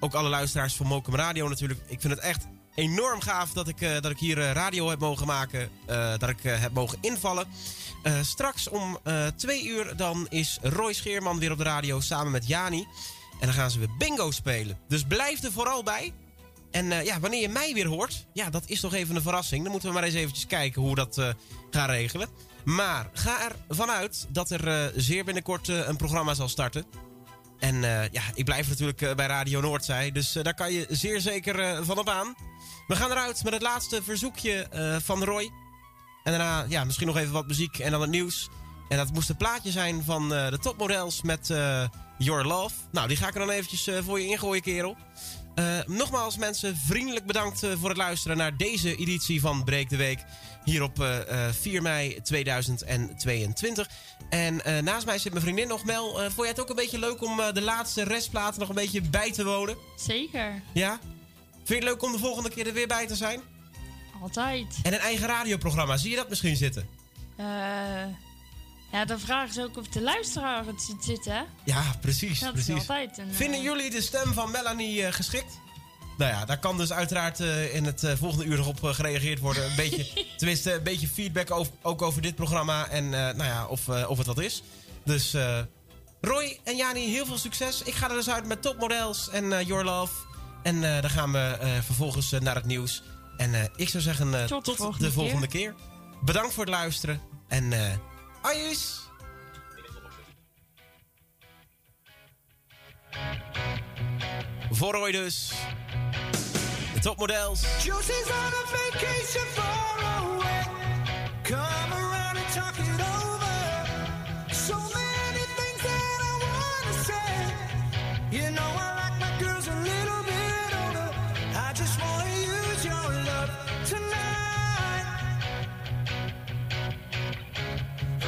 Ook 0.00 0.14
alle 0.14 0.28
luisteraars 0.28 0.74
van 0.74 0.86
Mokum 0.86 1.14
Radio 1.14 1.48
natuurlijk. 1.48 1.80
Ik 1.86 2.00
vind 2.00 2.12
het 2.12 2.22
echt 2.22 2.46
enorm 2.74 3.20
gaaf 3.20 3.52
dat 3.52 3.68
ik, 3.68 3.80
eh, 3.80 4.00
dat 4.00 4.10
ik 4.10 4.18
hier 4.18 4.38
radio 4.38 4.88
heb 4.88 4.98
mogen 4.98 5.26
maken. 5.26 5.70
dat 6.18 6.28
ik 6.28 6.42
heb 6.42 6.72
mogen 6.72 6.98
invallen. 7.00 7.46
Straks 8.22 8.68
om 8.68 8.98
twee 9.36 9.66
uur 9.66 9.96
dan 9.96 10.26
is 10.28 10.58
Roy 10.62 10.92
Scheerman 10.92 11.38
weer 11.38 11.52
op 11.52 11.58
de 11.58 11.64
radio 11.64 12.00
samen 12.00 12.32
met 12.32 12.46
Jani. 12.46 12.86
En 13.40 13.46
dan 13.46 13.52
gaan 13.52 13.70
ze 13.70 13.78
weer 13.78 13.96
bingo 13.98 14.30
spelen. 14.30 14.78
Dus 14.88 15.02
blijf 15.02 15.42
er 15.42 15.52
vooral 15.52 15.82
bij. 15.82 16.12
En 16.70 17.04
ja, 17.04 17.20
wanneer 17.20 17.40
je 17.40 17.48
mij 17.48 17.74
weer 17.74 17.86
hoort, 17.86 18.26
ja, 18.32 18.50
dat 18.50 18.62
is 18.66 18.80
toch 18.80 18.94
even 18.94 19.16
een 19.16 19.22
verrassing. 19.22 19.62
Dan 19.62 19.70
moeten 19.70 19.88
we 19.88 19.94
maar 19.94 20.04
eens 20.04 20.14
eventjes 20.14 20.46
kijken 20.46 20.82
hoe 20.82 20.90
we 20.90 20.96
dat 20.96 21.34
gaan 21.70 21.90
regelen. 21.90 22.28
Maar 22.64 23.10
ga 23.12 23.44
er 23.44 23.52
vanuit 23.68 24.26
dat 24.28 24.50
er 24.50 24.68
eh, 24.68 24.92
zeer 24.96 25.24
binnenkort 25.24 25.68
eh, 25.68 25.88
een 25.88 25.96
programma 25.96 26.34
zal 26.34 26.48
starten. 26.48 26.84
En 27.58 27.74
eh, 27.84 28.08
ja, 28.10 28.22
ik 28.34 28.44
blijf 28.44 28.68
natuurlijk 28.68 29.16
bij 29.16 29.26
Radio 29.26 29.60
Noordzij. 29.60 30.12
Dus 30.12 30.32
daar 30.32 30.54
kan 30.54 30.72
je 30.72 30.86
zeer 30.88 31.20
zeker 31.20 31.84
van 31.84 31.98
op 31.98 32.08
aan. 32.08 32.34
We 32.86 32.96
gaan 32.96 33.10
eruit 33.10 33.44
met 33.44 33.52
het 33.52 33.62
laatste 33.62 34.02
verzoekje 34.02 34.66
van 35.04 35.24
Roy. 35.24 35.50
En 36.24 36.32
daarna 36.32 36.64
ja, 36.68 36.84
misschien 36.84 37.06
nog 37.06 37.16
even 37.16 37.32
wat 37.32 37.46
muziek 37.46 37.78
en 37.78 37.90
dan 37.90 38.00
het 38.00 38.10
nieuws. 38.10 38.48
En 38.88 38.96
dat 38.96 39.12
moest 39.12 39.28
een 39.28 39.36
plaatje 39.36 39.70
zijn 39.70 40.04
van 40.04 40.28
de 40.28 40.58
topmodels 40.60 41.22
met 41.22 41.46
Your 42.18 42.44
Love. 42.44 42.74
Nou, 42.90 43.08
die 43.08 43.16
ga 43.16 43.28
ik 43.28 43.34
er 43.34 43.40
dan 43.40 43.50
eventjes 43.50 43.88
voor 44.04 44.20
je 44.20 44.26
ingooien, 44.26 44.62
kerel. 44.62 44.96
Eh, 45.54 45.78
nogmaals 45.86 46.36
mensen, 46.36 46.76
vriendelijk 46.76 47.26
bedankt 47.26 47.62
eh, 47.62 47.70
voor 47.78 47.88
het 47.88 47.98
luisteren 47.98 48.36
naar 48.36 48.56
deze 48.56 48.96
editie 48.96 49.40
van 49.40 49.64
Breek 49.64 49.88
de 49.88 49.96
Week. 49.96 50.24
Hier 50.64 50.82
op 50.82 51.00
eh, 51.00 51.46
eh, 51.46 51.54
4 51.54 51.82
mei 51.82 52.20
2022. 52.22 53.88
En 54.30 54.84
naast 54.84 55.06
mij 55.06 55.18
zit 55.18 55.32
mijn 55.32 55.44
vriendin 55.44 55.68
nog, 55.68 55.84
Mel. 55.84 56.14
vond 56.14 56.36
jij 56.36 56.48
het 56.48 56.60
ook 56.60 56.68
een 56.68 56.76
beetje 56.76 56.98
leuk 56.98 57.22
om 57.22 57.40
de 57.52 57.60
laatste 57.60 58.02
restplaten 58.04 58.60
nog 58.60 58.68
een 58.68 58.74
beetje 58.74 59.00
bij 59.00 59.32
te 59.32 59.44
wonen? 59.44 59.76
Zeker. 59.96 60.62
Ja? 60.72 60.98
Vind 61.54 61.68
je 61.68 61.74
het 61.74 61.84
leuk 61.84 62.02
om 62.02 62.12
de 62.12 62.18
volgende 62.18 62.50
keer 62.50 62.66
er 62.66 62.72
weer 62.72 62.86
bij 62.86 63.06
te 63.06 63.16
zijn? 63.16 63.40
Altijd. 64.22 64.78
En 64.82 64.92
een 64.92 64.98
eigen 64.98 65.26
radioprogramma, 65.26 65.96
zie 65.96 66.10
je 66.10 66.16
dat 66.16 66.28
misschien 66.28 66.56
zitten? 66.56 66.88
Eh, 67.36 67.46
ja, 68.92 69.04
dan 69.04 69.20
vragen 69.20 69.54
ze 69.54 69.62
ook 69.62 69.76
of 69.76 69.88
de 69.88 70.02
luisteraar 70.02 70.66
het 70.66 70.82
ziet 70.82 71.04
zitten, 71.04 71.32
hè? 71.32 71.42
Ja, 71.64 71.82
precies. 72.00 72.40
Dat 72.40 72.54
is 72.54 72.64
precies. 72.64 72.88
altijd 72.88 73.18
een, 73.18 73.28
eh, 73.28 73.34
Vinden 73.34 73.62
jullie 73.62 73.90
de 73.90 74.02
stem 74.02 74.32
van 74.32 74.50
Melanie 74.50 75.04
eh, 75.04 75.12
geschikt? 75.12 75.60
Nou 76.18 76.32
ja, 76.32 76.44
daar 76.44 76.58
kan 76.58 76.76
dus 76.76 76.92
uiteraard 76.92 77.40
eh, 77.40 77.74
in 77.74 77.84
het 77.84 78.06
volgende 78.18 78.44
uur 78.44 78.56
nog 78.56 78.66
op 78.66 78.82
gereageerd 78.82 79.38
worden. 79.38 79.64
Een 79.64 79.76
beetje, 79.76 80.06
tenminste, 80.38 80.74
een 80.74 80.82
beetje 80.82 81.08
feedback 81.08 81.50
over, 81.50 81.72
ook 81.82 82.02
over 82.02 82.22
dit 82.22 82.34
programma. 82.34 82.88
En 82.88 83.10
nou 83.10 83.44
ja, 83.44 83.66
of, 83.66 83.88
of 83.88 84.18
het 84.18 84.26
wat 84.26 84.40
is. 84.40 84.62
Dus 85.04 85.36
Roy 86.20 86.58
en 86.64 86.76
Jani, 86.76 87.10
heel 87.10 87.26
veel 87.26 87.38
succes. 87.38 87.82
Ik 87.82 87.94
ga 87.94 88.08
er 88.08 88.14
dus 88.14 88.30
uit 88.30 88.46
met 88.46 88.62
topmodels 88.62 89.30
en 89.30 89.64
Your 89.66 89.84
Love. 89.84 90.12
En 90.62 90.80
dan 90.80 91.10
gaan 91.10 91.32
we 91.32 91.78
vervolgens 91.84 92.30
naar 92.30 92.54
het 92.54 92.64
nieuws. 92.64 93.02
En 93.36 93.70
ik 93.76 93.88
zou 93.88 94.02
zeggen, 94.02 94.46
Tot 94.46 94.64
tot, 94.64 94.76
de 94.76 94.82
volgende 94.82 95.06
de 95.06 95.12
volgende 95.12 95.48
keer. 95.48 95.74
Bedankt 96.24 96.54
voor 96.54 96.64
het 96.64 96.72
luisteren. 96.74 97.20
En 97.48 97.72
eh 98.42 98.50
ajus! 98.50 99.00
Voor 104.70 104.92
Roy 104.92 105.12
dus. 105.12 105.52
De 106.94 107.00
topmodels. 107.00 107.62
On 107.86 107.92
a 107.92 108.66
vacation. 108.66 109.46
Come 111.42 111.92
around 111.92 112.36
and 112.36 112.52
talk 112.54 112.78
it. 112.78 113.21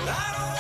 I 0.07 0.33
don't 0.37 0.54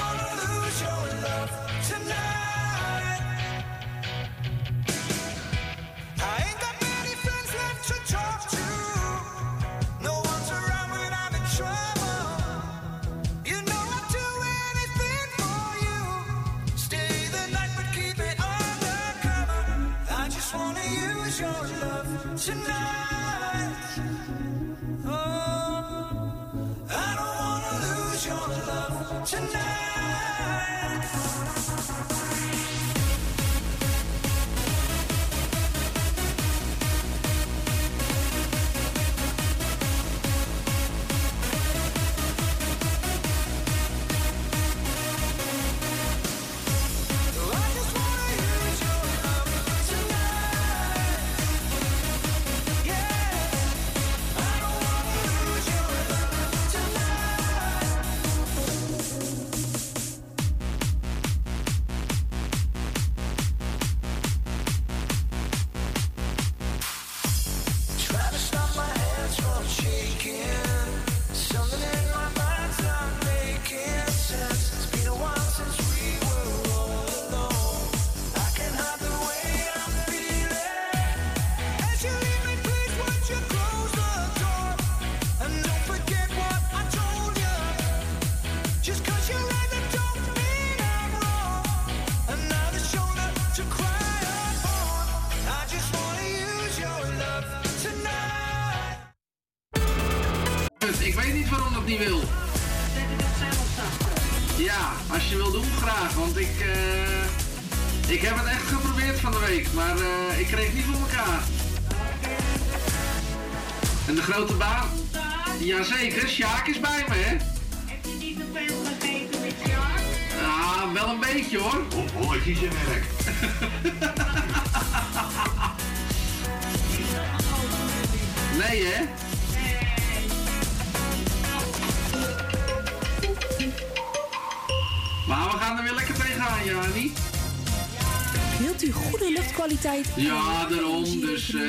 Ja, 140.16 140.66
daarom. 140.66 141.20
Dus, 141.20 141.54
eh 141.54 141.60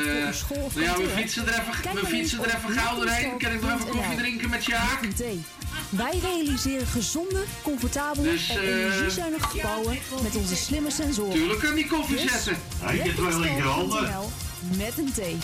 nou 0.74 0.84
ja, 0.84 0.98
we 0.98 1.10
fietsen 1.16 1.48
er 1.48 1.54
even, 1.54 2.02
we 2.02 2.08
fietsen 2.08 2.40
er 2.44 2.56
even 2.56 2.70
gauw 2.80 2.96
doorheen. 2.96 3.38
Kan 3.38 3.52
ik 3.52 3.62
nog 3.62 3.74
even 3.74 3.88
koffie 3.90 4.18
drinken 4.18 4.50
met 4.50 4.64
Sjaak? 4.64 5.00
Wij 5.90 6.20
realiseren 6.22 6.88
gezonde, 6.88 7.44
comfortabele 7.64 8.32
Dus, 8.32 8.50
en 8.50 8.58
eh, 8.62 8.70
energiezuinige 8.84 9.48
gebouwen 9.48 9.98
met 10.24 10.36
onze 10.36 10.56
slimme 10.56 10.92
sensoren. 10.92 11.34
Tuurlijk 11.34 11.60
kan 11.60 11.74
die 11.74 11.88
koffie 11.88 12.16
Dus, 12.16 12.32
zetten. 12.32 12.58
Hij 12.80 12.96
heeft 12.96 13.20
wel 13.20 13.44
in 13.44 13.56
je 13.56 13.62
handen. 13.62 14.10
met 14.78 14.98
een 14.98 15.12
T. 15.14 15.20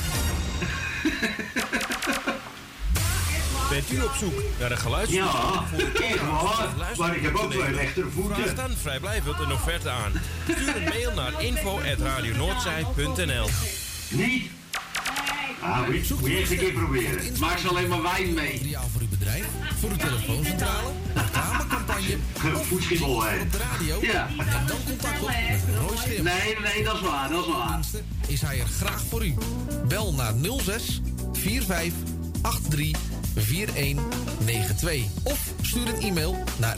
Bent 3.72 3.91
u 3.91 4.02
op 4.02 4.11
zoek 4.19 4.34
naar 4.60 4.72
een 4.72 4.78
geluidsmuziek? 4.78 5.23
Ja, 5.23 5.64
echt 6.03 6.22
waar. 6.22 6.94
Maar 6.98 7.15
ik 7.15 7.22
heb 7.23 7.36
ook 7.36 7.52
twee 7.52 7.72
rechtervoeten. 7.72 8.36
Vraag 8.36 8.56
dan 8.56 8.72
vrijblijvend 8.82 9.40
een 9.40 9.52
offerte 9.52 9.90
aan. 9.90 10.11
Stuur 10.52 10.76
een 10.76 10.84
mail 10.84 11.14
naar 11.14 11.44
info.radionoordzij.nl 11.44 13.49
Niet? 14.10 14.49
Ah, 15.61 15.88
moet 15.88 16.07
je 16.07 16.38
eerst 16.38 16.52
een 16.52 16.57
keer 16.57 16.72
proberen. 16.72 17.40
Maak 17.40 17.57
ze 17.57 17.68
alleen 17.68 17.88
maar 17.88 18.02
wijn 18.02 18.34
mee. 18.34 18.53
Ideaal 18.53 18.88
voor 18.91 19.02
uw 19.02 19.10
bedrijf, 19.10 19.45
voor 19.80 19.90
uw 19.90 19.95
telefooncentrale, 19.95 20.90
reclamecampagne 21.14 22.18
Voetschimmel, 22.61 23.23
hè? 23.23 23.41
op 23.41 23.52
de 23.52 23.57
radio. 23.57 23.98
Ja. 24.02 24.28
Neem 24.38 24.48
dan 24.68 24.78
contact 24.86 25.22
op 25.22 25.28
met 25.28 25.64
Roy. 25.78 25.95
Nee, 26.22 26.56
nee, 26.73 26.84
dat 26.84 26.95
is 26.95 27.02
waar, 27.02 27.30
dat 27.30 27.45
is 27.45 27.52
waar. 27.53 27.80
Is 28.28 28.41
hij 28.41 28.60
er 28.60 28.68
graag 28.68 29.03
voor 29.10 29.26
u. 29.26 29.34
Bel 29.88 30.14
naar 30.14 30.34
06 30.64 31.02
45 31.34 31.94
83 32.69 32.99
4192 33.36 35.03
of 35.23 35.40
stuur 35.61 35.88
een 35.88 36.02
e-mail 36.02 36.44
naar 36.60 36.78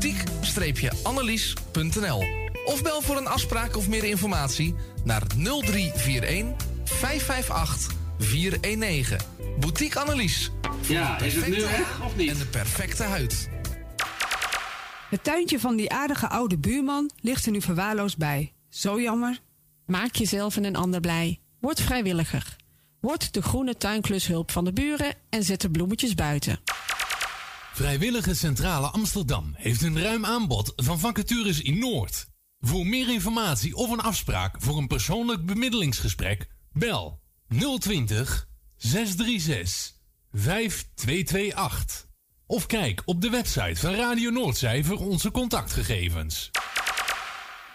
boutique-annelies.nl 0.00 2.24
of 2.64 2.82
bel 2.82 3.02
voor 3.02 3.16
een 3.16 3.26
afspraak 3.26 3.76
of 3.76 3.88
meer 3.88 4.04
informatie 4.04 4.74
naar 5.04 5.22
0341 5.26 6.66
558 6.84 7.94
419. 8.18 9.18
Boutique 9.60 10.00
Annelies. 10.00 10.50
Ja, 10.88 11.20
is 11.20 11.34
het 11.34 11.48
nu 11.48 11.54
echt 11.54 11.70
haar 11.70 12.06
of 12.06 12.16
niet? 12.16 12.30
En 12.30 12.38
de 12.38 12.46
perfecte 12.46 13.02
huid. 13.02 13.48
Het 15.10 15.24
tuintje 15.24 15.60
van 15.60 15.76
die 15.76 15.90
aardige 15.90 16.28
oude 16.28 16.58
buurman 16.58 17.10
ligt 17.20 17.46
er 17.46 17.52
nu 17.52 17.60
verwaarloosd 17.60 18.18
bij. 18.18 18.52
Zo 18.68 19.00
jammer. 19.00 19.40
Maak 19.86 20.14
jezelf 20.14 20.56
en 20.56 20.64
een 20.64 20.76
ander 20.76 21.00
blij. 21.00 21.40
Word 21.60 21.80
vrijwilliger. 21.80 22.56
Word 23.00 23.32
de 23.32 23.42
groene 23.42 23.76
tuinklushulp 23.76 24.50
van 24.50 24.64
de 24.64 24.72
buren 24.72 25.14
en 25.28 25.42
zet 25.42 25.60
de 25.60 25.70
bloemetjes 25.70 26.14
buiten. 26.14 26.60
Vrijwillige 27.78 28.34
Centrale 28.34 28.86
Amsterdam 28.86 29.52
heeft 29.54 29.82
een 29.82 30.02
ruim 30.02 30.24
aanbod 30.24 30.72
van 30.76 30.98
vacatures 30.98 31.60
in 31.60 31.78
Noord. 31.78 32.26
Voor 32.60 32.86
meer 32.86 33.12
informatie 33.12 33.74
of 33.74 33.90
een 33.90 34.00
afspraak 34.00 34.62
voor 34.62 34.78
een 34.78 34.86
persoonlijk 34.86 35.46
bemiddelingsgesprek, 35.46 36.48
bel 36.72 37.20
020 37.78 38.48
636 38.76 39.92
5228. 40.32 42.06
Of 42.46 42.66
kijk 42.66 43.02
op 43.04 43.20
de 43.20 43.30
website 43.30 43.80
van 43.80 43.94
Radio 43.94 44.30
Noordzij 44.30 44.84
voor 44.84 44.98
onze 44.98 45.30
contactgegevens. 45.30 46.50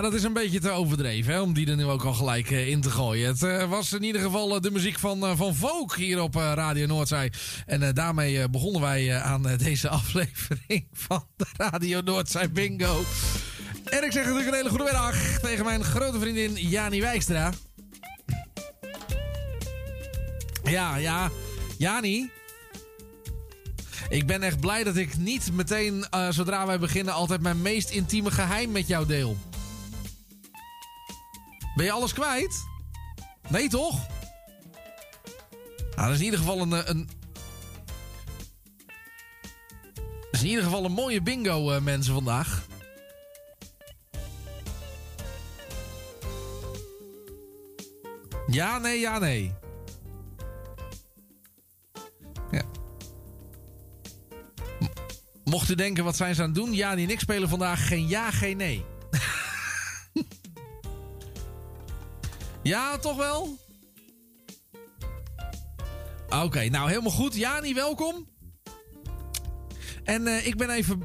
Dat 0.00 0.14
is 0.14 0.22
een 0.22 0.32
beetje 0.32 0.60
te 0.60 0.70
overdreven, 0.70 1.32
hè, 1.32 1.40
om 1.40 1.52
die 1.52 1.70
er 1.70 1.76
nu 1.76 1.84
ook 1.84 2.04
al 2.04 2.14
gelijk 2.14 2.50
eh, 2.50 2.68
in 2.68 2.80
te 2.80 2.90
gooien. 2.90 3.28
Het 3.28 3.42
eh, 3.42 3.68
was 3.68 3.92
in 3.92 4.02
ieder 4.02 4.20
geval 4.20 4.54
eh, 4.54 4.60
de 4.60 4.70
muziek 4.70 4.98
van, 4.98 5.36
van 5.36 5.54
Volk 5.54 5.96
hier 5.96 6.22
op 6.22 6.34
Radio 6.34 6.86
Noordzij. 6.86 7.32
En 7.66 7.94
daarmee 7.94 8.48
begonnen 8.48 8.80
wij 8.80 9.20
aan 9.20 9.42
deze 9.56 9.88
aflevering 10.00 10.86
van 10.92 11.24
de 11.36 11.46
Radio 11.56 12.00
Noordzij 12.00 12.50
Bingo. 12.50 13.02
En 13.84 14.04
ik 14.04 14.12
zeg 14.12 14.24
natuurlijk 14.24 14.46
een 14.46 14.54
hele 14.54 14.68
goede 14.68 14.84
middag 14.84 15.38
tegen 15.40 15.64
mijn 15.64 15.84
grote 15.84 16.20
vriendin 16.20 16.52
Jani 16.54 17.00
Wijkstra. 17.00 17.52
Ja, 20.64 20.96
ja, 20.96 21.30
Jani. 21.78 22.30
Ik 24.08 24.26
ben 24.26 24.42
echt 24.42 24.60
blij 24.60 24.84
dat 24.84 24.96
ik 24.96 25.16
niet 25.16 25.52
meteen, 25.52 26.06
zodra 26.30 26.66
wij 26.66 26.78
beginnen, 26.78 27.14
altijd 27.14 27.40
mijn 27.40 27.62
meest 27.62 27.90
intieme 27.90 28.30
geheim 28.30 28.70
met 28.70 28.86
jou 28.86 29.06
deel. 29.06 29.36
Ben 31.80 31.88
je 31.88 31.94
alles 31.94 32.12
kwijt? 32.12 32.66
Nee, 33.48 33.68
toch? 33.68 34.06
Nou, 35.96 36.08
dat 36.08 36.10
is 36.10 36.18
in 36.18 36.24
ieder 36.24 36.38
geval 36.38 36.60
een. 36.60 36.72
eh, 36.72 36.80
een... 36.84 37.08
Dat 40.20 40.28
is 40.30 40.40
in 40.40 40.48
ieder 40.48 40.64
geval 40.64 40.84
een 40.84 40.92
mooie 40.92 41.22
bingo, 41.22 41.70
eh, 41.70 41.80
mensen, 41.80 42.14
vandaag. 42.14 42.66
Ja, 48.46 48.78
nee, 48.78 48.98
ja, 48.98 49.18
nee. 49.18 49.54
Ja. 52.50 52.62
Mocht 55.44 55.68
u 55.68 55.74
denken, 55.74 56.04
wat 56.04 56.16
zijn 56.16 56.34
ze 56.34 56.42
aan 56.42 56.48
het 56.48 56.56
doen? 56.56 56.72
Ja, 56.72 56.94
die 56.94 57.06
niks 57.06 57.22
spelen 57.22 57.48
vandaag. 57.48 57.88
Geen 57.88 58.08
ja, 58.08 58.30
geen 58.30 58.56
nee. 58.56 58.84
Ja, 62.62 62.98
toch 62.98 63.16
wel? 63.16 63.58
Oké, 66.28 66.68
nou 66.68 66.88
helemaal 66.88 67.10
goed. 67.10 67.34
Jani, 67.34 67.74
welkom. 67.74 68.28
En 70.04 70.26
eh, 70.26 70.46
ik 70.46 70.56
ben 70.56 70.70
even... 70.70 71.04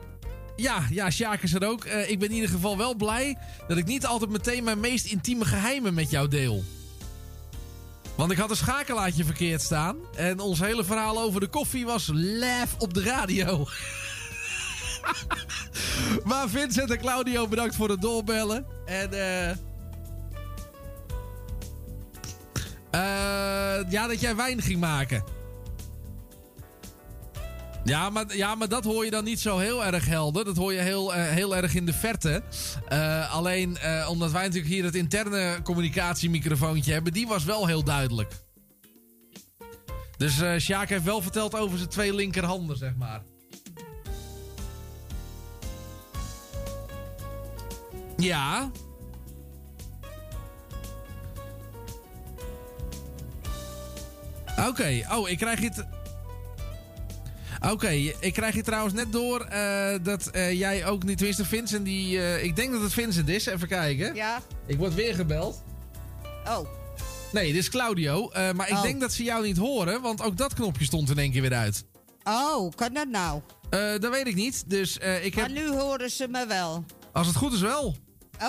Ja, 0.55 0.87
ja, 0.89 1.09
Sjaak 1.09 1.41
is 1.41 1.53
er 1.53 1.67
ook. 1.67 1.85
Eh, 1.85 2.09
ik 2.09 2.19
ben 2.19 2.29
in 2.29 2.35
ieder 2.35 2.49
geval 2.49 2.77
wel 2.77 2.95
blij 2.95 3.37
dat 3.67 3.77
ik 3.77 3.85
niet 3.85 4.05
altijd 4.05 4.31
meteen 4.31 4.63
mijn 4.63 4.79
meest 4.79 5.05
intieme 5.05 5.45
geheimen 5.45 5.93
met 5.93 6.09
jou 6.09 6.27
deel. 6.27 6.63
Want 8.15 8.31
ik 8.31 8.37
had 8.37 8.49
een 8.49 8.55
schakelaartje 8.55 9.25
verkeerd 9.25 9.61
staan. 9.61 9.97
En 10.15 10.39
ons 10.39 10.59
hele 10.59 10.83
verhaal 10.83 11.21
over 11.21 11.39
de 11.39 11.47
koffie 11.47 11.85
was 11.85 12.09
live 12.13 12.75
op 12.77 12.93
de 12.93 13.03
radio. 13.03 13.67
maar 16.29 16.49
Vincent 16.49 16.91
en 16.91 16.99
Claudio, 16.99 17.47
bedankt 17.47 17.75
voor 17.75 17.89
het 17.89 18.01
doorbellen. 18.01 18.65
En 18.85 19.13
eh, 19.13 19.55
ja, 23.89 24.07
dat 24.07 24.21
jij 24.21 24.35
wijn 24.35 24.61
ging 24.61 24.79
maken. 24.79 25.23
Ja 27.85 28.09
maar, 28.09 28.35
ja, 28.35 28.55
maar 28.55 28.69
dat 28.69 28.83
hoor 28.83 29.05
je 29.05 29.11
dan 29.11 29.23
niet 29.23 29.39
zo 29.39 29.57
heel 29.57 29.85
erg 29.85 30.05
helder. 30.05 30.45
Dat 30.45 30.57
hoor 30.57 30.73
je 30.73 30.79
heel, 30.79 31.13
eh, 31.13 31.23
heel 31.23 31.55
erg 31.55 31.75
in 31.75 31.85
de 31.85 31.93
verte. 31.93 32.43
Eh, 32.87 33.33
alleen 33.33 33.77
eh, 33.77 34.07
omdat 34.09 34.31
wij 34.31 34.43
natuurlijk 34.43 34.73
hier 34.73 34.83
het 34.83 34.95
interne 34.95 35.59
communicatiemicrofoontje 35.63 36.91
hebben, 36.91 37.13
die 37.13 37.27
was 37.27 37.43
wel 37.43 37.67
heel 37.67 37.83
duidelijk. 37.83 38.31
Dus 40.17 40.41
eh 40.41 40.57
Sjaak 40.57 40.89
heeft 40.89 41.03
wel 41.03 41.21
verteld 41.21 41.55
over 41.55 41.77
zijn 41.77 41.89
twee 41.89 42.13
linkerhanden, 42.13 42.77
zeg 42.77 42.95
maar. 42.95 43.21
Ja. 48.17 48.71
Oké, 54.59 55.05
oh, 55.11 55.29
ik 55.29 55.37
krijg 55.37 55.59
het. 55.59 55.85
Oké, 57.71 57.89
ik 58.19 58.33
krijg 58.33 58.53
hier 58.53 58.63
trouwens 58.63 58.93
net 58.93 59.11
door 59.11 59.41
eh, 59.41 59.95
dat 60.03 60.27
eh, 60.27 60.51
jij 60.59 60.85
ook 60.85 61.03
niet, 61.03 61.17
tenminste 61.17 61.45
Vincent, 61.45 61.85
die, 61.85 62.19
eh, 62.21 62.43
ik 62.43 62.55
denk 62.55 62.71
dat 62.71 62.81
het 62.81 62.93
Vincent 62.93 63.29
is, 63.29 63.45
even 63.45 63.67
kijken. 63.67 64.15
Ja. 64.15 64.41
Ik 64.65 64.77
word 64.77 64.93
weer 64.93 65.15
gebeld. 65.15 65.63
Oh. 66.47 66.67
Nee, 67.31 67.51
dit 67.53 67.61
is 67.61 67.69
Claudio, 67.69 68.29
maar 68.55 68.67
ik 68.69 68.75
Oh. 68.75 68.81
denk 68.81 68.99
dat 69.01 69.13
ze 69.13 69.23
jou 69.23 69.43
niet 69.45 69.57
horen, 69.57 70.01
want 70.01 70.21
ook 70.21 70.37
dat 70.37 70.53
knopje 70.53 70.85
stond 70.85 71.09
in 71.09 71.17
één 71.17 71.31
keer 71.31 71.41
weer 71.41 71.53
uit. 71.53 71.85
Oh, 72.23 72.71
kan 72.75 72.93
dat 72.93 73.07
nou? 73.07 73.41
Dat 73.99 74.09
weet 74.09 74.27
ik 74.27 74.35
niet, 74.35 74.63
dus 74.69 74.97
ik 74.97 75.35
heb, 75.35 75.47
Maar 75.47 75.51
nu 75.63 75.69
horen 75.69 76.09
ze 76.09 76.27
me 76.27 76.45
wel. 76.47 76.85
als 77.13 77.27
het 77.27 77.35
goed 77.35 77.53
is 77.53 77.61
wel. 77.61 77.95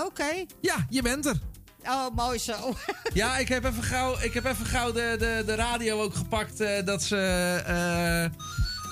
Oké. 0.04 0.44
Ja, 0.60 0.86
je 0.90 1.02
bent 1.02 1.26
er. 1.26 1.38
Oh, 1.88 2.14
mooi 2.14 2.38
zo. 2.38 2.54
Ja, 3.14 3.38
ik 3.38 3.48
heb 3.48 3.64
even 3.64 3.82
gauw, 3.82 4.16
ik 4.20 4.34
heb 4.34 4.44
even 4.44 4.66
gauw 4.66 4.92
de, 4.92 5.16
de, 5.18 5.42
de 5.46 5.54
radio 5.54 6.00
ook 6.02 6.14
gepakt 6.14 6.60
eh, 6.60 6.84
dat 6.84 7.02
ze... 7.02 7.16
eh, 7.66 8.24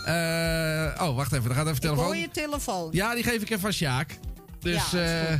eh, 0.07 1.03
oh, 1.03 1.16
wacht 1.16 1.33
even, 1.33 1.51
er 1.51 1.57
gaat 1.57 1.66
even 1.66 1.81
telefoon. 1.81 2.05
hoor 2.05 2.16
je 2.16 2.29
telefoon. 2.31 2.89
Ja, 2.93 3.15
die 3.15 3.23
geef 3.25 3.43
ik 3.43 3.51
even 3.51 3.66
aan 3.66 3.73
Sjaak. 3.73 4.19
Dus 4.61 4.91
Ja, 4.91 5.39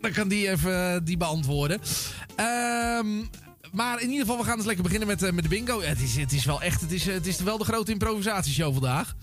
dan 0.00 0.12
kan 0.12 0.28
die 0.28 0.50
even 0.50 1.04
die 1.04 1.16
beantwoorden. 1.16 1.80
Ehm, 2.36 3.06
maar 3.76 4.00
in 4.00 4.08
ieder 4.10 4.26
geval, 4.26 4.38
we 4.40 4.44
gaan 4.44 4.56
dus 4.56 4.66
lekker 4.66 4.84
beginnen 4.84 5.08
met, 5.08 5.22
eh, 5.22 5.32
met 5.32 5.42
de 5.42 5.48
bingo. 5.50 5.80
Het 5.80 6.00
is, 6.00 6.16
het 6.16 6.32
is 6.32 6.44
wel 6.44 6.62
echt, 6.62 6.80
het 6.80 6.92
is, 6.92 7.04
het 7.04 7.26
is 7.26 7.38
wel 7.40 7.58
de 7.58 7.64
grote 7.64 7.92
improvisatieshow 7.92 8.72
vandaag. 8.72 9.14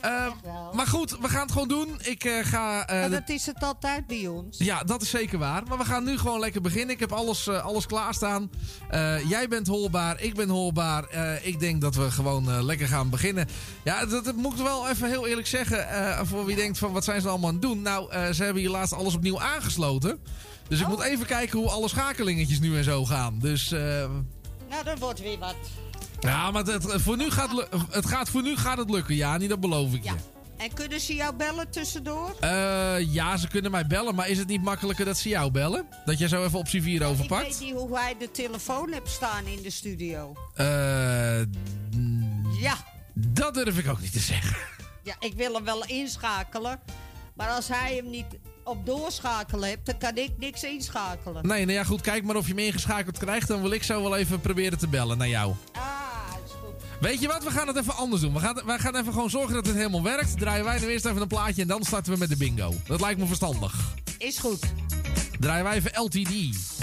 Ehm, 0.00 0.30
maar 0.72 0.86
goed, 0.86 1.16
we 1.20 1.28
gaan 1.28 1.42
het 1.42 1.52
gewoon 1.52 1.68
doen. 1.68 1.88
Ik 2.02 2.24
eh, 2.24 2.44
ga... 2.44 2.86
eh, 2.86 3.00
Maar 3.00 3.10
dat 3.10 3.28
is 3.28 3.46
het 3.46 3.62
altijd 3.62 4.06
bij 4.06 4.26
ons. 4.26 4.58
ja, 4.58 4.82
dat 4.82 5.02
is 5.02 5.10
zeker 5.10 5.38
waar. 5.38 5.62
Maar 5.68 5.78
we 5.78 5.84
gaan 5.84 6.04
nu 6.04 6.18
gewoon 6.18 6.40
lekker 6.40 6.60
beginnen. 6.60 6.94
Ik 6.94 7.00
heb 7.00 7.12
alles, 7.12 7.46
eh, 7.46 7.64
alles 7.64 7.86
klaarstaan. 7.86 8.50
Eh, 8.90 9.28
jij 9.28 9.48
bent 9.48 9.66
hoorbaar, 9.66 10.20
ik 10.20 10.34
ben 10.34 10.48
hoorbaar. 10.48 11.04
Eh, 11.04 11.46
ik 11.46 11.60
denk 11.60 11.80
dat 11.80 11.94
we 11.94 12.10
gewoon 12.10 12.50
eh, 12.50 12.62
lekker 12.62 12.88
gaan 12.88 13.10
beginnen. 13.10 13.48
Ja, 13.84 14.06
dat, 14.06 14.24
dat 14.24 14.34
moet 14.36 14.52
ik 14.58 14.62
wel 14.64 14.88
even 14.88 15.08
heel 15.08 15.26
eerlijk 15.26 15.46
zeggen. 15.46 15.88
eh, 15.88 16.20
voor 16.24 16.44
wie 16.44 16.56
denkt 16.56 16.78
van 16.78 16.92
wat 16.92 17.04
zijn 17.04 17.20
ze 17.20 17.28
allemaal 17.28 17.48
aan 17.48 17.54
het 17.54 17.62
doen. 17.62 17.82
Nou, 17.82 18.10
eh, 18.12 18.30
ze 18.30 18.42
hebben 18.44 18.62
hier 18.62 18.70
laatst 18.70 18.92
alles 18.94 19.14
opnieuw 19.14 19.40
aangesloten. 19.40 20.18
Dus 20.68 20.80
ik 20.80 20.86
moet 20.88 21.02
even 21.02 21.26
kijken 21.26 21.58
hoe 21.58 21.70
alle 21.70 21.88
schakelingetjes 21.88 22.60
nu 22.60 22.76
en 22.76 22.84
zo 22.84 23.04
gaan. 23.04 23.38
Dus 23.38 23.72
eh, 23.72 23.80
Nou, 24.68 24.84
dat 24.84 24.98
wordt 24.98 25.20
weer 25.20 25.38
wat. 25.38 25.54
ja, 26.20 26.50
maar 26.50 26.64
het, 26.64 26.82
het- 26.92 27.02
voor 27.02 27.16
nu 27.16 27.30
gaat, 27.30 27.66
het 27.90 28.06
gaat, 28.06 28.28
voor 28.28 28.42
nu 28.42 28.56
gaat 28.56 28.78
het 28.78 28.90
lukken, 28.90 29.14
Jani. 29.14 29.46
Dat 29.48 29.60
beloof 29.60 29.92
ik 29.94 30.04
je. 30.04 30.12
En 30.56 30.72
kunnen 30.74 31.00
ze 31.00 31.14
jou 31.14 31.34
bellen 31.34 31.70
tussendoor? 31.70 32.34
Eh, 32.40 33.12
ja, 33.14 33.36
ze 33.36 33.48
kunnen 33.48 33.70
mij 33.70 33.86
bellen, 33.86 34.14
maar 34.14 34.28
is 34.28 34.38
het 34.38 34.48
niet 34.48 34.62
makkelijker 34.62 35.04
dat 35.04 35.18
ze 35.18 35.28
jou 35.28 35.50
bellen? 35.50 35.86
Dat 36.04 36.18
jij 36.18 36.28
zo 36.28 36.44
even 36.44 36.58
optie 36.58 36.82
4 36.82 37.00
Ik 37.02 37.06
overpakt? 37.06 37.46
weet 37.46 37.60
niet 37.60 37.74
hoe 37.74 37.98
hij 37.98 38.16
de 38.18 38.30
telefoon 38.30 38.92
hebt 38.92 39.08
staan 39.10 39.46
in 39.46 39.62
de 39.62 39.70
studio. 39.70 40.36
Eh, 40.54 41.40
Ja. 42.60 42.74
dat 43.14 43.54
durf 43.54 43.78
ik 43.78 43.88
ook 43.88 44.00
niet 44.00 44.12
te 44.12 44.18
zeggen. 44.20 44.56
Ja, 45.02 45.14
ik 45.18 45.34
wil 45.34 45.54
hem 45.54 45.64
wel 45.64 45.84
inschakelen. 45.86 46.80
Maar 47.34 47.48
als 47.48 47.68
hij 47.68 47.94
hem 47.96 48.10
niet 48.10 48.26
op 48.68 48.86
doorschakelen 48.86 49.68
hebt, 49.68 49.86
dan 49.86 49.98
kan 49.98 50.16
ik 50.16 50.30
niks 50.38 50.62
inschakelen. 50.62 51.46
Nee, 51.46 51.64
nou 51.64 51.78
ja, 51.78 51.84
goed, 51.84 52.00
kijk 52.00 52.24
maar 52.24 52.36
of 52.36 52.46
je 52.46 52.54
me 52.54 52.64
ingeschakeld 52.64 53.18
krijgt. 53.18 53.48
Dan 53.48 53.62
wil 53.62 53.70
ik 53.70 53.82
zo 53.82 54.02
wel 54.02 54.16
even 54.16 54.40
proberen 54.40 54.78
te 54.78 54.88
bellen 54.88 55.18
naar 55.18 55.28
jou. 55.28 55.54
Ah, 55.72 55.82
is 56.44 56.52
goed. 56.52 57.00
Weet 57.00 57.20
je 57.20 57.28
wat, 57.28 57.44
we 57.44 57.50
gaan 57.50 57.66
het 57.66 57.76
even 57.76 57.96
anders 57.96 58.22
doen. 58.22 58.32
We 58.32 58.40
gaan, 58.40 58.62
wij 58.66 58.78
gaan 58.78 58.96
even 58.96 59.12
gewoon 59.12 59.30
zorgen 59.30 59.54
dat 59.54 59.66
het 59.66 59.76
helemaal 59.76 60.02
werkt. 60.02 60.38
Draaien 60.38 60.64
wij 60.64 60.78
nu 60.78 60.86
eerst 60.86 61.04
even 61.04 61.20
een 61.20 61.28
plaatje 61.28 61.62
en 61.62 61.68
dan 61.68 61.82
starten 61.84 62.12
we 62.12 62.18
met 62.18 62.28
de 62.28 62.36
bingo. 62.36 62.74
Dat 62.86 63.00
lijkt 63.00 63.20
me 63.20 63.26
verstandig. 63.26 63.94
Is 64.18 64.38
goed. 64.38 64.60
Draaien 65.40 65.64
wij 65.64 65.74
even 65.74 65.90
LTD. 65.94 66.77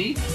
Ja, 0.00 0.29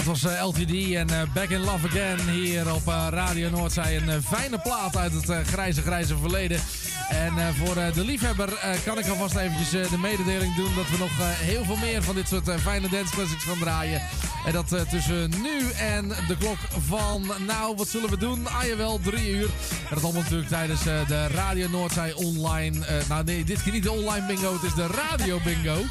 het 0.00 0.08
was 0.08 0.24
eh, 0.24 0.46
LTD 0.46 0.92
en 0.94 1.10
eh, 1.10 1.32
Back 1.34 1.48
in 1.48 1.60
Love 1.60 1.86
Again 1.86 2.28
hier 2.28 2.74
op 2.74 2.88
eh, 2.88 3.06
Radio 3.10 3.50
Noordzij. 3.50 3.96
Een 3.96 4.22
fijne 4.22 4.58
plaat 4.58 4.96
uit 4.96 5.12
het 5.12 5.48
grijze, 5.48 5.82
grijze 5.82 6.16
verleden. 6.18 6.60
En 7.08 7.54
voor 7.54 7.74
de 7.94 8.04
liefhebber 8.04 8.78
kan 8.84 8.98
ik 8.98 9.08
alvast 9.08 9.36
eventjes 9.36 9.90
de 9.90 9.98
mededeling 9.98 10.54
doen... 10.54 10.74
dat 10.74 10.90
we 10.90 10.98
nog 10.98 11.10
heel 11.18 11.64
veel 11.64 11.76
meer 11.76 12.02
van 12.02 12.14
dit 12.14 12.28
soort 12.28 12.50
fijne 12.60 12.88
dance 12.88 13.14
classics 13.14 13.44
gaan 13.44 13.58
draaien. 13.58 14.02
En 14.46 14.52
dat 14.52 14.88
tussen 14.90 15.30
nu 15.42 15.70
en 15.70 16.08
de 16.08 16.36
klok 16.38 16.58
van, 16.86 17.32
nou, 17.46 17.76
wat 17.76 17.88
zullen 17.88 18.10
we 18.10 18.16
doen? 18.16 18.46
Ah 18.46 18.64
jawel, 18.64 19.00
drie 19.00 19.30
uur. 19.30 19.48
En 19.88 19.94
dat 19.94 20.02
allemaal 20.02 20.22
natuurlijk 20.22 20.48
tijdens 20.48 20.82
de 20.82 21.26
Radio 21.26 21.68
Noordzij 21.68 22.12
online... 22.12 23.02
nou 23.08 23.24
nee, 23.24 23.44
dit 23.44 23.62
keer 23.62 23.72
niet 23.72 23.82
de 23.82 23.92
online 23.92 24.26
bingo, 24.26 24.52
het 24.52 24.62
is 24.62 24.74
de 24.74 24.86
radio 24.86 25.40
bingo. 25.44 25.82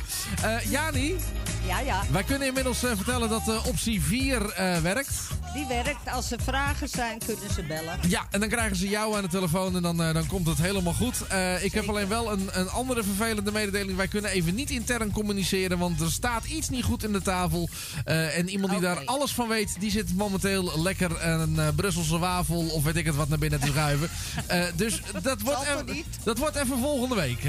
Eh 0.42 0.72
Jani, 0.72 1.16
Ja, 1.70 1.80
ja. 1.80 2.04
wij 2.12 2.24
kunnen 2.24 2.48
inmiddels 2.48 2.84
eh, 2.84 2.92
vertellen 2.96 3.30
dat 3.30 3.48
eh, 3.48 3.66
optie 3.66 4.02
4 4.02 4.50
eh, 4.50 4.78
werkt. 4.78 5.14
Die 5.54 5.66
werkt. 5.68 6.10
Als 6.12 6.32
er 6.32 6.40
vragen 6.42 6.90
zijn, 6.90 7.20
kunnen 7.26 7.54
ze 7.54 7.64
bellen. 7.64 8.00
Ja, 8.08 8.28
en 8.32 8.40
dan 8.40 8.50
krijgen 8.50 8.76
ze 8.76 8.90
jou 8.90 9.16
aan 9.16 9.22
de 9.22 9.30
telefoon 9.30 9.76
en 9.76 9.82
dan, 9.82 9.98
dan 9.98 10.28
komt 10.28 10.48
het 10.48 10.58
helemaal 10.58 10.94
goed. 10.94 11.22
Ik 11.62 11.72
heb 11.72 11.90
alleen 11.90 12.08
wel 12.08 12.32
een, 12.32 12.50
een 12.52 12.70
andere 12.70 13.04
vervelende 13.04 13.52
mededeling. 13.52 13.98
Wij 13.98 14.08
kunnen 14.08 14.32
even 14.32 14.56
niet 14.56 14.70
intern 14.70 15.12
communiceren, 15.12 15.78
want 15.78 16.02
er 16.02 16.12
staat 16.12 16.46
iets 16.46 16.70
niet 16.70 16.84
goed 16.84 17.04
in 17.04 17.12
de 17.12 17.22
tafel. 17.22 17.70
En 18.06 18.50
iemand 18.50 18.72
die 18.72 18.82
daar 18.82 19.06
alles 19.06 19.32
van 19.32 19.48
weet, 19.48 19.76
die 19.80 19.92
zit 19.92 20.16
momenteel 20.16 20.82
lekker 20.82 21.26
een 21.26 21.76
Brusselse 21.76 22.20
wafel 22.20 22.68
of 22.68 22.84
weet 22.84 22.96
ik 22.96 23.06
het 23.06 23.16
wat 23.16 23.30
naar 23.30 23.40
binnen 23.40 23.60
te 23.60 23.68
schuiven. 23.68 24.10
Dus 24.76 25.02
dat 25.22 25.42
wordt, 25.42 25.62
even, 25.62 26.04
dat 26.24 26.38
wordt 26.38 26.56
even 26.56 26.80
volgende 26.80 27.16
week. 27.16 27.44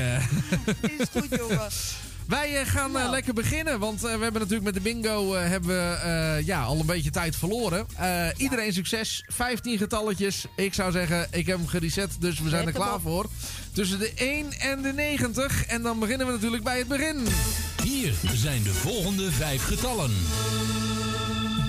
Is 0.98 1.08
goed, 1.12 1.28
jongen. 1.36 1.68
Wij 2.30 2.60
eh, 2.60 2.66
gaan 2.66 2.98
eh, 2.98 3.10
lekker 3.10 3.34
beginnen, 3.34 3.78
want 3.78 3.96
eh, 3.96 4.02
we 4.02 4.22
hebben 4.22 4.32
natuurlijk 4.40 4.62
met 4.62 4.74
de 4.74 4.80
bingo 4.80 5.34
hebben 5.34 5.68
we, 5.68 5.94
eh, 6.02 6.46
ja, 6.46 6.62
al 6.62 6.80
een 6.80 6.86
beetje 6.86 7.10
tijd 7.10 7.36
verloren. 7.36 7.86
Eh, 7.96 8.26
Iedereen 8.36 8.72
succes, 8.72 9.24
15 9.26 9.78
getalletjes. 9.78 10.44
Ik 10.56 10.74
zou 10.74 10.92
zeggen, 10.92 11.26
ik 11.30 11.46
heb 11.46 11.56
hem 11.56 11.66
gereset, 11.66 12.10
dus 12.20 12.40
we 12.40 12.48
zijn 12.48 12.66
er 12.66 12.72
klaar 12.72 13.00
voor. 13.00 13.26
Tussen 13.72 13.98
de 13.98 14.12
1 14.14 14.52
en 14.52 14.82
de 14.82 14.92
90. 14.92 15.64
En 15.66 15.82
dan 15.82 15.98
beginnen 15.98 16.26
we 16.26 16.32
natuurlijk 16.32 16.62
bij 16.62 16.78
het 16.78 16.88
begin. 16.88 17.26
Hier 17.82 18.12
zijn 18.34 18.62
de 18.62 18.72
volgende 18.72 19.32
vijf 19.32 19.64
getallen. 19.64 20.10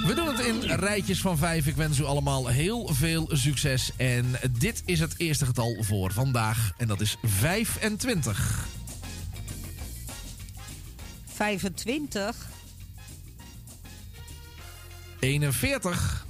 We 0.07 0.13
doen 0.15 0.27
het 0.27 0.39
in 0.39 0.61
rijtjes 0.61 1.21
van 1.21 1.37
5. 1.37 1.67
Ik 1.67 1.75
wens 1.75 1.99
u 1.99 2.03
allemaal 2.03 2.47
heel 2.47 2.89
veel 2.93 3.29
succes. 3.31 3.91
En 3.97 4.25
dit 4.59 4.81
is 4.85 4.99
het 4.99 5.13
eerste 5.17 5.45
getal 5.45 5.75
voor 5.79 6.11
vandaag. 6.13 6.71
En 6.77 6.87
dat 6.87 7.01
is 7.01 7.17
25. 7.23 8.67
25, 11.41 12.35
41. 15.19 16.25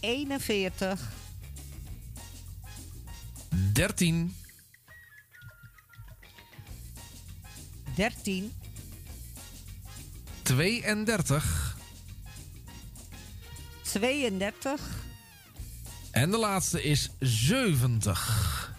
41, 0.00 0.96
13. 3.72 4.34
13, 7.94 8.52
32. 10.42 11.74
32, 13.82 14.80
En 16.10 16.30
de 16.30 16.38
laatste 16.38 16.82
is 16.82 17.10
70. 17.20 18.75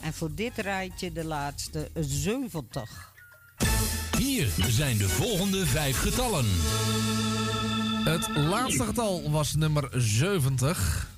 En 0.00 0.12
voor 0.12 0.34
dit 0.34 0.56
rijtje 0.56 1.12
de 1.12 1.24
laatste 1.24 1.90
70. 1.94 3.12
Hier 4.18 4.48
zijn 4.68 4.98
de 4.98 5.08
volgende 5.08 5.66
vijf 5.66 6.00
getallen. 6.00 6.46
Het 8.04 8.36
laatste 8.36 8.84
getal 8.84 9.30
was 9.30 9.54
nummer 9.54 9.88
70. 9.92 11.08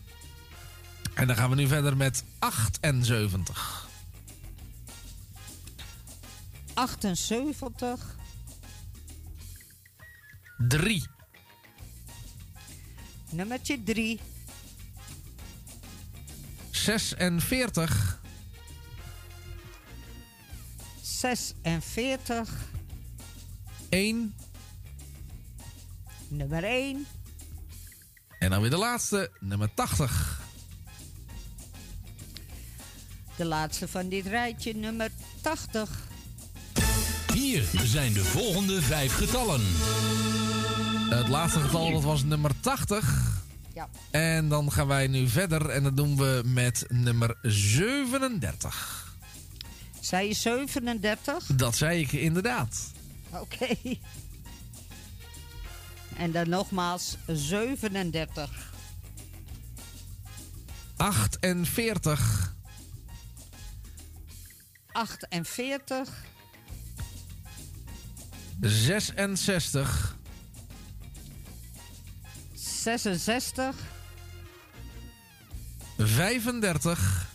En 1.14 1.26
dan 1.26 1.36
gaan 1.36 1.50
we 1.50 1.56
nu 1.56 1.66
verder 1.66 1.96
met 1.96 2.24
78. 2.38 3.88
78, 6.74 8.16
3. 10.68 11.06
nummertje 13.32 13.82
3, 13.82 14.20
46. 16.70 18.22
46. 21.23 22.49
1. 23.89 24.35
Nummer 26.28 26.65
1. 26.65 27.07
En 28.39 28.51
dan 28.51 28.61
weer 28.61 28.70
de 28.70 28.77
laatste, 28.77 29.31
nummer 29.40 29.74
80. 29.74 30.40
De 33.36 33.44
laatste 33.44 33.89
van 33.89 34.09
dit 34.09 34.27
rijtje, 34.27 34.74
nummer 34.74 35.11
80. 35.40 35.90
Hier 37.32 37.65
zijn 37.85 38.12
de 38.12 38.24
volgende 38.24 38.82
vijf 38.82 39.15
getallen. 39.15 39.61
Het 41.11 41.28
laatste 41.28 41.61
getal 41.61 41.93
dat 41.93 42.03
was 42.03 42.24
nummer 42.24 42.51
80. 42.61 43.40
Ja. 43.74 43.89
En 44.11 44.49
dan 44.49 44.73
gaan 44.73 44.86
wij 44.86 45.07
nu 45.07 45.28
verder 45.28 45.69
en 45.69 45.82
dat 45.82 45.97
doen 45.97 46.16
we 46.16 46.43
met 46.44 46.85
nummer 46.89 47.36
37. 47.43 49.11
Zei 50.03 50.29
je 50.29 50.35
37? 50.35 51.47
Dat 51.47 51.77
zei 51.77 52.01
ik 52.01 52.12
inderdaad. 52.12 52.93
Oké. 53.31 53.77
En 56.16 56.33
dan 56.33 56.49
nogmaals 56.49 57.16
37. 57.27 58.73
48. 60.97 62.55
48. 64.93 66.24
66. 68.61 70.16
66. 72.55 73.77
35. 75.99 77.31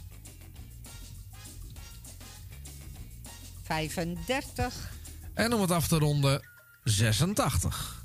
35. 3.67 4.89
En 5.33 5.53
om 5.53 5.61
het 5.61 5.71
af 5.71 5.87
te 5.87 5.97
ronden, 5.97 6.41
86. 6.83 8.03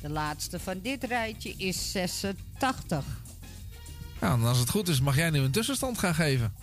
De 0.00 0.08
laatste 0.08 0.58
van 0.60 0.80
dit 0.80 1.04
rijtje 1.04 1.54
is 1.56 1.90
86. 1.90 3.04
Ja, 4.20 4.32
en 4.32 4.44
als 4.44 4.58
het 4.58 4.70
goed 4.70 4.88
is, 4.88 5.00
mag 5.00 5.16
jij 5.16 5.30
nu 5.30 5.38
een 5.38 5.50
tussenstand 5.50 5.98
gaan 5.98 6.14
geven. 6.14 6.54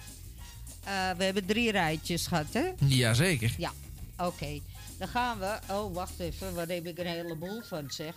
Eh, 0.84 1.10
we 1.18 1.24
hebben 1.24 1.46
drie 1.46 1.72
rijtjes 1.72 2.28
gehad, 2.28 2.46
hè? 2.54 2.66
Jazeker. 2.86 3.54
Ja, 3.58 3.72
oké. 4.18 4.60
Dan 4.98 5.08
gaan 5.08 5.40
we... 5.40 5.60
Oh, 5.72 5.94
wacht 5.94 6.20
even. 6.20 6.54
Waar 6.54 6.68
heb 6.68 6.86
ik 6.86 6.98
een 7.00 7.06
heleboel 7.06 7.62
van, 7.62 7.86
zeg. 7.92 8.16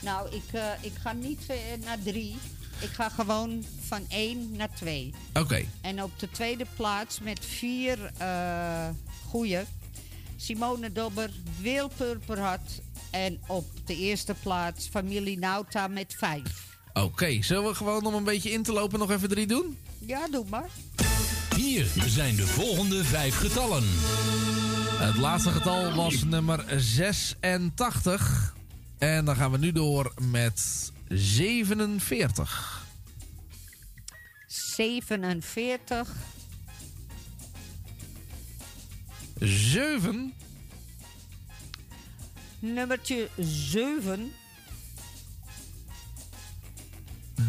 Nou, 0.00 0.30
ik, 0.34 0.52
eh, 0.52 0.68
ik 0.80 0.92
ga 1.00 1.12
niet 1.12 1.40
ver- 1.44 1.78
naar 1.84 1.98
drie. 2.02 2.36
Ik 2.80 2.90
ga 2.90 3.08
gewoon 3.08 3.64
van 3.86 4.04
één 4.08 4.56
naar 4.56 4.74
twee. 4.74 5.14
Oké. 5.34 5.64
En 5.80 6.02
op 6.02 6.18
de 6.18 6.30
tweede 6.30 6.66
plaats 6.76 7.20
met 7.20 7.44
vier 7.44 8.10
eh 8.18 8.88
goeie. 9.28 9.60
Simone 10.36 10.92
Dobber, 10.92 11.30
Wil 11.60 11.88
Purperhart. 11.96 12.80
En 13.10 13.40
op 13.46 13.66
de 13.84 13.96
eerste 13.96 14.34
plaats 14.42 14.88
familie 14.88 15.38
Nauta 15.38 15.88
met 15.88 16.14
vijf. 16.18 16.78
Oké, 16.92 17.42
zullen 17.42 17.64
we 17.64 17.74
gewoon 17.74 18.06
om 18.06 18.14
een 18.14 18.24
beetje 18.24 18.50
in 18.50 18.62
te 18.62 18.72
lopen 18.72 18.98
nog 18.98 19.10
even 19.10 19.28
drie 19.28 19.46
doen? 19.46 19.78
Ja, 19.98 20.28
doe 20.28 20.44
maar. 20.48 20.68
Hier 21.56 21.86
zijn 22.06 22.36
de 22.36 22.46
volgende 22.46 23.04
vijf 23.04 23.36
getallen. 23.36 23.84
Het 24.98 25.16
laatste 25.16 25.50
getal 25.50 25.94
was 25.94 26.24
nummer 26.24 26.64
86. 26.76 28.54
En 28.98 29.24
dan 29.24 29.36
gaan 29.36 29.50
we 29.50 29.58
nu 29.58 29.72
door 29.72 30.14
met 30.20 30.90
47. 31.10 32.46
47, 34.48 36.04
7. 39.40 40.32
nummertje 42.62 43.28
7, 43.38 44.30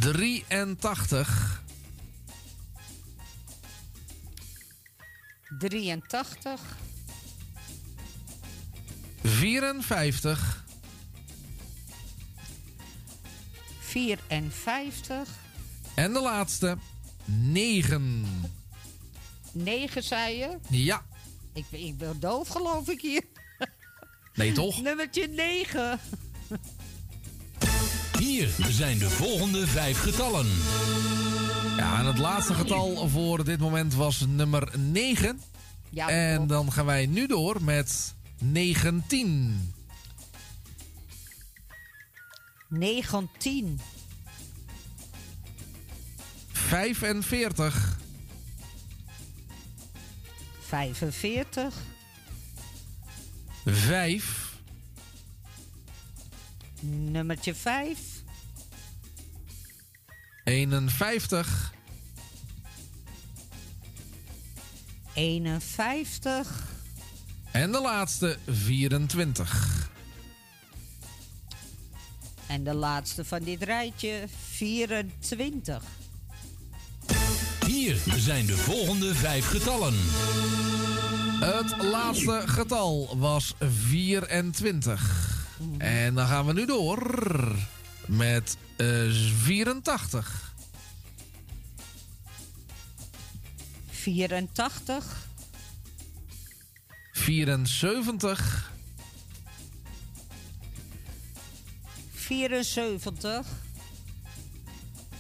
83. 0.02 1.26
83, 5.62 6.58
54. 9.24 10.61
54, 13.92 15.28
En 15.96 16.14
de 16.14 16.22
laatste, 16.22 16.78
9. 17.26 18.26
9 19.52 20.04
zei 20.04 20.38
je. 20.38 20.58
Ja. 20.70 21.02
Ik, 21.54 21.66
ben- 21.70 21.86
ik 21.86 21.98
ben 21.98 22.20
doof 22.20 22.48
geloof 22.48 22.90
ik 22.90 23.02
hier. 23.02 23.24
Nee, 24.34 24.52
toch? 24.52 24.82
Nummertje 24.84 25.28
9. 25.28 26.00
Hier 28.20 28.50
zijn 28.70 28.98
de 28.98 29.10
volgende 29.10 29.68
vijf 29.68 30.00
getallen. 30.02 30.48
Ja, 31.78 32.00
en 32.00 32.06
het 32.06 32.18
laatste 32.18 32.54
getal 32.54 33.08
voor 33.10 33.44
dit 33.44 33.60
moment 33.60 33.94
was 33.94 34.26
nummer 34.28 34.80
9. 34.80 35.42
Ja, 35.90 36.08
en 36.10 36.48
dan 36.48 36.72
gaan 36.72 36.86
wij 36.86 37.06
nu 37.06 37.28
door 37.28 37.64
met 37.64 38.14
19. 38.38 39.74
19, 42.72 43.78
45. 46.54 47.98
45, 50.62 51.72
5. 53.64 54.24
nummertje 56.82 57.54
5, 57.54 57.98
51. 60.44 61.50
51, 65.16 66.46
En 67.52 67.72
de 67.72 67.82
laatste, 67.82 68.38
24. 68.46 69.81
En 72.52 72.64
de 72.64 72.74
laatste 72.74 73.26
van 73.26 73.44
dit 73.44 73.64
rijtje 73.64 74.24
24. 74.52 75.84
Hier 77.66 77.98
zijn 78.18 78.46
de 78.46 78.58
volgende 78.58 79.16
vijf 79.16 79.46
getallen. 79.46 79.94
Het 81.40 81.84
laatste 81.84 82.44
getal 82.46 83.18
was 83.18 83.54
24. 83.60 85.46
En 85.78 86.14
dan 86.14 86.28
gaan 86.28 86.46
we 86.46 86.54
nu 86.54 86.66
door 86.66 87.56
met 88.08 88.58
eh, 88.76 88.88
84. 89.44 90.54
84, 93.90 95.28
74. 97.12 98.71
74, 102.32 103.46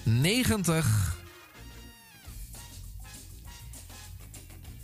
90. 0.03 1.17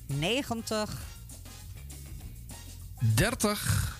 90, 0.05 0.89
30. 3.15 3.97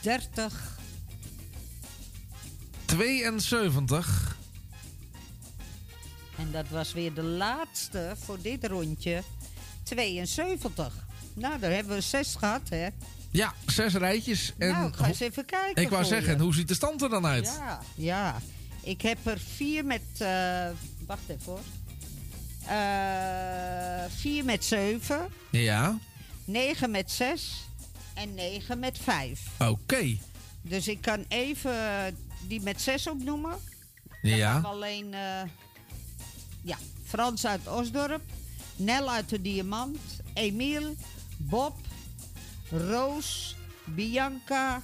30, 0.00 0.78
72. 2.86 4.36
en 6.36 6.50
dat 6.52 6.68
was 6.68 6.92
weer 6.92 7.14
de 7.14 7.22
laatste 7.22 8.14
voor 8.18 8.40
dit 8.42 8.66
rondje. 8.66 9.22
72. 9.82 11.06
Nou, 11.32 11.58
daar 11.58 11.70
hebben 11.70 11.94
we 11.94 12.00
zes 12.00 12.34
gehad, 12.34 12.68
hè? 12.68 12.88
Ja, 13.30 13.54
zes 13.66 13.94
rijtjes. 13.94 14.52
En 14.58 14.68
nou, 14.72 14.88
ik 14.88 14.94
ga 14.96 15.06
eens 15.06 15.20
even 15.20 15.44
kijken. 15.44 15.82
Ik 15.82 15.88
wou 15.88 16.04
zeggen, 16.04 16.36
je. 16.36 16.42
hoe 16.42 16.54
ziet 16.54 16.68
de 16.68 16.74
stand 16.74 17.02
er 17.02 17.08
dan 17.08 17.26
uit? 17.26 17.44
Ja, 17.58 17.80
ja. 17.94 18.40
Ik 18.82 19.02
heb 19.02 19.18
er 19.26 19.38
vier 19.38 19.84
met. 19.84 20.02
eh, 20.18 20.68
wacht 21.06 21.28
even 21.28 21.42
hoor. 21.44 21.60
Eh, 22.66 24.04
vier 24.16 24.44
met 24.44 24.64
zeven, 24.64 25.28
Ja, 25.50 25.98
negen 26.44 26.90
met 26.90 27.10
zes 27.10 27.64
en 28.14 28.34
negen 28.34 28.78
met 28.78 28.98
vijf. 29.02 29.40
oké. 29.58 30.16
Dus 30.62 30.88
ik 30.88 31.00
kan 31.00 31.24
even 31.28 32.16
die 32.48 32.60
met 32.60 32.80
zes 32.80 33.06
opnoemen. 33.06 33.56
Dan 34.22 34.30
Ja. 34.36 34.58
alleen. 34.64 35.14
eh, 35.14 35.42
ja, 36.62 36.76
Frans 37.04 37.46
uit 37.46 37.68
Osdorp, 37.68 38.22
Nel 38.76 39.10
uit 39.10 39.28
de 39.28 39.42
Diamant, 39.42 39.98
Emiel, 40.34 40.94
Bob, 41.36 41.76
Roos, 42.70 43.56
Bianca, 43.84 44.82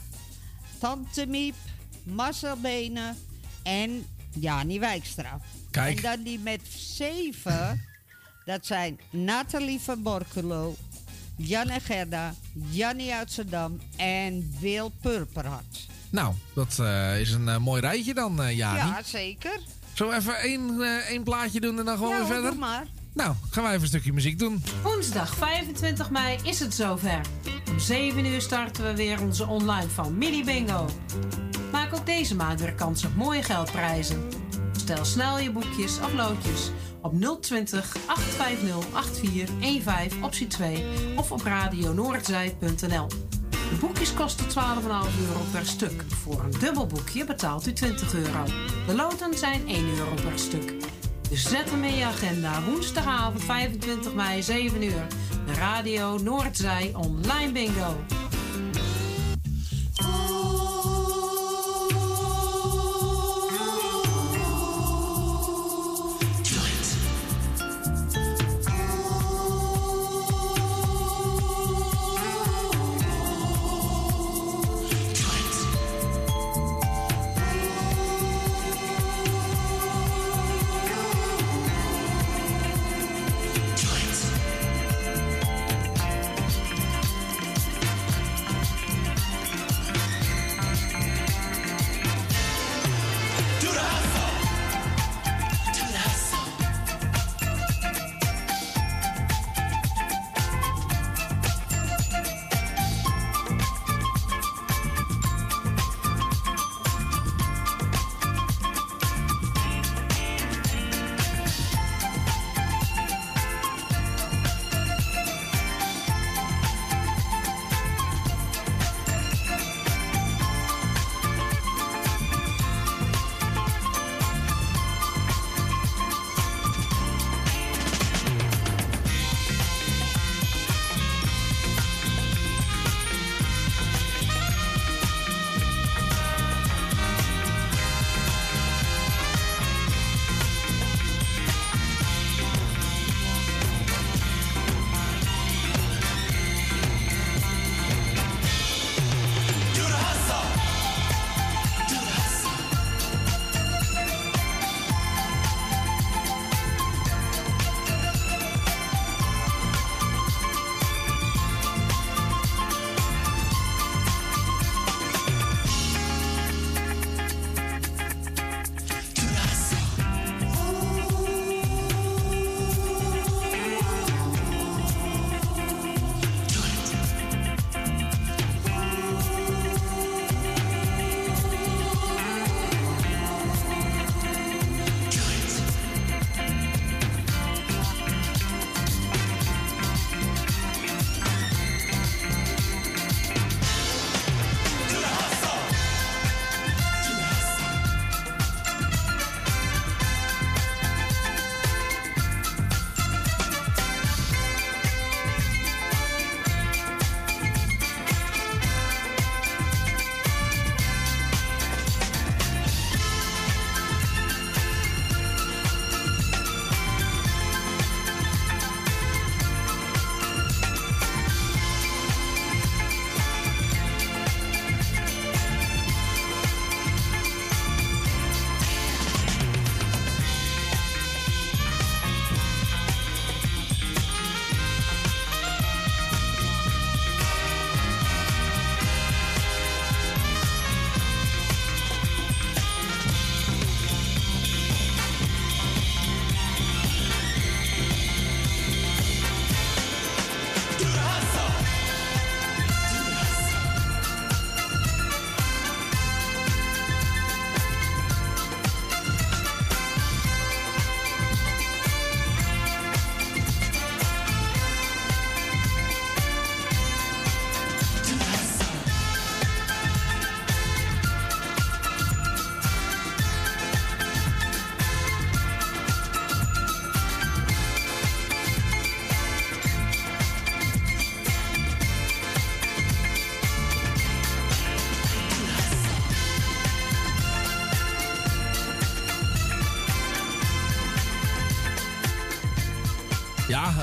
Tante 0.78 1.26
Miep, 1.26 1.54
Marcel 2.02 2.56
Benen 2.56 3.16
en 3.62 4.06
Jani 4.38 4.78
Wijkstra. 4.80 5.40
Kijk. 5.70 5.96
En 5.96 6.02
dan 6.02 6.22
die 6.22 6.38
met 6.38 6.60
zeven, 6.76 7.82
dat 8.44 8.66
zijn 8.66 9.00
Nathalie 9.10 9.80
van 9.80 10.02
Borculo, 10.02 10.74
Jan 11.36 11.68
en 11.68 11.80
Gerda, 11.80 12.34
Jannie 12.70 13.14
uit 13.14 13.32
Zedam 13.32 13.80
en 13.96 14.56
Wil 14.60 14.92
Purperhart. 15.00 15.86
Nou, 16.10 16.34
dat 16.54 16.78
eh, 16.78 17.20
is 17.20 17.30
een 17.32 17.48
eh, 17.48 17.58
mooi 17.58 17.80
rijtje 17.80 18.14
dan, 18.14 18.42
eh 18.42 18.56
Jani. 18.56 18.78
Ja, 18.78 19.02
zeker. 19.04 19.60
Zullen 19.94 20.12
we 20.12 20.18
even 20.18 20.38
één, 20.38 20.80
één 21.06 21.22
plaatje 21.24 21.60
doen 21.60 21.78
en 21.78 21.84
dan 21.84 21.96
gewoon 21.96 22.10
Ja, 22.12 22.18
weer 22.18 22.26
verder? 22.26 22.50
doe 22.50 22.58
maar. 22.60 22.86
Nou, 23.16 23.34
gaan 23.50 23.62
wij 23.62 23.72
even 23.72 23.82
een 23.82 23.88
stukje 23.88 24.12
muziek 24.12 24.38
doen. 24.38 24.62
Woensdag 24.82 25.34
25 25.34 26.10
mei 26.10 26.38
is 26.42 26.60
het 26.60 26.74
zover. 26.74 27.20
Om 27.70 27.78
7 27.78 28.26
uur 28.26 28.40
starten 28.40 28.84
we 28.84 28.96
weer 28.96 29.20
onze 29.20 29.46
online 29.46 29.88
familie 29.88 30.44
bingo. 30.44 30.86
Maak 31.72 31.94
ook 31.94 32.06
deze 32.06 32.36
maand 32.36 32.60
weer 32.60 32.74
kans 32.74 33.04
op 33.04 33.14
mooie 33.14 33.42
geldprijzen. 33.42 34.28
Stel 34.76 35.04
snel 35.04 35.38
je 35.38 35.52
boekjes 35.52 35.98
of 36.00 36.12
loodjes 36.12 36.70
op 37.02 37.40
020 37.40 37.96
850 38.06 38.92
8415 38.92 40.24
optie 40.24 40.46
2 40.46 40.84
of 41.16 41.32
op 41.32 41.42
radionoordzij.nl. 41.42 43.08
De 43.50 43.76
boekjes 43.80 44.14
kosten 44.14 44.46
12,5 44.46 44.52
euro 45.28 45.40
per 45.52 45.66
stuk. 45.66 46.02
Voor 46.08 46.44
een 46.44 46.58
dubbel 46.60 46.86
boekje 46.86 47.24
betaalt 47.24 47.66
u 47.66 47.72
20 47.72 48.14
euro. 48.14 48.44
De 48.86 48.94
loten 48.94 49.38
zijn 49.38 49.68
1 49.68 49.88
euro 49.88 50.14
per 50.14 50.38
stuk. 50.38 50.74
Zet 51.32 51.70
hem 51.70 51.84
in 51.84 51.96
je 51.96 52.04
agenda. 52.04 52.62
Woensdagavond 52.62 53.42
25 53.44 54.14
mei 54.14 54.42
7 54.42 54.82
uur. 54.82 55.06
De 55.46 55.54
Radio 55.54 56.18
Noordzij 56.18 56.92
Online 56.94 57.52
Bingo. 57.52 57.96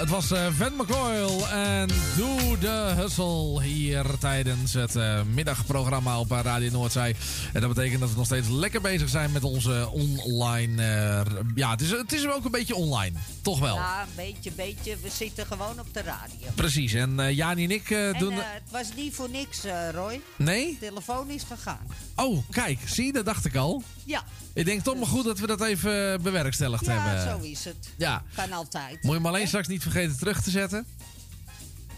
Het 0.04 0.12
was 0.12 0.32
eh 0.32 0.48
Van 0.58 0.74
McCoyle 0.76 1.46
en 1.48 1.88
Doe 2.18 2.58
de 2.58 2.94
Hustle 2.96 3.62
hier 3.64 4.06
tijdens 4.20 4.74
het 4.74 4.96
eh, 4.96 5.22
middagprogramma 5.34 6.20
op 6.20 6.32
Radio 6.32 6.72
Noordzee. 6.72 7.16
En 7.54 7.62
dat 7.62 7.74
betekent 7.74 8.00
dat 8.00 8.10
we 8.10 8.16
nog 8.16 8.26
steeds 8.26 8.48
lekker 8.50 8.82
bezig 8.82 9.10
zijn 9.10 9.32
met 9.32 9.44
onze 9.44 9.90
online... 9.92 10.84
eh, 10.84 11.22
ja, 11.56 11.72
het 11.72 11.82
is, 11.82 11.90
het 11.92 12.14
is 12.14 12.28
ook 12.28 12.46
een 12.46 12.52
beetje 12.52 12.76
online. 12.76 13.18
Toch 13.42 13.60
wel. 13.60 13.76
Ja, 13.76 14.02
een 14.02 14.08
beetje, 14.16 14.52
beetje. 14.52 14.98
We 15.02 15.10
zitten 15.10 15.46
gewoon 15.46 15.80
op 15.80 15.94
de 15.94 16.02
radio. 16.02 16.48
Precies. 16.56 16.94
En 16.94 17.36
Jani 17.36 17.64
en 17.64 17.72
ik 17.72 17.90
En 17.90 18.16
doen... 18.18 18.34
eh, 18.34 18.38
het 18.40 18.72
was 18.72 18.88
niet 18.96 19.16
voor 19.16 19.30
niks, 19.30 19.60
Roy. 19.94 20.22
Nee? 20.36 20.78
De 20.80 20.86
telefoon 20.86 21.30
is 21.30 21.44
gegaan. 21.44 21.88
Oh, 22.16 22.44
kijk. 22.50 22.80
Zie, 22.86 23.14
dat 23.14 23.26
dacht 23.26 23.46
ik 23.46 23.56
al. 23.56 23.84
Ja. 24.06 24.24
Ik 24.54 24.66
denk 24.66 24.84
toch 24.84 24.96
maar 24.96 25.08
goed 25.08 25.24
dat 25.26 25.40
we 25.40 25.48
dat 25.48 25.62
even 25.62 26.22
bewerkstelligd 26.22 26.86
Ja, 26.86 26.92
hebben. 27.00 27.32
zo 27.42 27.48
is 27.48 27.66
het. 27.66 27.90
Ja. 27.98 28.24
Kan 28.36 28.52
altijd. 28.52 28.92
Moet 28.94 29.12
je 29.12 29.18
hem 29.18 29.26
alleen 29.26 29.48
straks 29.48 29.68
niet 29.68 29.82
vergeten 29.82 30.18
terug 30.18 30.42
te 30.42 30.50
zetten? 30.50 30.86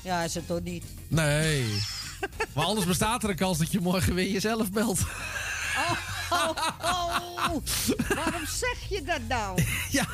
Ja, 0.01 0.21
is 0.21 0.33
het 0.35 0.47
toch 0.47 0.61
niet? 0.61 0.83
Nee. 1.07 1.65
maar 2.53 2.65
anders 2.65 2.85
bestaat 2.87 3.23
er 3.23 3.29
een 3.29 3.35
kans 3.35 3.57
dat 3.57 3.71
je 3.71 3.79
morgen 3.79 4.13
weer 4.13 4.31
jezelf 4.31 4.71
belt. 4.71 4.99
Oh, 6.29 6.49
oh, 6.81 7.49
waarom 8.15 8.45
zeg 8.45 8.89
je 8.89 9.01
dat 9.05 9.21
nou? 9.27 9.63
Ja. 9.89 10.07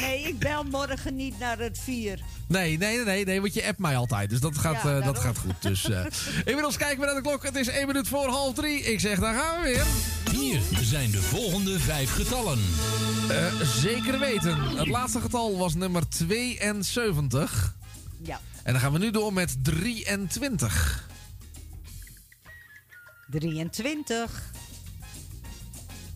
Nee, 0.00 0.22
ik 0.22 0.38
bel 0.38 0.64
morgen 0.64 1.16
niet 1.16 1.38
naar 1.38 1.58
het 1.58 1.78
vier. 1.78 2.20
Nee, 2.46 2.78
nee, 2.78 2.96
nee, 2.96 3.04
nee, 3.04 3.24
nee, 3.24 3.40
want 3.40 3.54
je 3.54 3.66
appt 3.66 3.78
mij 3.78 3.96
altijd. 3.96 4.30
Dus 4.30 4.40
dat 4.40 4.58
gaat, 4.58 4.82
Ja, 4.82 4.98
eh, 4.98 5.04
dat 5.04 5.18
gaat 5.18 5.38
goed. 5.38 5.62
Dus, 5.62 5.90
eh, 5.90 6.04
inmiddels 6.44 6.76
kijken 6.76 7.00
we 7.00 7.06
naar 7.06 7.14
de 7.14 7.20
klok. 7.20 7.42
Het 7.42 7.56
is 7.56 7.68
1 7.68 7.86
minuut 7.86 8.08
voor 8.08 8.28
half 8.28 8.54
3. 8.54 8.82
Ik 8.82 9.00
zeg, 9.00 9.18
daar 9.18 9.34
gaan 9.34 9.62
we 9.62 9.68
weer. 9.68 9.86
Hier 10.40 10.60
zijn 10.82 11.10
de 11.10 11.22
volgende 11.22 11.80
vijf 11.80 12.12
getallen. 12.12 12.58
Eh, 13.28 13.60
zeker 13.60 14.18
weten. 14.18 14.60
Het 14.76 14.88
laatste 14.88 15.20
getal 15.20 15.58
was 15.58 15.74
nummer 15.74 16.08
72. 16.08 17.74
Ja. 18.22 18.40
En 18.62 18.72
dan 18.72 18.80
gaan 18.82 18.92
we 18.92 18.98
nu 18.98 19.10
door 19.10 19.32
met 19.32 19.64
23. 19.64 21.08
23. 23.30 24.52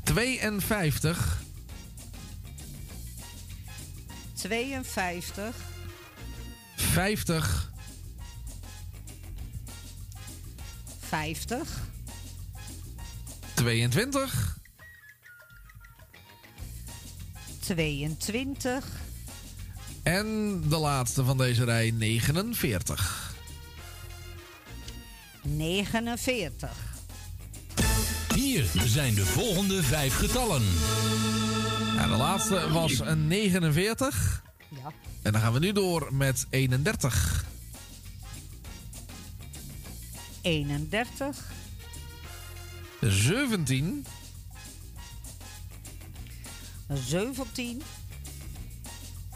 52. 0.03 1.44
52. 4.45 5.55
50. 6.77 7.73
50. 11.01 11.69
22. 13.55 14.57
22. 17.61 18.85
En 20.03 20.61
de 20.69 20.77
laatste 20.77 21.25
van 21.25 21.37
deze 21.39 21.65
rij 21.65 21.91
49. 21.91 23.35
49. 25.43 26.71
Hier 28.35 28.67
zijn 28.85 29.15
de 29.15 29.27
volgende 29.27 29.83
vijf 29.83 30.15
getallen. 30.17 30.63
En 31.99 32.09
de 32.09 32.17
laatste 32.17 32.71
was 32.73 32.99
een 32.99 33.27
49. 33.27 34.43
Ja. 34.69 34.93
En 35.23 35.33
dan 35.33 35.41
gaan 35.41 35.53
we 35.53 35.59
nu 35.59 35.73
door 35.73 36.15
met 36.15 36.47
31. 36.51 37.45
31. 40.41 41.53
17. 43.01 44.07
17. 46.89 47.83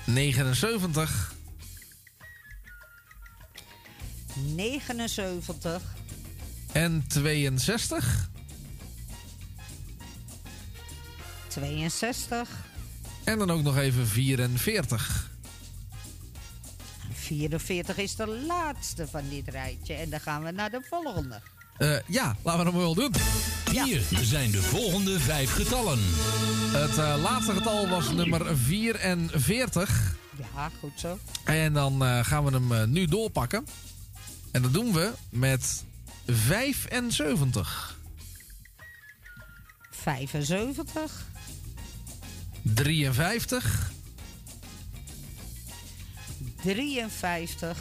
79. 0.04 1.34
79. 4.54 5.82
En 6.72 7.04
62. 7.08 8.30
62. 11.58 12.48
En 13.24 13.38
dan 13.38 13.50
ook 13.50 13.62
nog 13.62 13.76
even 13.76 14.06
44. 14.06 15.30
44 17.12 17.98
is 17.98 18.16
de 18.16 18.26
laatste 18.26 19.08
van 19.08 19.22
dit 19.30 19.48
rijtje. 19.48 19.94
En 19.94 20.10
dan 20.10 20.20
gaan 20.20 20.42
we 20.42 20.50
naar 20.50 20.70
de 20.70 20.80
volgende. 20.88 21.40
Eh, 21.76 21.96
ja, 22.06 22.36
laten 22.42 22.58
we 22.58 22.64
dat 22.64 22.72
maar 22.72 22.82
wel 22.82 22.94
doen. 22.94 23.14
Hier 23.70 24.02
zijn 24.22 24.50
de 24.50 24.62
volgende 24.62 25.20
vijf 25.20 25.52
getallen. 25.52 25.98
Het 26.72 26.98
eh, 26.98 27.22
laatste 27.22 27.52
getal 27.52 27.88
was 27.88 28.12
nummer 28.12 28.56
44. 28.56 30.16
Ja, 30.54 30.70
goed 30.80 31.00
zo. 31.00 31.18
En 31.44 31.72
dan 31.72 32.04
eh, 32.04 32.24
gaan 32.24 32.44
we 32.44 32.50
hem 32.50 32.90
nu 32.90 33.06
doorpakken. 33.06 33.66
En 34.50 34.62
dat 34.62 34.72
doen 34.72 34.92
we 34.92 35.12
met 35.30 35.84
75. 36.26 37.96
75. 39.90 41.26
53. 42.64 43.90
53. 46.56 47.76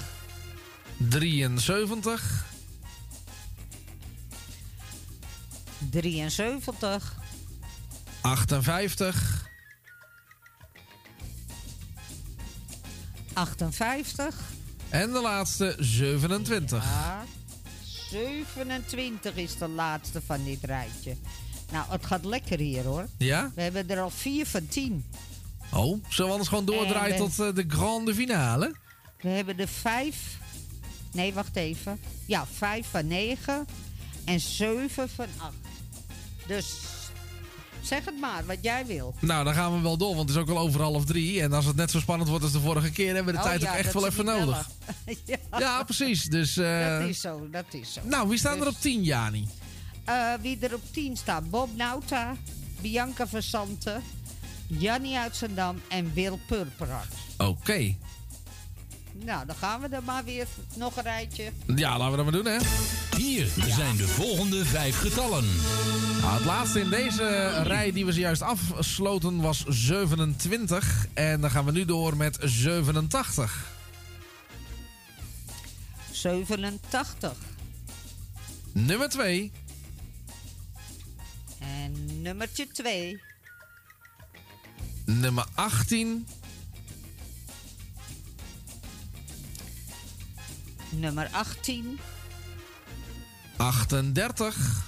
73. 0.98 2.46
73. 5.92 7.16
58. 8.22 9.46
58. 13.34 14.36
En 14.90 15.12
de 15.12 15.22
laatste 15.22 15.76
27. 15.80 16.84
Ja, 16.84 17.26
27 18.10 19.36
is 19.36 19.58
de 19.58 19.68
laatste 19.68 20.22
van 20.26 20.44
dit 20.44 20.64
rijtje. 20.64 21.16
Nou, 21.72 21.86
het 21.90 22.06
gaat 22.06 22.26
lekker 22.26 22.60
hier 22.60 22.84
hoor. 22.84 23.06
Ja? 23.18 23.52
We 23.56 23.62
hebben 23.62 23.90
er 23.90 24.00
al 24.00 24.10
4 24.10 24.46
van 24.46 24.68
10. 24.68 25.06
Oh, 25.74 26.04
zullen 26.10 26.26
we 26.26 26.32
anders 26.32 26.48
gewoon 26.50 26.66
doordraaien 26.66 27.18
we- 27.18 27.22
tot 27.36 27.40
eh, 27.48 27.56
de 27.56 27.66
grande 27.68 28.16
finale? 28.16 28.76
We 29.22 29.30
hebben 29.30 29.60
er 29.60 29.68
5. 29.68 30.38
Nee, 31.12 31.34
wacht 31.34 31.56
even. 31.56 32.00
Ja, 32.26 32.46
5 32.58 32.88
van 32.92 33.08
9 33.08 33.68
en 34.26 34.40
7 34.40 35.10
van 35.10 35.26
8. 35.38 35.54
Dus 36.48 36.76
zeg 37.82 38.06
het 38.06 38.20
maar 38.20 38.46
wat 38.46 38.58
jij 38.62 38.86
wil. 38.86 39.16
Nou, 39.20 39.44
dan 39.44 39.54
gaan 39.54 39.74
we 39.76 39.82
wel 39.82 39.98
door, 39.98 40.16
want 40.16 40.30
het 40.30 40.38
is 40.38 40.44
ook 40.44 40.50
al 40.50 40.58
over 40.60 40.82
half 40.82 41.06
drie. 41.06 41.42
En 41.42 41.54
als 41.54 41.66
het 41.66 41.76
net 41.76 41.92
zo 41.92 42.00
spannend 42.00 42.30
wordt 42.30 42.44
als 42.44 42.54
de 42.54 42.60
vorige 42.60 42.92
keer, 42.92 43.16
hebben 43.16 43.26
we 43.26 43.32
de 43.40 43.46
Oh 43.46 43.50
tijd 43.50 43.62
ja, 43.62 43.70
ook 43.72 43.78
echt 43.78 43.94
wel 43.94 44.08
even 44.08 44.26
nodig. 44.26 44.70
ja. 45.26 45.38
Ja, 45.60 45.84
precies. 45.84 46.24
Dus, 46.26 46.58
eh, 46.58 47.00
Dat 47.00 47.10
is 47.10 47.22
zo, 47.22 47.48
dat 47.52 47.66
is 47.72 47.94
zo. 47.94 48.02
nou, 48.04 48.28
wie 48.30 48.38
staan 48.38 48.58
er 48.60 48.66
Dus, 48.66 48.74
op 48.76 48.82
10, 48.82 49.04
Jani? 49.04 49.48
Eh, 50.08 50.34
wie 50.42 50.58
er 50.60 50.74
op 50.74 50.82
10 50.92 51.18
staat? 51.18 51.50
Bob 51.50 51.76
Nauta, 51.76 52.36
Bianca 52.82 53.28
Versante, 53.28 54.00
Jannie 54.68 55.18
uit 55.18 55.36
Zandam 55.36 55.82
en 55.88 56.14
Wil 56.14 56.40
Purperhart. 56.48 57.14
Oké. 57.38 57.96
Nou, 59.14 59.46
dan 59.46 59.56
gaan 59.56 59.82
we 59.82 59.88
er 59.88 60.04
maar 60.04 60.24
weer 60.24 60.48
nog 60.76 60.98
een 60.98 61.04
rijtje. 61.04 61.52
Ja, 61.76 61.98
laten 61.98 62.12
we 62.12 62.16
dat 62.16 62.26
maar 62.26 62.44
doen, 62.44 62.46
hè. 62.46 62.58
Hier 63.18 63.48
zijn 63.68 63.98
de 63.98 64.08
volgende 64.08 64.66
vijf 64.66 65.00
getallen. 65.00 65.46
Nou, 66.22 66.34
het 66.34 66.46
laatste 66.46 66.80
in 66.80 66.90
deze 66.90 67.50
rij 67.64 67.92
die 67.92 68.06
we 68.06 68.12
zojuist 68.12 68.42
afsloten 68.42 69.42
was 69.42 69.66
27. 69.68 71.08
En 71.14 71.42
dan 71.42 71.52
gaan 71.52 71.66
we 71.66 71.72
nu 71.72 71.86
door 71.86 72.18
met 72.18 72.38
87. 72.42 73.72
87. 76.12 77.34
Nummer 78.74 79.10
2. 79.10 79.52
Nummertje 82.28 82.68
2. 82.68 83.22
Nummer 85.06 85.46
18. 85.56 86.28
Nummer 90.90 91.30
18. 91.32 92.00
38. 93.58 94.86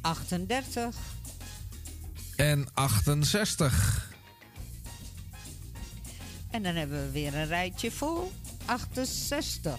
38. 0.00 0.96
En 2.36 2.68
68. 2.74 4.12
En 6.50 6.62
dan 6.62 6.74
hebben 6.74 7.04
we 7.04 7.10
weer 7.10 7.34
een 7.34 7.46
rijtje 7.46 7.90
vol. 7.90 8.32
68. 8.64 9.78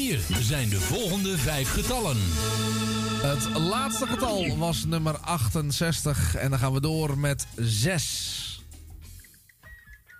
Hier 0.00 0.20
zijn 0.40 0.68
de 0.68 0.80
volgende 0.80 1.38
vijf 1.38 1.72
getallen. 1.72 2.16
Het 3.22 3.58
laatste 3.58 4.06
getal 4.06 4.56
was 4.56 4.84
nummer 4.84 5.18
68 5.18 6.34
en 6.34 6.50
dan 6.50 6.58
gaan 6.58 6.72
we 6.72 6.80
door 6.80 7.18
met 7.18 7.46
6. 7.56 8.64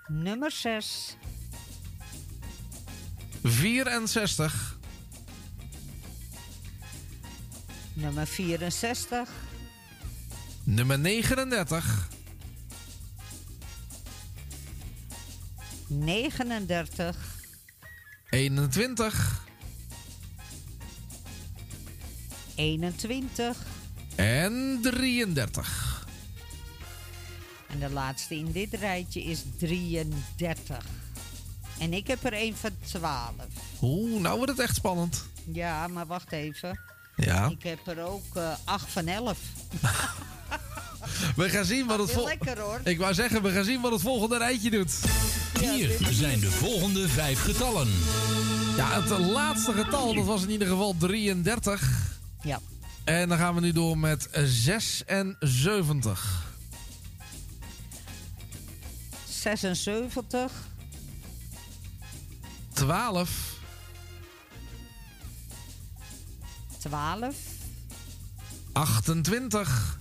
Nummer 0.07 0.51
6. 0.51 1.17
64. 3.43 4.77
Nummer 7.93 8.27
64. 8.27 9.29
Nummer 10.63 10.99
39. 10.99 12.09
39. 15.87 17.15
21. 18.29 19.49
21 22.55 23.57
en 24.15 24.79
33. 24.81 26.05
en 27.69 27.79
de 27.79 27.89
laatste 27.89 28.35
in 28.35 28.51
dit 28.51 28.73
rijtje 28.73 29.23
is 29.23 29.43
33. 29.57 30.85
En 31.79 31.93
ik 31.93 32.07
heb 32.07 32.23
er 32.23 32.33
een 32.33 32.55
van 32.55 32.69
12. 32.85 33.29
Oeh, 33.81 34.21
nou 34.21 34.37
wordt 34.37 34.51
het 34.51 34.59
echt 34.61 34.75
spannend. 34.75 35.25
Ja, 35.51 35.87
maar 35.87 36.05
wacht 36.07 36.31
even. 36.31 36.79
Ja. 37.15 37.49
Ik 37.49 37.63
heb 37.63 37.87
er 37.87 38.03
ook 38.05 38.35
eh 38.35 38.51
8 38.63 38.91
van 38.91 39.07
11. 39.07 39.37
We 41.35 41.49
gaan 41.49 41.65
zien 41.65 41.87
wat 41.87 41.97
het 41.99 42.07
Weer 42.07 42.15
vol- 42.15 42.25
lekker, 42.25 42.59
hoor. 42.59 42.79
Ik 42.83 42.97
wou 42.97 43.13
zeggen, 43.13 43.41
we 43.43 43.51
gaan 43.51 43.63
zien 43.63 43.81
wat 43.81 43.91
het 43.91 44.01
volgende 44.01 44.37
rijtje 44.37 44.69
doet. 44.69 44.93
Hier 45.59 45.97
zijn 46.09 46.39
de 46.39 46.51
volgende 46.51 47.09
vijf 47.09 47.41
getallen. 47.43 47.87
Ja, 48.77 49.01
het 49.01 49.19
laatste 49.19 49.73
getal, 49.73 50.13
dat 50.13 50.25
was 50.25 50.43
in 50.43 50.49
ieder 50.49 50.67
geval 50.67 50.95
33. 50.97 52.19
Ja. 52.43 52.59
En 53.03 53.29
dan 53.29 53.37
gaan 53.37 53.55
we 53.55 53.61
nu 53.61 53.71
door 53.71 53.97
met 53.97 54.27
76. 54.31 56.49
76, 59.25 60.51
12. 62.73 63.59
12, 66.77 67.35
28. 68.73 69.99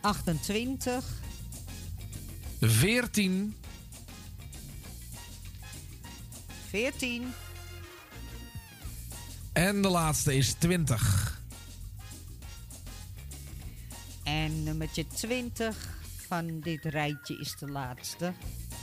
28, 0.00 1.04
14. 2.60 3.56
14, 6.70 7.32
En 9.56 9.82
de 9.82 9.88
laatste 9.88 10.36
is 10.36 10.52
20. 10.52 11.40
En 14.24 14.62
nummertje 14.62 15.06
20 15.06 15.76
van 16.26 16.60
dit 16.60 16.84
rijtje 16.84 17.38
is 17.38 17.56
de 17.58 17.68
laatste. 17.68 18.32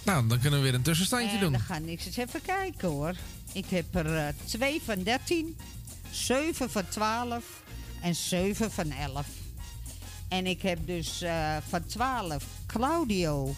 Nou, 0.06 0.27
dan 0.27 0.40
kunnen 0.40 0.60
we 0.60 0.66
weer 0.66 0.74
een 0.74 0.82
tussenstandje 0.82 1.30
en 1.30 1.40
doen. 1.40 1.52
dan 1.52 1.61
ga 1.61 1.76
ik 1.76 2.06
eens 2.06 2.18
even 2.18 2.42
kijken 2.42 2.88
hoor. 2.88 3.16
Ik 3.52 3.66
heb 3.69 3.95
er 3.95 4.34
2 4.45 4.82
van 4.82 5.03
13, 5.03 5.58
7 6.11 6.69
van 6.69 6.88
12 6.88 7.64
en 8.02 8.16
7 8.16 8.72
van 8.72 8.92
11. 8.92 9.27
En 10.27 10.45
ik 10.45 10.61
heb 10.61 10.80
dus 10.85 11.22
eh, 11.22 11.58
van 11.68 11.85
12 11.85 12.45
Claudio, 12.68 13.56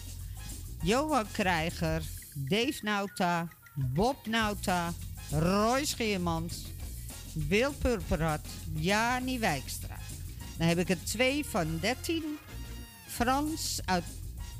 Johan 0.82 1.26
Krijger, 1.32 2.02
Dave 2.34 2.78
Nauta, 2.82 3.48
Bob 3.74 4.26
Nauta, 4.26 4.92
Roy 5.30 5.84
Scheermans, 5.84 6.64
Wil 7.48 7.72
Purperhart, 7.72 8.46
Jani 8.72 9.38
Wijkstra. 9.38 9.96
Dan 10.56 10.68
heb 10.68 10.78
ik 10.78 10.90
er 10.90 11.04
2 11.04 11.44
van 11.44 11.78
13, 11.80 12.22
Frans 13.06 13.80
uit 13.84 14.04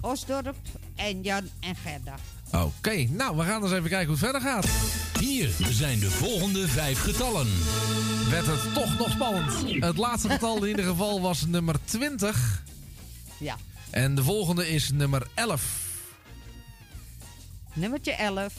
Osdorp 0.00 0.56
en 0.96 1.22
Jan 1.22 1.48
en 1.60 1.76
Gerda. 1.76 2.14
Oké, 2.52 3.06
nou, 3.10 3.36
we 3.36 3.42
gaan 3.42 3.62
eens 3.62 3.72
even 3.72 3.88
kijken 3.88 4.06
hoe 4.06 4.16
het 4.16 4.24
verder 4.24 4.40
gaat. 4.40 4.66
Hier 5.20 5.50
zijn 5.70 5.98
de 5.98 6.10
volgende 6.10 6.68
vijf 6.68 6.98
getallen. 6.98 7.46
Werd 8.30 8.46
het 8.46 8.74
toch 8.74 8.98
nog 8.98 9.10
spannend. 9.10 9.82
Het 9.84 9.96
laatste 9.96 10.28
getal 10.28 10.62
in 10.62 10.68
ieder 10.68 10.84
geval 10.84 11.20
was 11.20 11.46
nummer 11.46 11.76
20. 11.84 12.62
Ja. 13.38 13.56
En 13.90 14.14
de 14.14 14.22
volgende 14.22 14.68
is 14.68 14.90
nummer 14.90 15.26
11. 15.34 15.84
Nummertje 17.72 18.12
11, 18.12 18.55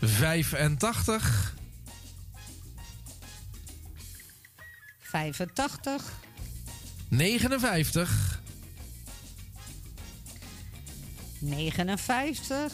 85. 0.00 1.54
85, 5.12 6.02
59. 7.08 8.40
59, 11.38 12.72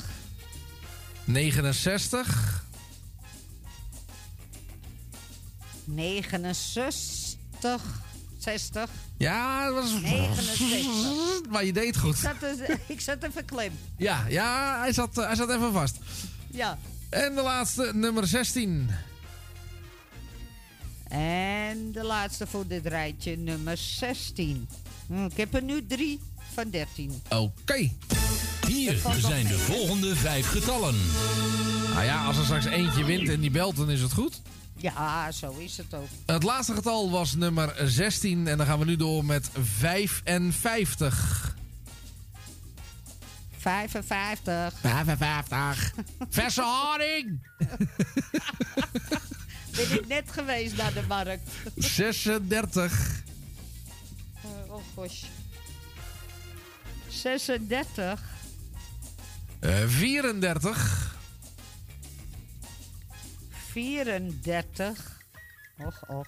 69. 1.25 2.65
69, 5.85 7.83
60. 8.39 8.91
Ja, 9.17 9.65
dat 9.65 9.75
was... 9.75 10.01
69. 10.01 11.51
Maar 11.51 11.65
je 11.65 11.73
deed 11.73 11.97
goed. 11.97 12.15
Ik 12.15 12.21
zat, 12.21 12.41
dus- 12.41 12.77
ik 12.87 13.01
zat 13.01 13.23
even 13.23 13.45
klem. 13.45 13.73
Ja, 13.97 14.25
ja 14.29 14.79
hij, 14.81 14.93
zat, 14.93 15.19
eh, 15.19 15.27
hij 15.27 15.35
zat 15.35 15.51
even 15.51 15.73
vast. 15.73 15.97
Ja. 16.51 16.79
En 17.09 17.35
de 17.35 17.43
laatste, 17.43 17.91
nummer 17.95 18.27
16. 18.27 18.91
En 21.09 21.93
de 21.93 22.05
laatste 22.05 22.47
voor 22.47 22.67
dit 22.67 22.87
rijtje, 22.87 23.37
nummer 23.37 23.77
16. 23.77 24.69
Hm, 25.07 25.25
Ik 25.25 25.37
heb 25.37 25.55
er 25.55 25.63
nu 25.63 25.87
drie 25.87 26.21
van 26.55 26.71
13. 26.71 27.23
Oké. 27.29 27.91
Hier 28.67 28.99
zijn 29.19 29.47
de 29.47 29.59
volgende 29.59 30.17
vijf 30.17 30.49
getallen. 30.51 30.95
Nou 31.93 32.05
ja, 32.05 32.25
als 32.25 32.37
er 32.37 32.45
straks 32.45 32.65
eentje 32.65 33.05
wint 33.05 33.29
en 33.29 33.41
die 33.41 33.51
belt, 33.51 33.77
dan 33.77 33.91
is 33.91 34.01
het 34.01 34.13
goed. 34.13 34.41
Ja, 34.77 35.33
zo 35.33 35.57
is 35.59 35.77
het 35.77 35.95
ook. 35.95 36.09
Het 36.27 36.43
laatste 36.43 36.75
getal 36.75 37.11
was 37.11 37.35
nummer 37.35 37.75
16. 37.85 38.47
En 38.49 38.57
dan 38.57 38.67
gaan 38.67 38.79
we 38.79 38.85
nu 38.85 38.97
door 38.97 39.25
met 39.25 39.51
55. 39.53 41.57
55. 43.59 44.75
55. 44.81 45.93
Verse 46.29 46.63
haring. 46.63 47.41
Ben 49.79 49.93
ik 49.99 50.07
net 50.07 50.33
geweest 50.33 50.77
naar 50.77 50.93
de 50.93 51.03
markt. 51.09 51.51
36. 51.77 53.23
Oh, 54.45 54.75
oh 54.75 54.83
gosh. 54.95 55.25
36. 57.09 58.21
eh, 59.61 59.87
34. 59.89 61.17
34. 63.73 65.21
Och, 65.79 66.09
och. 66.09 66.27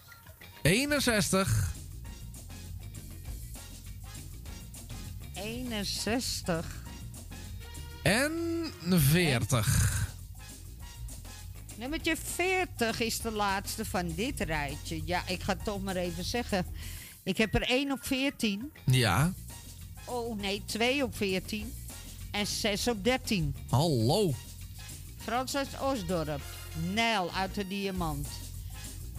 61. 0.62 1.72
61. 5.34 6.64
En 8.02 8.72
40. 8.88 10.09
Nummertje 11.80 12.16
40 12.16 13.00
is 13.00 13.20
de 13.20 13.30
laatste 13.30 13.84
van 13.84 14.12
dit 14.14 14.40
rijtje. 14.40 15.02
Ja, 15.04 15.22
ik 15.26 15.42
ga 15.42 15.52
het 15.52 15.64
toch 15.64 15.82
maar 15.82 15.96
even 15.96 16.24
zeggen. 16.24 16.66
Ik 17.22 17.36
heb 17.36 17.54
er 17.54 17.62
1 17.62 17.92
op 17.92 17.98
14. 18.02 18.72
Ja. 18.86 19.32
Oh 20.04 20.36
nee, 20.36 20.62
2 20.64 21.04
op 21.04 21.16
14. 21.16 21.72
En 22.30 22.46
6 22.46 22.88
op 22.88 23.04
13. 23.04 23.54
Hallo. 23.68 24.32
Frans 25.16 25.56
uit 25.56 25.68
Osdorp. 25.80 26.40
Nel 26.92 27.32
uit 27.32 27.54
de 27.54 27.68
Diamant. 27.68 28.28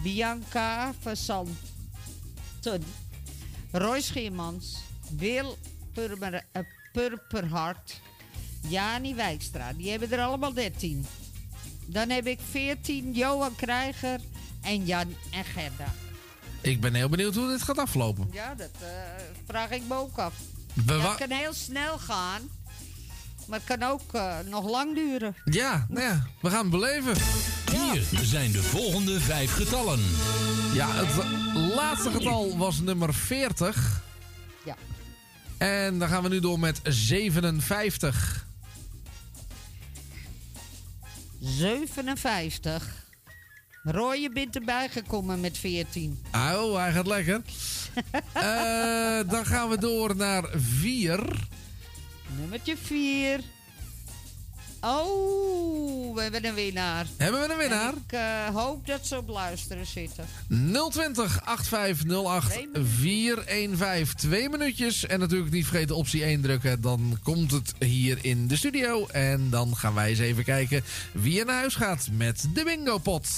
Bianca 0.02 0.94
van 1.00 1.16
Santen. 1.16 2.84
Roy 3.72 4.00
Scheermans. 4.00 4.76
Wil 5.16 5.58
Purmer, 5.92 6.44
eh, 6.52 6.62
Purperhart. 6.92 8.00
Jani 8.68 9.14
Wijkstra. 9.14 9.72
Die 9.72 9.90
hebben 9.90 10.12
er 10.12 10.20
allemaal 10.20 10.52
13. 10.52 11.06
Dan 11.86 12.10
heb 12.10 12.26
ik 12.26 12.38
14 12.50 13.12
Johan 13.12 13.54
Krijger 13.56 14.20
en 14.60 14.84
Jan 14.84 15.14
en 15.30 15.44
Gerda. 15.44 15.94
Ik 16.60 16.80
ben 16.80 16.94
heel 16.94 17.08
benieuwd 17.08 17.34
hoe 17.34 17.48
dit 17.48 17.62
gaat 17.62 17.78
aflopen. 17.78 18.28
Ja, 18.32 18.54
dat 18.54 18.70
eh, 18.80 18.88
vraag 19.46 19.70
ik 19.70 19.82
me 19.88 19.94
ook 19.94 20.18
af. 20.18 20.34
Het 20.86 21.14
kan 21.16 21.30
heel 21.30 21.54
snel 21.54 21.98
gaan. 21.98 22.42
Maar 23.46 23.58
het 23.58 23.78
kan 23.78 23.88
ook 23.88 24.12
eh, 24.12 24.38
nog 24.48 24.70
lang 24.70 24.94
duren. 24.94 25.36
Ja, 25.44 25.86
nou 25.88 26.06
ja, 26.06 26.26
we 26.40 26.50
gaan 26.50 26.62
het 26.62 26.70
beleven. 26.70 27.16
Hier 27.70 28.04
zijn 28.22 28.52
de 28.52 28.62
volgende 28.62 29.20
vijf 29.20 29.52
getallen. 29.52 30.00
Ja, 30.72 30.88
het 30.90 31.24
laatste 31.74 32.10
getal 32.10 32.56
was 32.56 32.80
nummer 32.80 33.14
40. 33.14 34.02
Ja. 34.64 34.76
En 35.58 35.98
dan 35.98 36.08
gaan 36.08 36.22
we 36.22 36.28
nu 36.28 36.40
door 36.40 36.58
met 36.58 36.80
57. 36.82 38.46
57. 41.42 43.06
Roy, 43.82 44.16
je 44.16 44.30
bent 44.30 44.54
erbij 44.56 44.88
gekomen 44.88 45.40
met 45.40 45.58
14. 45.58 46.24
Oh, 46.32 46.76
hij 46.76 46.92
gaat 46.92 47.06
lekker. 47.06 47.40
Eh, 48.32 49.20
dan 49.28 49.46
gaan 49.46 49.68
we 49.68 49.78
door 49.78 50.16
naar 50.16 50.44
4. 50.56 51.48
Nummertje 52.38 52.76
4. 52.76 53.40
Oh, 54.84 56.14
we 56.14 56.22
hebben 56.22 56.44
een 56.44 56.54
winnaar. 56.54 57.06
Hebben 57.16 57.40
we 57.40 57.52
een 57.52 57.58
winnaar? 57.58 57.88
En 57.88 58.02
ik 58.06 58.12
eh, 58.12 58.54
hoop 58.54 58.86
dat 58.86 59.06
ze 59.06 59.16
op 59.16 59.28
luisteren 59.28 59.86
zitten. 59.86 60.24
020 60.90 61.40
8508 61.44 62.68
415. 62.98 64.16
Twee 64.16 64.48
minuutjes. 64.48 65.06
En 65.06 65.18
natuurlijk 65.18 65.50
niet 65.50 65.66
vergeten 65.66 65.96
optie 65.96 66.24
1 66.24 66.40
drukken. 66.40 66.80
Dan 66.80 67.18
komt 67.22 67.50
het 67.50 67.74
hier 67.78 68.18
in 68.20 68.46
de 68.48 68.56
studio. 68.56 69.06
En 69.06 69.50
dan 69.50 69.76
gaan 69.76 69.94
wij 69.94 70.08
eens 70.08 70.18
even 70.18 70.44
kijken 70.44 70.84
wie 71.12 71.40
er 71.40 71.46
naar 71.46 71.58
huis 71.58 71.74
gaat 71.74 72.08
met 72.12 72.46
de 72.54 72.64
bingo 72.64 72.98
pot. 72.98 73.28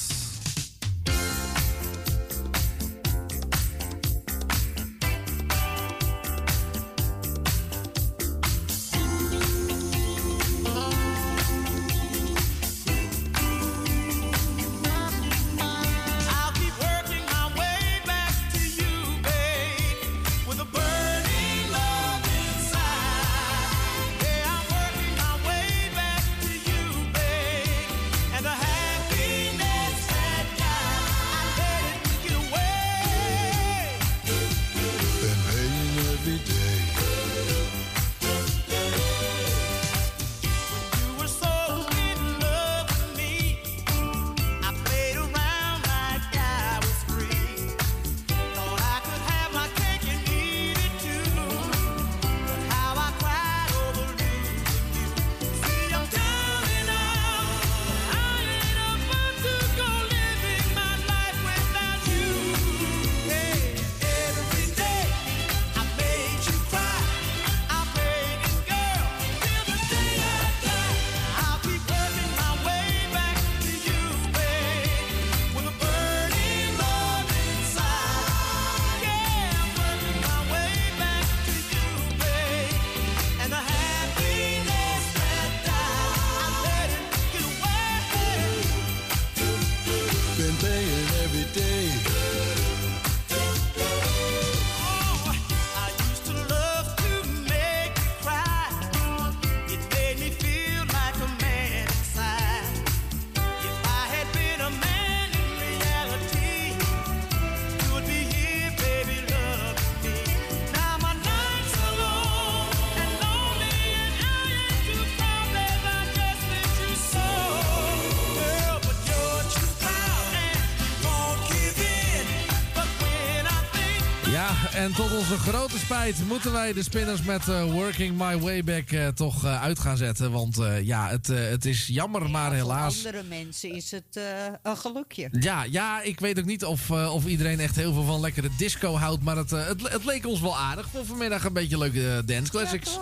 Spijt 125.95 126.29
moeten 126.29 126.53
wij 126.53 126.73
de 126.73 126.83
spinners 126.83 127.23
met 127.23 127.49
eh, 127.49 127.73
Working 127.73 128.19
My 128.19 128.39
Way 128.39 128.65
Back 128.65 128.91
eh, 128.91 129.09
toch 129.09 129.45
eh, 129.45 129.63
uit 129.63 129.79
gaan 129.79 129.97
zetten. 129.97 130.31
Want 130.31 130.59
ja, 130.83 131.09
het, 131.09 131.27
het 131.27 131.65
is 131.65 131.87
jammer, 131.87 132.31
maar 132.31 132.53
helaas. 132.53 132.97
Voor 132.97 133.07
andere 133.07 133.29
mensen 133.29 133.75
is 133.75 133.91
het 133.91 134.21
een 134.63 134.77
gelukje. 134.77 135.29
Ja, 135.41 135.65
ja, 135.65 136.03
ik 136.03 136.21
weet 136.21 136.39
ook 136.39 136.45
niet 136.45 136.65
of, 136.65 136.91
of 136.91 137.27
iedereen 137.27 137.61
echt 137.61 137.77
heel 137.77 137.93
veel 137.93 138.05
van 138.05 138.21
lekkere 138.21 138.49
disco 138.59 138.97
houdt. 138.97 139.23
Maar 139.23 139.37
het, 139.37 139.51
het, 139.51 139.89
het 139.93 140.05
leek 140.05 140.27
ons 140.27 140.41
wel 140.41 140.57
aardig 140.57 140.89
voor 140.93 141.07
vanmiddag 141.07 141.45
een 141.45 141.53
beetje 141.53 141.79
leuke 141.79 142.23
dance 142.27 142.51
classics. 142.51 142.99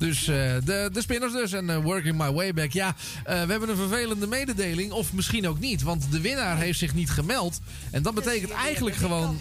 Dus 0.00 0.28
eh, 0.28 0.54
de, 0.64 0.88
de 0.92 1.00
spinners 1.00 1.32
dus 1.32 1.52
en 1.52 1.70
eh, 1.70 1.76
Working 1.76 2.18
My 2.18 2.32
Way 2.32 2.54
Back. 2.54 2.72
Ja, 2.72 2.94
eh, 3.24 3.42
we 3.44 3.50
hebben 3.50 3.68
een 3.68 3.76
vervelende 3.76 4.26
mededeling. 4.26 4.92
Of 4.92 5.12
misschien 5.12 5.48
ook 5.48 5.58
niet, 5.58 5.82
want 5.82 6.10
de 6.10 6.20
winnaar 6.20 6.58
heeft 6.58 6.78
zich 6.78 6.94
niet 6.94 7.10
gemeld. 7.10 7.60
En 7.90 8.02
dat 8.02 8.14
betekent 8.14 8.50
eigenlijk 8.50 8.96
gewoon 8.96 9.40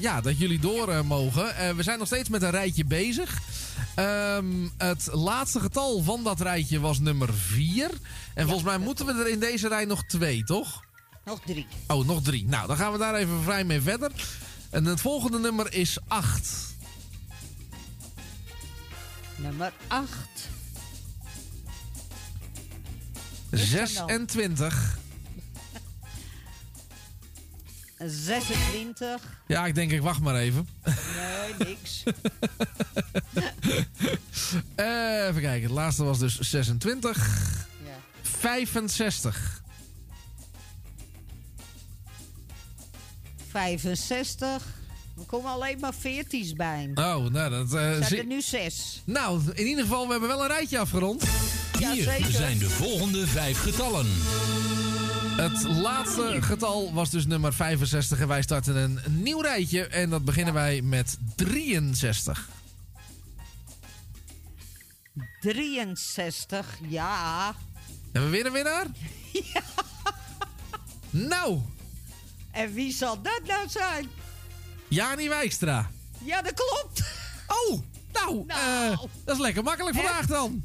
ja, 0.00 0.20
dat 0.20 0.38
jullie 0.38 0.58
door 0.58 1.06
mogen. 1.06 1.76
We 1.76 1.82
zijn 1.82 1.98
nog 1.98 2.06
steeds 2.06 2.28
met 2.28 2.42
een 2.42 2.50
rijtje 2.50 2.84
bezig. 2.84 3.38
Ehm, 3.94 4.46
het 4.76 5.08
laatste 5.12 5.60
getal 5.60 6.02
van 6.02 6.24
dat 6.24 6.40
rijtje 6.40 6.80
was 6.80 6.98
nummer 6.98 7.34
4. 7.34 7.90
En 8.34 8.44
volgens 8.44 8.64
mij 8.64 8.78
moeten 8.78 9.06
we 9.06 9.12
er 9.12 9.28
in 9.28 9.40
deze 9.40 9.68
rij 9.68 9.84
nog 9.84 10.04
twee, 10.04 10.44
toch? 10.44 10.84
Nog 11.24 11.40
drie. 11.46 11.66
Oh, 11.86 12.06
nog 12.06 12.22
drie. 12.22 12.44
Nou, 12.46 12.66
dan 12.66 12.76
gaan 12.76 12.92
we 12.92 12.98
daar 12.98 13.14
even 13.14 13.42
vrij 13.42 13.64
mee 13.64 13.80
verder. 13.80 14.10
En 14.70 14.84
het 14.84 15.00
volgende 15.00 15.38
nummer 15.38 15.72
is 15.72 15.98
8. 16.06 16.67
Nummer 19.38 19.72
8. 19.86 20.08
26. 23.50 24.98
26. 27.98 29.42
Ja, 29.46 29.66
ik 29.66 29.74
denk 29.74 29.90
ik 29.90 30.02
wacht 30.02 30.20
maar 30.20 30.34
even. 30.34 30.68
Nee, 30.84 31.68
niks. 31.68 32.02
Eh, 34.74 35.26
even 35.26 35.40
kijken, 35.40 35.62
het 35.62 35.70
laatste 35.70 36.04
was 36.04 36.18
dus 36.18 36.38
26. 36.38 37.16
Ja. 37.84 38.20
65. 38.22 39.62
65. 43.50 44.77
Er 45.18 45.24
komen 45.26 45.50
alleen 45.50 45.80
maar 45.80 45.94
14's 45.94 46.52
bij. 46.56 46.90
Oh, 46.94 47.16
nou, 47.24 47.50
dat... 47.50 47.68
zie- 47.70 48.04
zijn 48.04 48.16
er 48.20 48.26
nu 48.26 48.40
6. 48.40 49.02
Nou, 49.04 49.40
in 49.54 49.66
ieder 49.66 49.84
geval, 49.84 50.04
we 50.06 50.10
hebben 50.10 50.28
wel 50.28 50.40
een 50.42 50.46
rijtje 50.48 50.78
afgerond. 50.78 51.24
Hier 51.78 52.26
zijn 52.30 52.58
de 52.58 52.70
volgende 52.70 53.26
vijf 53.26 53.58
getallen. 53.60 54.06
Het 55.36 55.62
laatste 55.62 56.36
getal 56.42 56.92
was 56.92 57.10
dus 57.10 57.26
nummer 57.26 57.52
65 57.54 58.20
en 58.20 58.28
wij 58.28 58.42
starten 58.42 58.76
een 58.76 59.00
nieuw 59.08 59.40
rijtje. 59.40 59.86
En 59.86 60.10
dat 60.10 60.24
beginnen 60.24 60.54
wij 60.54 60.82
met 60.82 61.18
63. 61.36 62.48
63, 65.40 66.78
ja. 66.88 67.54
Hebben 68.12 68.30
we 68.30 68.36
weer 68.36 68.46
een 68.46 68.52
winnaar? 68.52 68.86
Ja. 69.32 69.62
Nou, 71.10 71.58
En 72.50 72.72
wie 72.74 72.92
zal 72.92 73.22
dat 73.22 73.40
nou 73.46 73.68
zijn? 73.68 74.08
Jani 74.88 75.28
Wijkstra. 75.28 75.90
Ja, 76.24 76.42
dat 76.42 76.52
klopt. 76.54 77.02
Oh, 77.46 77.80
nou, 78.12 78.44
eh, 78.46 78.98
dat 79.24 79.34
is 79.34 79.40
lekker 79.42 79.62
makkelijk 79.62 79.96
vandaag 79.96 80.26
dan. 80.26 80.64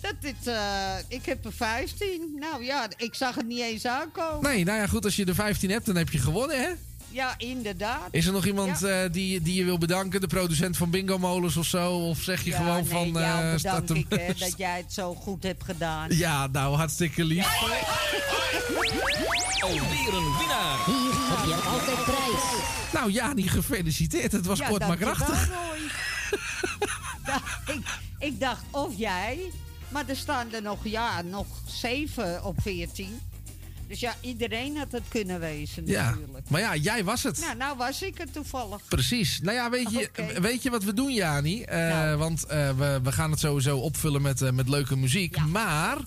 Dat 0.00 0.14
dit, 0.20 0.46
eh, 0.46 0.92
ik 1.08 1.24
heb 1.26 1.44
er 1.44 1.52
15. 1.52 2.36
Nou 2.40 2.64
ja, 2.64 2.88
ik 2.96 3.14
zag 3.14 3.34
het 3.34 3.46
niet 3.46 3.60
eens 3.60 3.86
aankomen. 3.86 4.42
Nee, 4.50 4.64
nou 4.64 4.78
ja, 4.78 4.86
goed, 4.86 5.04
als 5.04 5.16
je 5.16 5.24
er 5.24 5.34
15 5.34 5.70
hebt, 5.70 5.86
dan 5.86 5.96
heb 5.96 6.10
je 6.10 6.18
gewonnen, 6.18 6.60
hè? 6.62 6.68
Ja, 7.10 7.34
inderdaad. 7.38 8.08
Is 8.10 8.26
er 8.26 8.32
nog 8.32 8.46
iemand 8.46 8.80
Ja. 8.80 9.02
eh, 9.04 9.12
die, 9.12 9.40
die 9.42 9.54
je 9.54 9.64
wil 9.64 9.78
bedanken? 9.78 10.20
De 10.20 10.26
producent 10.26 10.76
van 10.76 10.90
Bingo 10.90 11.18
Molens 11.18 11.56
of 11.56 11.66
zo? 11.66 11.90
Of 11.92 12.18
zeg 12.22 12.44
je 12.44 12.50
Ja, 12.50 12.56
gewoon 12.56 12.74
nee, 12.82 12.90
van... 12.90 13.22
jou 13.22 13.24
eh, 13.24 13.36
bedank 13.38 13.58
staat 13.58 13.88
hem- 13.88 13.96
ik 13.96 14.06
hè, 14.08 14.26
dat 14.48 14.54
jij 14.58 14.76
het 14.76 14.92
zo 14.92 15.14
goed 15.14 15.42
hebt 15.42 15.64
gedaan. 15.64 16.10
Ja, 16.16 16.46
nou, 16.46 16.76
hartstikke 16.76 17.24
lief. 17.24 17.46
Alweer 19.64 20.14
een 20.14 20.36
winnaar. 20.38 20.84
Hier 20.86 21.12
heb 21.12 21.44
je 21.46 21.54
altijd 21.54 22.04
prijs. 22.04 22.62
Nou, 22.92 23.10
Jani, 23.10 23.48
gefeliciteerd. 23.48 24.32
Het 24.32 24.46
was 24.46 24.58
Ja, 24.58 24.68
kort 24.68 24.86
maar 24.86 24.96
krachtig. 24.96 25.48
Ik, 27.66 27.98
ik 28.18 28.40
dacht, 28.40 28.62
of 28.70 28.92
jij... 28.96 29.50
Maar 29.88 30.04
er 30.08 30.16
staan 30.16 30.52
er 30.52 30.62
nog, 30.62 30.78
ja, 30.82 31.22
nog 31.22 31.46
7 31.66 32.44
op 32.44 32.56
14. 32.62 33.20
Dus 33.86 34.00
ja, 34.00 34.14
iedereen 34.20 34.76
had 34.76 34.92
het 34.92 35.02
kunnen 35.08 35.40
wezen 35.40 35.86
Ja, 35.86 36.10
natuurlijk. 36.10 36.48
maar 36.50 36.60
ja, 36.60 36.76
jij 36.76 37.04
was 37.04 37.22
het. 37.22 37.40
Nou, 37.40 37.56
nou 37.56 37.76
was 37.76 38.02
ik 38.02 38.18
het 38.18 38.32
toevallig. 38.32 38.80
Precies. 38.88 39.40
Nou 39.42 39.56
ja, 39.56 39.70
weet 39.70 39.90
je, 39.90 40.10
weet 40.40 40.62
je 40.62 40.70
wat 40.70 40.84
we 40.84 40.94
doen, 40.94 41.12
Jani? 41.12 41.62
Eh, 41.62 41.78
Nou. 41.78 42.16
Want 42.16 42.44
eh, 42.44 42.70
we, 42.76 43.00
we 43.02 43.12
gaan 43.12 43.30
het 43.30 43.40
sowieso 43.40 43.78
opvullen 43.78 44.22
met, 44.22 44.42
eh, 44.42 44.50
met 44.50 44.68
leuke 44.68 44.96
muziek. 44.96 45.36
maar 45.46 45.98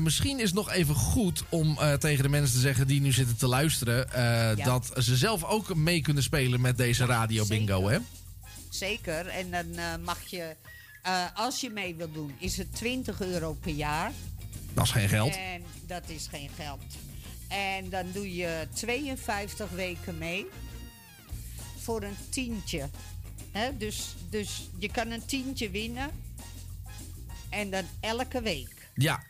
misschien 0.00 0.38
is 0.38 0.44
het 0.44 0.54
nog 0.54 0.70
even 0.70 0.94
goed 0.94 1.44
om 1.48 1.78
tegen 1.98 2.22
de 2.22 2.28
mensen 2.28 2.54
te 2.54 2.60
zeggen 2.60 2.86
die 2.86 3.00
nu 3.00 3.12
zitten 3.12 3.36
te 3.36 3.46
luisteren... 3.46 4.08
Ja. 4.12 4.54
dat 4.54 4.90
ze 4.98 5.16
zelf 5.16 5.44
ook 5.44 5.74
mee 5.74 6.00
kunnen 6.00 6.22
spelen 6.22 6.60
met 6.60 6.76
deze 6.76 7.04
radio 7.04 7.46
bingo, 7.46 7.88
hè? 7.88 7.98
Zeker. 8.68 9.26
En 9.26 9.50
dan 9.50 9.66
mag 10.04 10.18
je, 10.26 10.56
als 11.34 11.60
je 11.60 11.70
mee 11.70 11.94
wilt 11.94 12.14
doen, 12.14 12.34
is 12.38 12.56
het 12.56 12.74
20 12.74 13.20
euro 13.20 13.52
per 13.52 13.72
jaar. 13.72 14.12
Dat 14.74 14.84
is 14.84 14.90
geen 14.90 15.08
geld. 15.08 15.36
En 15.36 15.62
dat 15.86 16.02
is 16.06 16.26
geen 16.30 16.50
geld. 16.56 16.82
En 17.48 17.88
dan 17.88 18.06
doe 18.12 18.34
je 18.34 18.68
52 18.74 19.70
weken 19.70 20.18
mee 20.18 20.46
voor 21.78 22.02
een 22.02 22.16
tientje. 22.28 22.88
Dus, 23.78 24.14
dus 24.28 24.68
je 24.78 24.90
kan 24.90 25.10
een 25.10 25.24
tientje 25.24 25.70
winnen. 25.70 26.10
En 27.48 27.70
dan 27.70 27.84
elke 28.00 28.42
week. 28.42 28.88
Ja. 28.94 29.22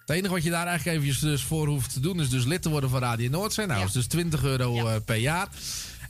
Het 0.00 0.16
enige 0.16 0.34
wat 0.34 0.42
je 0.42 0.50
daar 0.50 0.66
eigenlijk 0.66 0.98
eventjes 0.98 1.22
dus 1.22 1.42
voor 1.42 1.66
hoeft 1.66 1.92
te 1.92 2.00
doen... 2.00 2.20
is 2.20 2.28
dus 2.28 2.44
lid 2.44 2.62
te 2.62 2.68
worden 2.68 2.90
van 2.90 3.00
Radio 3.00 3.30
Noordzee. 3.30 3.66
Nou, 3.66 3.78
dat 3.78 3.88
is 3.88 3.94
dus 3.94 4.06
20 4.06 4.44
euro 4.44 4.88
eh, 4.88 4.96
per 5.04 5.16
jaar. 5.16 5.48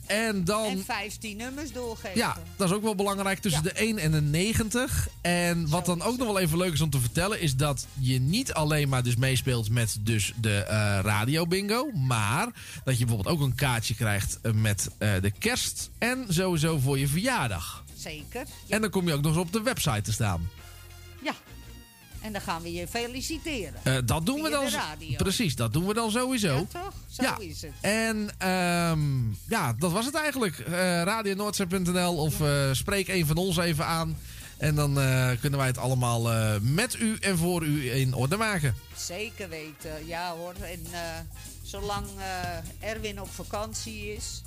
En 0.05 0.43
dan... 0.43 0.65
En 0.65 0.83
15 0.83 1.37
nummers 1.37 1.71
doorgeven. 1.71 2.17
Ja, 2.17 2.37
dat 2.55 2.69
is 2.69 2.75
ook 2.75 2.83
wel 2.83 2.95
belangrijk 2.95 3.39
tussen 3.39 3.63
de 3.63 3.71
1 3.71 3.97
en 3.97 4.11
de 4.11 4.21
90. 4.21 5.07
En 5.21 5.69
wat 5.69 5.85
dan 5.85 6.01
ook 6.01 6.17
nog 6.17 6.27
wel 6.27 6.39
even 6.39 6.57
leuk 6.57 6.73
is 6.73 6.81
om 6.81 6.89
te 6.89 6.99
vertellen... 6.99 7.41
is 7.41 7.55
dat 7.55 7.87
je 7.99 8.19
niet 8.19 8.53
alleen 8.53 8.89
maar 8.89 9.03
dus 9.03 9.15
meespeelt 9.15 9.69
met 9.69 9.97
dus 9.99 10.33
de 10.41 10.63
eh, 10.63 10.99
radio 11.01 11.47
bingo... 11.47 11.91
maar 11.93 12.47
dat 12.83 12.97
je 12.97 13.05
bijvoorbeeld 13.05 13.35
ook 13.35 13.41
een 13.41 13.55
kaartje 13.55 13.95
krijgt 13.95 14.39
eh, 14.41 14.51
met 14.51 14.89
eh, 14.97 15.09
de 15.21 15.31
kerst... 15.31 15.89
en 15.97 16.25
sowieso 16.29 16.79
voor 16.79 16.99
je 16.99 17.07
verjaardag. 17.07 17.83
Zeker. 17.97 18.45
En 18.67 18.81
dan 18.81 18.89
kom 18.89 19.07
je 19.07 19.13
ook 19.13 19.21
nog 19.21 19.31
eens 19.31 19.45
op 19.45 19.53
de 19.53 19.61
website 19.61 20.01
te 20.01 20.11
staan. 20.11 20.49
En 22.25 22.31
dan 22.31 22.41
gaan 22.41 22.61
we 22.61 22.73
je 22.73 22.87
feliciteren. 22.87 23.73
Eh, 23.83 23.97
dat 24.05 24.25
doen 24.25 24.41
we 24.41 24.49
dan. 24.49 24.69
radio. 24.69 25.15
Precies, 25.17 25.55
dat 25.55 25.73
doen 25.73 25.85
we 25.85 25.93
dan 25.93 26.11
sowieso. 26.11 26.53
Ja, 26.55 26.81
toch? 26.81 26.93
Zo 27.09 27.23
Ja. 27.23 27.37
is 27.39 27.61
het. 27.61 27.71
En 27.81 28.29
ehm, 28.37 29.29
ja, 29.47 29.73
dat 29.73 29.91
was 29.91 30.05
het 30.05 30.15
eigenlijk. 30.15 30.59
Eh 30.59 31.01
RadioNoordzee.nl 31.03 32.15
of 32.17 32.41
eh, 32.41 32.69
spreek 32.71 33.07
een 33.07 33.25
van 33.25 33.35
ons 33.37 33.57
even 33.57 33.85
aan. 33.85 34.17
En 34.57 34.75
dan 34.75 34.93
kunnen 35.39 35.59
wij 35.59 35.67
het 35.67 35.77
allemaal 35.77 36.29
met 36.61 36.99
u 36.99 37.17
en 37.19 37.37
voor 37.37 37.63
u 37.65 37.91
in 37.91 38.13
orde 38.13 38.37
maken. 38.37 38.75
Zeker 38.97 39.49
weten, 39.49 40.05
ja 40.05 40.31
hoor. 40.35 40.53
En 40.61 40.79
zolang 41.63 42.05
Erwin 42.79 43.21
op 43.21 43.29
vakantie 43.31 44.13
is, 44.15 44.41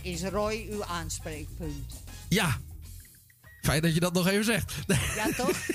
is 0.00 0.22
Roy 0.22 0.66
uw 0.70 0.84
aanspreekpunt. 0.84 1.94
Ja, 2.28 2.58
fijn 3.62 3.82
dat 3.82 3.94
je 3.94 4.00
dat 4.00 4.12
nog 4.12 4.28
even 4.28 4.44
zegt. 4.44 4.72
Ja, 5.16 5.26
toch? 5.36 5.56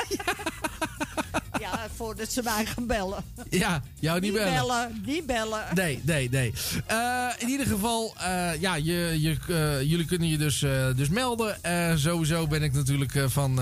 ja, 1.59 1.87
voordat 1.95 2.31
ze 2.31 2.41
mij 2.43 2.65
gaan 2.65 2.87
bellen. 2.87 3.23
ja, 3.49 3.81
jou 3.99 4.19
niet, 4.19 4.31
Niet 4.31 4.41
bellen. 4.41 4.53
bellen, 4.67 5.01
niet 5.05 5.25
bellen. 5.25 5.63
Nee, 5.73 6.01
nee, 6.03 6.29
nee. 6.29 6.53
Eh, 6.85 7.27
in 7.37 7.49
ieder 7.49 7.65
geval, 7.65 8.13
eh, 8.17 8.49
ja, 8.59 8.75
je, 8.75 9.15
je, 9.21 9.37
eh, 9.47 9.81
jullie 9.81 10.05
kunnen 10.05 10.27
je 10.27 10.37
dus, 10.37 10.59
dus 10.95 11.09
melden. 11.09 11.57
Sowieso 11.99 12.47
ben 12.47 12.63
ik 12.63 12.73
natuurlijk 12.73 13.13
van 13.25 13.59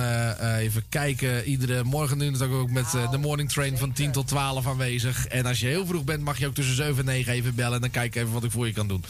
even 0.57 0.83
kijken. 0.89 1.43
Iedere 1.43 1.83
morgen 1.83 2.17
we 2.17 2.25
het 2.25 2.41
ook 2.41 2.69
met 2.69 2.93
eh, 2.93 3.11
de 3.11 3.17
morning 3.17 3.51
train 3.51 3.77
van 3.77 3.91
10 3.93 4.11
tot 4.11 4.27
12 4.27 4.67
aanwezig. 4.67 5.27
En 5.27 5.45
als 5.45 5.59
je 5.59 5.67
heel 5.67 5.85
vroeg 5.85 6.03
bent, 6.03 6.23
mag 6.23 6.37
je 6.39 6.47
ook 6.47 6.53
tussen 6.53 6.75
7 6.75 6.97
en 6.97 7.05
9 7.05 7.33
even 7.33 7.55
bellen. 7.55 7.73
En 7.75 7.81
dan 7.81 7.89
kijk 7.89 8.15
ik 8.15 8.21
even 8.21 8.33
wat 8.33 8.43
ik 8.43 8.51
voor 8.51 8.67
je 8.67 8.73
kan 8.73 8.87
doen. 8.87 9.03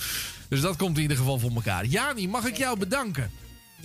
Dus 0.48 0.62
dat 0.62 0.76
komt 0.76 0.96
in 0.96 1.02
ieder 1.02 1.18
geval 1.18 1.40
voor 1.40 1.52
elkaar. 1.56 1.86
Jani, 1.86 2.28
mag 2.28 2.46
ik 2.46 2.58
jou 2.58 2.80
bedanken? 2.80 3.32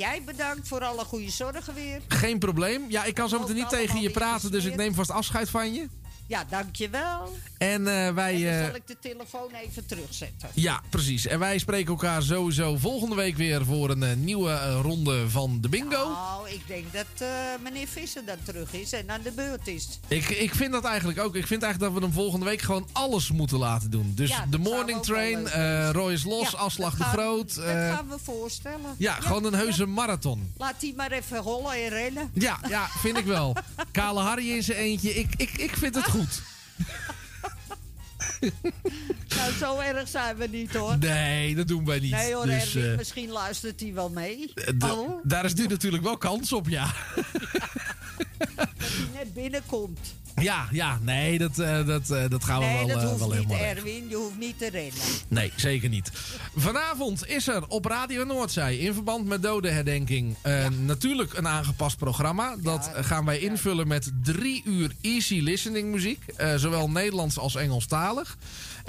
Jij 0.01 0.23
bedankt 0.25 0.69
voor 0.69 0.85
alle 0.85 1.05
goede 1.05 1.31
zorgen 1.31 1.75
weer. 1.75 2.01
Geen 2.09 2.39
probleem. 2.39 2.85
Ja, 2.89 3.05
ik 3.05 3.15
kan 3.15 3.29
zo 3.29 3.39
meteen 3.39 3.55
niet 3.55 3.69
tegen 3.69 4.01
je 4.01 4.11
praten, 4.11 4.51
dus 4.51 4.65
ik 4.65 4.77
neem 4.77 4.95
vast 4.95 5.11
afscheid 5.11 5.51
van 5.51 5.75
je. 5.75 5.89
Ja, 6.31 6.45
dankjewel. 6.49 7.37
En 7.59 8.07
eh, 8.07 8.15
wij... 8.15 8.35
En 8.35 8.43
dan 8.43 8.53
eh, 8.53 8.65
zal 8.65 8.75
ik 8.75 8.87
de 8.87 8.97
telefoon 9.01 9.51
even 9.65 9.87
terugzetten. 9.87 10.49
Ja, 10.55 10.81
precies. 10.91 11.27
En 11.27 11.39
wij 11.39 11.59
spreken 11.59 11.91
elkaar 11.91 12.23
sowieso 12.23 12.77
volgende 12.77 13.15
week 13.15 13.37
weer 13.37 13.65
voor 13.65 13.91
een 13.91 14.03
eh, 14.03 14.17
nieuwe 14.17 14.81
ronde 14.81 15.31
van 15.31 15.59
de 15.61 15.69
bingo. 15.69 16.09
Nou, 16.09 16.51
ik 16.51 16.61
denk 16.67 16.85
dat 16.93 17.29
meneer 17.63 17.87
Visser 17.89 18.25
dan 18.25 18.37
terug 18.43 18.73
is 18.73 18.93
en 18.93 19.11
aan 19.11 19.21
de 19.23 19.33
beurt 19.33 19.67
is. 19.67 20.01
Ik, 20.09 20.29
ik 20.29 20.55
vind 20.55 20.73
dat 20.73 20.85
eigenlijk 20.85 21.19
ook. 21.19 21.35
Ik 21.37 21.47
vind 21.47 21.63
eigenlijk 21.63 21.93
dat 21.93 22.03
we 22.03 22.09
hem 22.09 22.17
volgende 22.17 22.47
week 22.47 22.63
gewoon 22.63 22.89
alles 22.93 23.31
moeten 23.31 23.59
laten 23.59 23.91
doen. 23.91 24.13
Dus 24.15 24.29
Ja, 24.29 24.47
de 24.51 24.59
morning 24.59 25.03
train, 25.03 25.49
Roy 25.93 26.13
is 26.13 26.25
los, 26.25 26.51
Ja, 26.51 26.59
afslag 26.59 26.97
de 26.97 27.05
groot. 27.05 27.55
Dat 27.55 27.65
gaan 27.65 28.09
we 28.09 28.19
voorstellen. 28.23 28.95
ja, 28.99 29.15
gewoon 29.15 29.45
een 29.45 29.55
heuse 29.55 29.87
marathon. 29.87 30.53
Laat 30.57 30.81
die 30.81 30.95
maar 30.97 31.13
even 31.13 31.39
hollen 31.39 31.73
en 31.73 31.89
rennen. 31.89 32.31
Ja, 32.35 32.59
ja, 32.69 32.87
vind 32.89 33.17
ik 33.17 33.25
wel. 33.25 33.57
Kale 33.91 34.21
Harry 34.21 34.51
in 34.51 34.63
zijn 34.63 34.79
eentje. 34.79 35.15
Ik, 35.15 35.35
ik, 35.37 35.51
ik 35.51 35.77
vind 35.77 35.95
het 35.95 36.05
goed. 36.05 36.20
Nou, 39.37 39.53
zo 39.59 39.79
erg 39.79 40.09
zijn 40.09 40.37
we 40.37 40.47
niet 40.47 40.75
hoor. 40.75 40.99
Nee, 40.99 41.55
dat 41.55 41.69
doen 41.69 41.85
wij 41.85 41.99
niet. 41.99 42.11
Nee 42.11 42.35
hoor, 42.35 42.47
Dus, 42.47 42.75
Erwin, 42.75 42.91
eh, 42.91 42.97
misschien 42.97 43.31
luistert 43.31 43.81
hij 43.81 43.95
wel 43.95 44.09
mee. 44.11 44.53
Oh, 44.79 45.11
Daar 45.23 45.45
is 45.45 45.55
nu 45.55 45.67
natuurlijk 45.67 46.03
wel 46.03 46.17
kans 46.17 46.53
op, 46.53 46.69
ja. 46.69 46.85
dat 48.57 48.69
hij 48.79 49.07
net 49.15 49.35
binnenkomt. 49.35 49.99
Ja, 50.43 50.69
ja, 50.71 50.99
nee, 51.03 51.39
dat, 51.39 51.59
eh, 51.59 51.87
dat, 51.87 52.11
eh, 52.11 52.23
dat 52.29 52.45
gaan 52.45 52.59
we 52.59 52.65
nee, 52.65 52.77
wel, 52.77 52.87
dat 52.87 53.03
eh, 53.03 53.09
hoeft 53.09 53.19
wel 53.19 53.29
niet, 53.29 53.37
helemaal. 53.37 53.59
Erwin. 53.59 54.09
Je 54.09 54.17
hoeft 54.17 54.39
niet 54.39 54.59
te 54.59 54.71
rennen. 54.71 55.01
Nee, 55.29 55.53
zeker 55.57 55.89
niet. 55.89 56.11
Vanavond 56.57 57.27
is 57.27 57.49
er 57.49 57.67
op 57.69 57.85
Radio 57.85 58.25
Noordzij 58.25 58.77
in 58.77 58.95
verband 58.95 59.27
met 59.27 59.43
dodenherdenking 59.43 60.37
eh, 60.43 60.69
natuurlijk 60.69 61.33
een 61.35 61.49
aangepast 61.49 61.97
programma. 61.97 62.57
Dat 62.63 62.91
gaan 62.95 63.25
wij 63.25 63.39
invullen 63.39 63.89
met 63.89 64.11
drie 64.23 64.63
uur 64.65 64.91
easy 65.01 65.41
listening 65.41 65.91
muziek. 65.91 66.25
zowel 66.57 66.91
Nederlands 66.91 67.39
als 67.39 67.55
Engelstalig. 67.55 68.37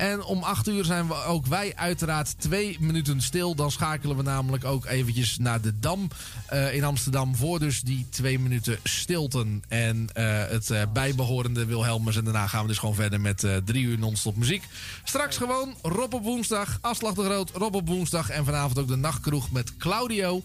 En 0.01 0.23
om 0.23 0.43
acht 0.43 0.67
uur 0.67 0.85
zijn 0.85 1.07
we 1.07 1.23
ook 1.23 1.45
wij 1.45 1.75
uiteraard 1.75 2.39
twee 2.39 2.77
minuten 2.79 3.21
stil. 3.21 3.55
Dan 3.55 3.71
schakelen 3.71 4.17
we 4.17 4.23
namelijk 4.23 4.65
ook 4.65 4.85
eventjes 4.85 5.37
naar 5.37 5.61
de 5.61 5.79
Dam 5.79 6.07
eh, 6.45 6.73
in 6.73 6.83
Amsterdam. 6.83 7.35
Voor 7.35 7.59
dus 7.59 7.81
die 7.81 8.05
twee 8.09 8.39
minuten 8.39 8.79
stilten. 8.83 9.63
En 9.67 10.09
eh, 10.13 10.47
het 10.47 10.69
eh, 10.69 10.81
bijbehorende 10.93 11.65
Wilhelmus. 11.65 12.15
En 12.15 12.23
daarna 12.23 12.47
gaan 12.47 12.61
we 12.61 12.67
dus 12.67 12.77
gewoon 12.77 12.95
verder 12.95 13.21
met 13.21 13.47
drie 13.65 13.83
uur 13.83 13.99
non-stop 13.99 14.35
muziek. 14.35 14.63
Straks 15.03 15.37
gewoon 15.37 15.75
Rob 15.81 16.13
op 16.13 16.23
woensdag. 16.23 16.77
Afslag 16.81 17.13
de 17.13 17.23
Groot, 17.23 17.51
Rob 17.51 17.75
op 17.75 17.87
woensdag. 17.87 18.29
En 18.29 18.45
vanavond 18.45 18.79
ook 18.79 18.87
de 18.87 18.95
nachtkroeg 18.95 19.51
met 19.51 19.77
Claudio. 19.77 20.41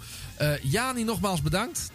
Jani, 0.62 1.04
nogmaals 1.04 1.42
bedankt. 1.42 1.90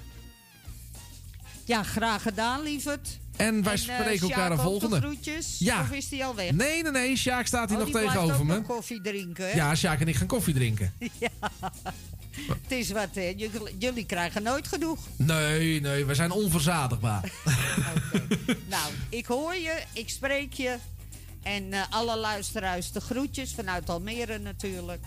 Ja, 1.65 1.83
graag 1.83 2.21
gedaan, 2.21 2.61
lieverd. 2.61 3.19
En 3.35 3.63
wij 3.63 3.73
En, 3.73 3.79
eh, 3.89 3.95
spreken 3.95 4.21
elkaar 4.29 4.49
de 4.49 4.57
volgende. 4.57 4.97
groetjes? 5.01 5.55
Ja. 5.59 5.81
Of 5.81 5.91
is 5.91 6.09
die 6.09 6.25
al 6.25 6.35
weg? 6.35 6.51
Nee, 6.51 6.83
nee, 6.83 6.91
nee. 6.91 7.15
Sjaak 7.15 7.45
staat 7.47 7.69
hier 7.69 7.77
Oh, 7.79 7.83
nog 7.83 7.93
tegenover 8.01 8.45
me. 8.45 8.61
koffie 8.61 9.01
drinken, 9.01 9.45
hè? 9.49 9.55
Ja, 9.55 9.75
Sjaak 9.75 9.99
en 9.99 10.07
ik 10.07 10.15
gaan 10.15 10.27
koffie 10.27 10.53
drinken. 10.53 10.93
Ja. 11.19 11.29
Het 12.47 12.71
is 12.71 12.91
wat, 12.91 13.07
hè. 13.13 13.33
Jullie, 13.79 14.05
krijgen 14.05 14.43
nooit 14.43 14.67
genoeg. 14.67 14.99
Nee, 15.15 15.81
nee, 15.81 16.05
we 16.05 16.15
zijn 16.15 16.31
onverzadigbaar. 16.31 17.31
Nou, 18.69 18.91
ik 19.09 19.25
hoor 19.25 19.55
je, 19.55 19.81
ik 19.93 20.09
spreek 20.09 20.53
je. 20.53 20.75
En 21.43 21.73
eh, 21.73 21.81
alle 21.89 22.17
luisteraars 22.17 22.91
de 22.91 23.01
groetjes 23.01 23.53
vanuit 23.53 23.89
Almere 23.89 24.39
natuurlijk. 24.39 25.01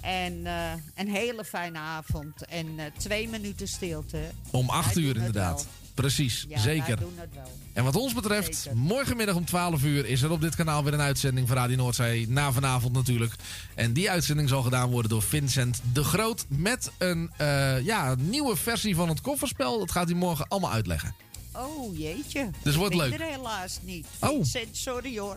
En 0.00 0.46
eh, 0.46 0.72
een 0.94 1.08
hele 1.08 1.44
fijne 1.44 1.78
avond. 1.78 2.44
En 2.44 2.66
twee 2.98 3.28
minuten 3.28 3.68
stilte. 3.68 4.18
Om 4.50 4.68
acht 4.70 4.94
Wij 4.94 5.02
uur 5.02 5.16
inderdaad. 5.16 5.66
Precies, 5.94 6.44
Ja, 6.48 6.58
zeker. 6.58 6.86
wij 6.86 6.96
doen 6.96 7.12
het 7.16 7.28
wel. 7.34 7.52
En 7.72 7.84
wat 7.84 7.96
ons 7.96 8.14
betreft, 8.14 8.68
morgenmiddag 8.74 9.34
om 9.36 9.44
12 9.44 9.82
uur 9.82 10.06
is 10.06 10.22
er 10.22 10.30
op 10.30 10.40
dit 10.40 10.54
kanaal 10.54 10.84
weer 10.84 10.92
een 10.94 11.00
uitzending 11.00 11.48
van 11.48 11.56
Radio 11.56 11.76
Noordzee. 11.76 12.28
Na 12.28 12.52
vanavond 12.52 12.92
natuurlijk. 12.92 13.32
En 13.74 13.92
die 13.92 14.10
uitzending 14.10 14.48
zal 14.48 14.62
gedaan 14.62 14.90
worden 14.90 15.10
door 15.10 15.22
Vincent 15.22 15.80
de 15.92 16.04
Groot. 16.04 16.44
Met 16.48 16.90
een 16.98 17.30
eh, 17.36 17.80
ja, 17.84 18.14
nieuwe 18.18 18.56
versie 18.56 18.94
van 18.94 19.08
het 19.08 19.20
kofferspel. 19.20 19.78
Dat 19.78 19.90
gaat 19.90 20.08
hij 20.08 20.16
morgen 20.16 20.48
allemaal 20.48 20.72
uitleggen. 20.72 21.14
Oh, 21.56 21.98
jeetje. 21.98 22.50
Dus 22.62 22.74
wordt 22.74 22.94
leuk. 22.94 23.20
er 23.20 23.26
helaas 23.26 23.78
niet. 23.82 24.06
Oh. 24.20 24.28
Vincent, 24.30 24.76
sorry 24.76 25.18
hoor. 25.18 25.36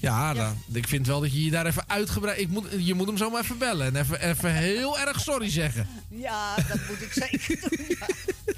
Ja, 0.00 0.34
dan- 0.34 0.62
ik 0.72 0.88
vind 0.88 1.06
wel 1.06 1.20
dat 1.20 1.32
je 1.32 1.44
je 1.44 1.50
daar 1.50 1.66
even 1.66 1.84
uitgebreid... 1.86 2.38
Ik 2.40 2.48
moet, 2.48 2.66
je 2.78 2.94
moet 2.94 3.06
hem 3.06 3.16
zo 3.16 3.30
maar 3.30 3.42
even 3.42 3.58
bellen. 3.58 3.86
En 3.86 3.96
even, 3.96 4.20
even 4.28 4.54
heel 4.54 4.98
erg 4.98 5.20
sorry 5.20 5.50
zeggen. 5.50 5.88
Ja, 6.08 6.54
dat 6.56 6.78
moet 6.88 7.02
ik 7.02 7.12
zeker 7.12 7.60
doen. 7.70 7.84
ja. 7.88 8.06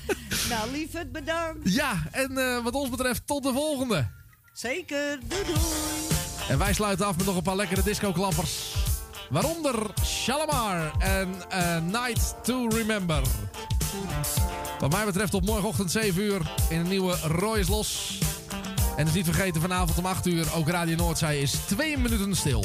Nou, 0.48 0.70
lief 0.70 0.92
het 0.92 1.12
bedankt. 1.12 1.72
Ja, 1.74 2.02
en 2.10 2.38
eh, 2.38 2.62
wat 2.64 2.74
ons 2.74 2.88
betreft, 2.88 3.26
tot 3.26 3.42
de 3.42 3.52
volgende. 3.52 4.06
Zeker, 4.52 5.18
doei 5.26 5.44
doei. 5.44 5.58
En 6.48 6.58
wij 6.58 6.72
sluiten 6.72 7.06
af 7.06 7.16
met 7.16 7.26
nog 7.26 7.36
een 7.36 7.42
paar 7.42 7.56
lekkere 7.56 7.82
disco-klappers. 7.82 8.74
Waaronder 9.30 9.90
Shalamar 10.04 10.92
en 10.98 11.34
eh, 11.48 11.80
Night 11.82 12.34
to 12.42 12.68
Remember. 12.68 13.22
Wat 14.78 14.92
mij 14.92 15.04
betreft 15.04 15.34
op 15.34 15.44
morgenochtend 15.44 15.90
7 15.90 16.22
uur 16.22 16.40
in 16.68 16.80
een 16.80 16.88
nieuwe 16.88 17.16
Roy 17.16 17.64
Los. 17.68 18.18
En 18.96 19.04
dus 19.04 19.14
niet 19.14 19.24
vergeten 19.24 19.60
vanavond 19.60 19.98
om 19.98 20.06
8 20.06 20.26
uur, 20.26 20.46
ook 20.54 20.68
Radio 20.68 20.96
Noordzij 20.96 21.40
is 21.40 21.52
2 21.52 21.98
minuten 21.98 22.36
stil. 22.36 22.64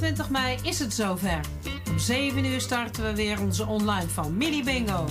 25 0.00 0.30
mei 0.30 0.58
is 0.62 0.78
het 0.78 0.94
zover. 0.94 1.40
Om 1.90 1.98
7 1.98 2.44
uur 2.44 2.60
starten 2.60 3.04
we 3.04 3.14
weer 3.14 3.40
onze 3.40 3.66
online 3.66 4.08
familie 4.08 4.64
bingo. 4.64 5.04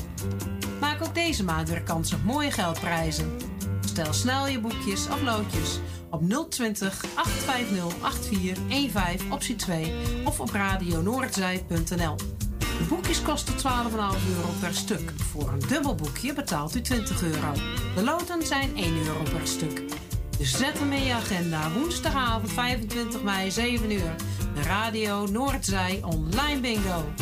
Maak 0.80 1.02
ook 1.02 1.16
deze 1.16 1.44
maand 1.44 1.70
weer 1.70 1.82
kans 1.82 2.14
op 2.14 2.24
mooie 2.24 2.52
geldprijzen. 2.52 3.38
Stel 3.86 4.14
snel 4.14 4.48
je 4.48 4.60
boekjes 4.60 5.08
of 5.08 5.22
loodjes 5.22 5.80
op 6.10 6.50
020 6.50 7.06
850 7.16 8.02
8415 8.02 9.32
optie 9.32 9.56
2 9.56 9.94
of 10.26 10.40
op 10.40 10.50
radionoordzij.nl. 10.50 12.16
De 12.58 12.86
boekjes 12.90 13.22
kosten 13.22 13.54
12,5 13.54 13.60
euro 13.60 14.50
per 14.60 14.74
stuk. 14.74 15.12
Voor 15.32 15.50
een 15.50 15.68
dubbel 15.68 15.96
boekje 15.96 16.34
betaalt 16.34 16.76
u 16.76 16.82
20 16.82 17.24
euro. 17.24 17.54
De 17.96 18.04
loten 18.04 18.46
zijn 18.46 18.78
1 18.78 18.98
euro 18.98 19.24
per 19.24 19.48
stuk. 19.48 19.84
Dus 20.38 20.58
zet 20.58 20.80
hem 20.80 20.92
in 20.92 21.04
je 21.04 21.14
agenda. 21.14 21.72
Woensdagavond 21.72 22.52
25 22.52 23.24
mei, 23.24 23.52
7 23.52 23.92
uur. 23.92 24.16
Radio 24.84 25.26
Noordzij 25.26 26.00
Online 26.04 26.60
Bingo. 26.60 27.19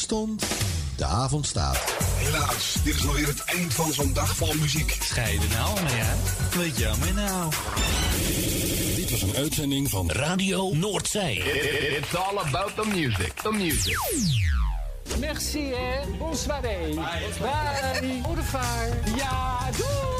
stond, 0.00 0.44
de 0.96 1.04
avond 1.04 1.46
staat. 1.46 1.78
Helaas, 2.16 2.74
dit 2.84 2.94
is 2.94 3.06
alweer 3.06 3.26
het 3.26 3.44
eind 3.44 3.74
van 3.74 3.92
zo'n 3.92 4.12
dag 4.12 4.36
vol 4.36 4.54
muziek. 4.54 4.96
Scheiden 5.02 5.48
nou, 5.48 5.80
maar 5.82 5.96
ja. 5.96 6.14
Weet 6.58 6.78
jammer 6.78 7.14
nou. 7.14 7.52
Dit 8.96 9.10
was 9.10 9.22
een 9.22 9.36
uitzending 9.36 9.90
van 9.90 10.10
Radio 10.10 10.74
Noordzee. 10.74 11.38
It's 11.96 12.14
all 12.14 12.38
about 12.38 12.74
the 12.74 12.86
music. 12.94 13.32
The 13.32 13.52
music. 13.52 13.98
Merci, 15.18 15.72
hè. 15.74 16.16
Bonsoiré. 16.18 16.78
Bye. 16.78 16.96
Bye. 17.40 18.20
Bye. 18.52 19.16
Ja, 19.16 19.70
doei. 19.76 20.19